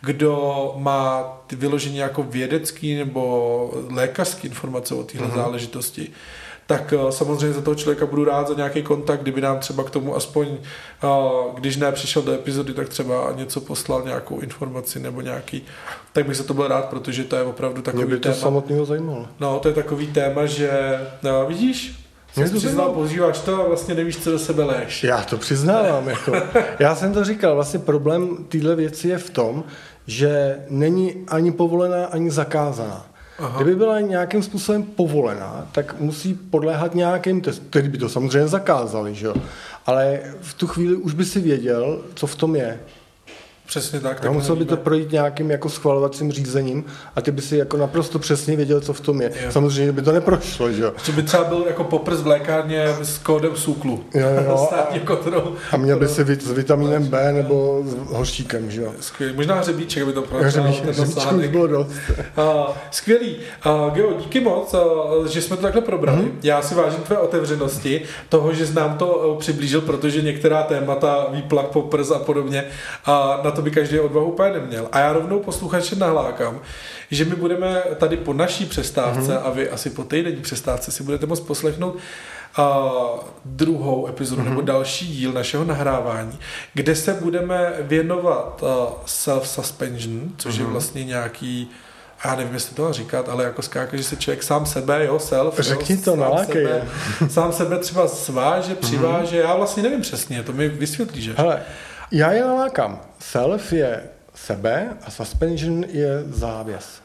kdo 0.00 0.74
má 0.76 1.22
ty 1.46 1.56
vyložení 1.56 1.96
jako 1.96 2.22
vědecký 2.22 2.94
nebo 2.94 3.84
lékařský 3.90 4.48
informace 4.48 4.94
o 4.94 5.02
téhle 5.02 5.28
mm-hmm. 5.28 5.34
záležitosti, 5.34 6.10
tak 6.66 6.92
eh, 7.08 7.12
samozřejmě 7.12 7.52
za 7.52 7.60
toho 7.60 7.74
člověka 7.74 8.06
budu 8.06 8.24
rád 8.24 8.48
za 8.48 8.54
nějaký 8.54 8.82
kontakt, 8.82 9.20
kdyby 9.20 9.40
nám 9.40 9.58
třeba 9.58 9.84
k 9.84 9.90
tomu 9.90 10.16
aspoň, 10.16 10.46
eh, 11.04 11.08
když 11.54 11.76
ne 11.76 11.92
přišel 11.92 12.22
do 12.22 12.32
epizody, 12.32 12.72
tak 12.72 12.88
třeba 12.88 13.32
něco 13.36 13.60
poslal, 13.60 14.02
nějakou 14.04 14.40
informaci 14.40 15.00
nebo 15.00 15.20
nějaký, 15.20 15.64
tak 16.12 16.26
bych 16.26 16.36
se 16.36 16.44
to 16.44 16.54
byl 16.54 16.68
rád, 16.68 16.84
protože 16.84 17.24
to 17.24 17.36
je 17.36 17.42
opravdu 17.42 17.82
takový 17.82 18.04
Mě 18.04 18.14
by 18.14 18.20
to 18.20 18.28
téma. 18.28 18.40
samotného 18.40 18.84
zajímalo. 18.84 19.26
No, 19.40 19.58
to 19.58 19.68
je 19.68 19.74
takový 19.74 20.06
téma, 20.06 20.46
že 20.46 21.00
no, 21.22 21.46
vidíš, 21.46 22.00
Jsi 22.34 22.50
to 22.50 22.58
přiznal, 22.58 22.88
používáš 22.92 23.38
to 23.38 23.60
a 23.64 23.68
vlastně 23.68 23.94
nevíš, 23.94 24.16
co 24.22 24.30
do 24.30 24.38
sebe 24.38 24.64
léš. 24.64 25.04
Já 25.04 25.22
to 25.22 25.36
přiznávám. 25.38 26.08
jako. 26.08 26.32
Já 26.78 26.94
jsem 26.94 27.12
to 27.12 27.24
říkal, 27.24 27.54
vlastně 27.54 27.78
problém 27.78 28.36
téhle 28.48 28.76
věci 28.76 29.08
je 29.08 29.18
v 29.18 29.30
tom, 29.30 29.64
že 30.06 30.56
není 30.70 31.24
ani 31.28 31.52
povolená, 31.52 32.06
ani 32.06 32.30
zakázaná. 32.30 33.06
Aha. 33.38 33.56
Kdyby 33.56 33.76
byla 33.76 34.00
nějakým 34.00 34.42
způsobem 34.42 34.82
povolená, 34.82 35.68
tak 35.72 36.00
musí 36.00 36.34
podléhat 36.34 36.94
nějakým 36.94 37.40
testům, 37.40 37.66
který 37.70 37.88
by 37.88 37.98
to 37.98 38.08
samozřejmě 38.08 38.48
zakázali, 38.48 39.14
že 39.14 39.26
jo? 39.26 39.34
ale 39.86 40.20
v 40.40 40.54
tu 40.54 40.66
chvíli 40.66 40.96
už 40.96 41.14
by 41.14 41.24
si 41.24 41.40
věděl, 41.40 42.02
co 42.14 42.26
v 42.26 42.36
tom 42.36 42.56
je. 42.56 42.80
Přesně 43.74 44.00
tak. 44.00 44.20
tak 44.20 44.32
musel 44.32 44.56
by 44.56 44.64
to 44.64 44.76
projít 44.76 45.12
nějakým 45.12 45.50
jako 45.50 45.68
schvalovacím 45.68 46.32
řízením 46.32 46.84
a 47.16 47.20
ty 47.20 47.30
by 47.30 47.42
si 47.42 47.56
jako 47.56 47.76
naprosto 47.76 48.18
přesně 48.18 48.56
věděl, 48.56 48.80
co 48.80 48.92
v 48.92 49.00
tom 49.00 49.22
je. 49.22 49.30
Jo. 49.44 49.52
Samozřejmě 49.52 49.92
by 49.92 50.02
to 50.02 50.12
neprošlo, 50.12 50.72
že 50.72 50.82
jo. 50.82 50.92
To 51.06 51.12
by 51.12 51.22
třeba 51.22 51.44
byl 51.44 51.64
jako 51.66 51.84
poprs 51.84 52.20
v 52.20 52.26
lékárně 52.26 52.86
s 53.02 53.18
kódem 53.18 53.56
SÚKLu. 53.56 54.04
Jo, 54.14 54.28
jo. 54.46 54.68
a, 54.72 54.88
a 55.72 55.76
měl 55.76 55.98
by 55.98 56.08
si 56.08 56.24
s 56.40 56.50
vitamínem 56.50 57.06
B 57.06 57.32
nebo 57.32 57.82
s 57.86 57.94
hořčíkem, 57.94 58.70
že 58.70 58.82
jo. 58.82 58.92
Skvělý. 59.00 59.36
Možná 59.36 59.54
hřebíček, 59.54 60.02
aby 60.02 60.12
to 60.12 60.22
prošlo. 60.22 60.62
Hřebíček 60.62 61.50
bylo 61.50 61.66
dost. 61.66 61.90
Skvělý. 62.90 63.36
Geo, 63.94 64.12
díky 64.18 64.40
moc, 64.40 64.74
že 65.28 65.42
jsme 65.42 65.56
to 65.56 65.62
takhle 65.62 65.82
probrali. 65.82 66.22
Mm-hmm. 66.22 66.32
Já 66.42 66.62
si 66.62 66.74
vážím 66.74 67.00
tvé 67.00 67.18
otevřenosti, 67.18 68.02
toho, 68.28 68.54
že 68.54 68.66
jsi 68.66 68.74
nám 68.74 68.98
to 68.98 69.06
uh, 69.06 69.38
přiblížil, 69.38 69.80
protože 69.80 70.22
některá 70.22 70.62
témata, 70.62 71.26
výplak, 71.30 71.66
poprs 71.66 72.10
a 72.10 72.18
podobně, 72.18 72.64
a 73.04 73.40
na 73.44 73.50
to 73.50 73.63
by 73.64 73.70
každý 73.70 74.00
odvahu 74.00 74.32
úplně 74.32 74.52
neměl. 74.52 74.88
A 74.92 74.98
já 74.98 75.12
rovnou 75.12 75.40
posluchače 75.40 75.96
nahlákám, 75.96 76.60
že 77.10 77.24
my 77.24 77.34
budeme 77.36 77.82
tady 77.96 78.16
po 78.16 78.32
naší 78.32 78.66
přestávce 78.66 79.32
mm-hmm. 79.32 79.46
a 79.46 79.50
vy 79.50 79.70
asi 79.70 79.90
po 79.90 80.04
týdenní 80.04 80.42
přestávce 80.42 80.90
si 80.90 81.02
budete 81.02 81.26
moct 81.26 81.40
poslechnout 81.40 81.96
a 82.56 82.90
druhou 83.44 84.08
epizodu 84.08 84.42
mm-hmm. 84.42 84.48
nebo 84.48 84.60
další 84.60 85.06
díl 85.06 85.32
našeho 85.32 85.64
nahrávání, 85.64 86.38
kde 86.74 86.96
se 86.96 87.14
budeme 87.14 87.72
věnovat 87.80 88.62
uh, 88.62 88.68
self-suspension, 89.06 90.20
což 90.36 90.54
mm-hmm. 90.54 90.58
je 90.58 90.64
mhm. 90.64 90.72
vlastně 90.72 91.04
nějaký 91.04 91.70
já 92.24 92.36
nevím, 92.36 92.54
jestli 92.54 92.74
to 92.74 92.92
říkat, 92.92 93.28
ale 93.28 93.44
jako 93.44 93.62
skáka, 93.62 93.96
že 93.96 94.04
se 94.04 94.16
člověk 94.16 94.42
sám 94.42 94.66
sebe, 94.66 95.04
jo, 95.04 95.18
self, 95.18 95.60
Řekni 95.60 95.94
jo, 95.94 96.02
to, 96.04 96.16
sám, 96.16 96.46
sebe, 96.46 96.88
sám 97.28 97.52
sebe 97.52 97.78
třeba 97.78 98.08
sváže, 98.08 98.74
přiváže, 98.74 99.36
mm-hmm. 99.36 99.48
já 99.48 99.56
vlastně 99.56 99.82
nevím 99.82 100.00
přesně, 100.00 100.42
to 100.42 100.52
mi 100.52 100.68
vysvětlíš. 100.68 101.30
Hele, 101.36 101.62
já 102.10 102.32
je 102.32 102.42
nalákám. 102.42 103.00
Self 103.18 103.72
je 103.72 104.02
sebe 104.34 104.96
a 105.06 105.10
suspension 105.10 105.84
je 105.88 106.22
závěs. 106.26 107.00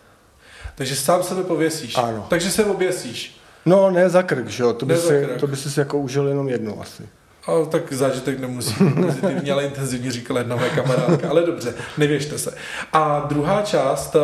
Takže 0.75 0.95
sám 0.95 1.23
sebe 1.23 1.43
pověsíš. 1.43 1.97
Ano. 1.97 2.25
Takže 2.29 2.51
se 2.51 2.65
oběsíš. 2.65 3.39
No, 3.65 3.91
ne 3.91 4.09
za 4.09 4.23
krk, 4.23 4.47
že 4.47 4.63
jo? 4.63 4.73
To 4.73 4.85
by, 4.85 4.97
si, 4.97 5.27
to 5.39 5.47
by 5.47 5.55
si 5.55 5.79
jako 5.79 5.97
užil 5.97 6.27
jenom 6.27 6.49
jednu 6.49 6.81
asi. 6.81 7.09
A 7.47 7.65
tak 7.65 7.93
zážitek 7.93 8.39
nemusí 8.39 8.83
být 8.83 9.05
pozitivní, 9.05 9.51
ale 9.51 9.65
intenzivně 9.65 10.11
říkala 10.11 10.39
jedna 10.39 10.55
moje 10.55 10.69
kamarádka. 10.69 11.29
Ale 11.29 11.41
dobře, 11.45 11.73
nevěřte 11.97 12.37
se. 12.37 12.55
A 12.93 13.25
druhá 13.29 13.61
část 13.61 14.15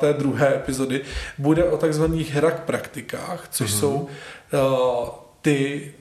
té 0.00 0.12
druhé 0.12 0.54
epizody 0.54 1.00
bude 1.38 1.64
o 1.64 1.76
takzvaných 1.76 2.34
hrak 2.34 2.60
praktikách, 2.64 3.46
což 3.50 3.70
mm-hmm. 3.70 3.78
jsou 3.80 3.94
uh, 3.94 5.08
ty 5.42 5.92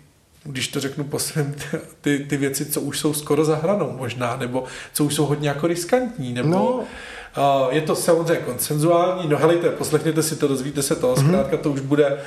když 0.43 0.67
to 0.67 0.79
řeknu 0.79 1.03
po 1.03 1.19
svém, 1.19 1.55
ty, 2.01 2.19
ty 2.19 2.37
věci, 2.37 2.65
co 2.65 2.81
už 2.81 2.99
jsou 2.99 3.13
skoro 3.13 3.45
za 3.45 3.55
hranou 3.55 3.91
možná, 3.97 4.35
nebo 4.35 4.63
co 4.93 5.05
už 5.05 5.13
jsou 5.13 5.25
hodně 5.25 5.49
jako 5.49 5.67
riskantní, 5.67 6.33
nebo 6.33 6.49
no. 6.49 6.69
uh, 6.69 7.73
je 7.73 7.81
to 7.81 7.95
samozřejmě 7.95 8.43
konsenzuální, 8.45 9.29
no 9.29 9.37
helejte, 9.37 9.69
poslechněte 9.69 10.23
si 10.23 10.35
to, 10.35 10.47
dozvíte 10.47 10.81
se 10.81 10.95
to, 10.95 11.13
mm-hmm. 11.13 11.27
zkrátka 11.27 11.57
to 11.57 11.71
už 11.71 11.79
bude 11.79 12.13
uh, 12.13 12.19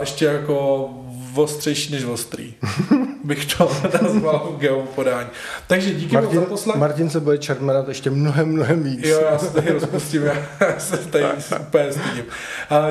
ještě 0.00 0.24
jako 0.24 0.90
ostřejší 1.38 1.92
než 1.92 2.04
ostrý. 2.04 2.54
bych 3.24 3.54
to 3.54 3.70
nazval 4.02 4.54
geo 4.58 4.82
podání. 4.82 5.28
Takže 5.66 5.90
díky 5.94 6.14
Martin, 6.14 6.34
moc 6.34 6.44
za 6.44 6.50
poslech. 6.50 6.76
Martin 6.76 7.10
se 7.10 7.20
bude 7.20 7.38
čermerat 7.38 7.88
ještě 7.88 8.10
mnohem, 8.10 8.48
mnohem 8.48 8.82
víc. 8.82 9.06
Jo, 9.06 9.20
já 9.30 9.38
se 9.38 9.52
tady 9.52 9.72
rozpustím, 9.72 10.22
já 10.22 10.34
se 10.78 10.96
tady 10.96 11.24
úplně 11.60 11.92
stydím. 11.92 12.24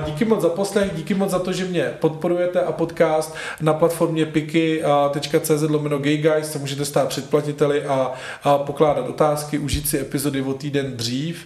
Díky 0.05 0.25
moc 0.25 0.41
za 0.41 0.49
poslech, 0.49 0.91
díky 0.95 1.13
moc 1.13 1.31
za 1.31 1.39
to, 1.39 1.53
že 1.53 1.65
mě 1.65 1.83
podporujete 1.83 2.61
a 2.61 2.71
podcast 2.71 3.35
na 3.61 3.73
platformě 3.73 4.25
piky.cz 4.25 5.61
lomeno 5.69 5.97
Gay 5.99 6.17
Guys 6.17 6.51
se 6.51 6.59
můžete 6.59 6.85
stát 6.85 7.07
předplatiteli 7.07 7.85
a, 7.85 8.11
a 8.43 8.57
pokládat 8.57 9.09
otázky, 9.09 9.59
užít 9.59 9.89
si 9.89 9.99
epizody 9.99 10.41
o 10.41 10.53
týden 10.53 10.97
dřív, 10.97 11.45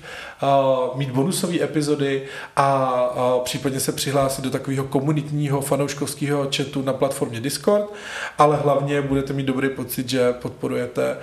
mít 0.96 1.12
bonusové 1.12 1.64
epizody 1.64 2.24
a, 2.56 2.64
a 2.66 3.40
případně 3.44 3.80
se 3.80 3.92
přihlásit 3.92 4.42
do 4.42 4.50
takového 4.50 4.84
komunitního 4.84 5.62
fanouškovského 5.62 6.48
chatu 6.56 6.82
na 6.82 6.94
platformě 6.94 7.40
Discord, 7.40 7.94
ale 8.38 8.58
hlavně 8.58 9.02
budete 9.02 9.34
mít 9.34 9.46
dobrý 9.46 9.70
pocit, 9.70 10.10
že 10.10 10.34
podporujete 10.34 11.18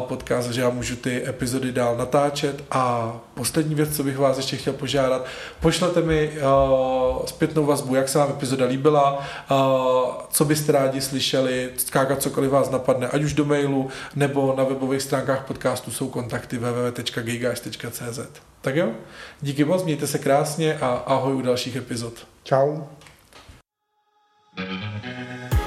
podcast, 0.00 0.50
že 0.50 0.60
já 0.60 0.70
můžu 0.70 0.96
ty 0.96 1.28
epizody 1.28 1.72
dál 1.72 1.96
natáčet 1.96 2.64
a 2.70 3.12
poslední 3.34 3.74
věc, 3.74 3.96
co 3.96 4.02
bych 4.02 4.18
vás 4.18 4.36
ještě 4.36 4.56
chtěl 4.56 4.72
požádat, 4.72 5.24
pošlete 5.60 6.00
mi 6.00 6.32
zpětnou 7.26 7.66
vazbu, 7.66 7.94
jak 7.94 8.08
se 8.08 8.18
vám 8.18 8.30
epizoda 8.30 8.66
líbila, 8.66 9.26
co 10.30 10.44
byste 10.44 10.72
rádi 10.72 11.00
slyšeli, 11.00 11.70
skákat 11.76 12.22
cokoliv 12.22 12.50
vás 12.50 12.70
napadne, 12.70 13.08
ať 13.08 13.22
už 13.22 13.32
do 13.34 13.44
mailu 13.44 13.88
nebo 14.16 14.54
na 14.56 14.64
webových 14.64 15.02
stránkách 15.02 15.44
podcastu 15.44 15.90
jsou 15.90 16.08
kontakty 16.08 16.58
www.gigas.cz. 16.58 18.20
Tak 18.62 18.76
jo, 18.76 18.94
díky 19.40 19.64
moc, 19.64 19.84
mějte 19.84 20.06
se 20.06 20.18
krásně 20.18 20.78
a 20.78 20.86
ahoj 20.86 21.34
u 21.34 21.42
dalších 21.42 21.76
epizod. 21.76 22.26
Ciao. 22.44 22.88
thank 24.56 25.52
you 25.52 25.61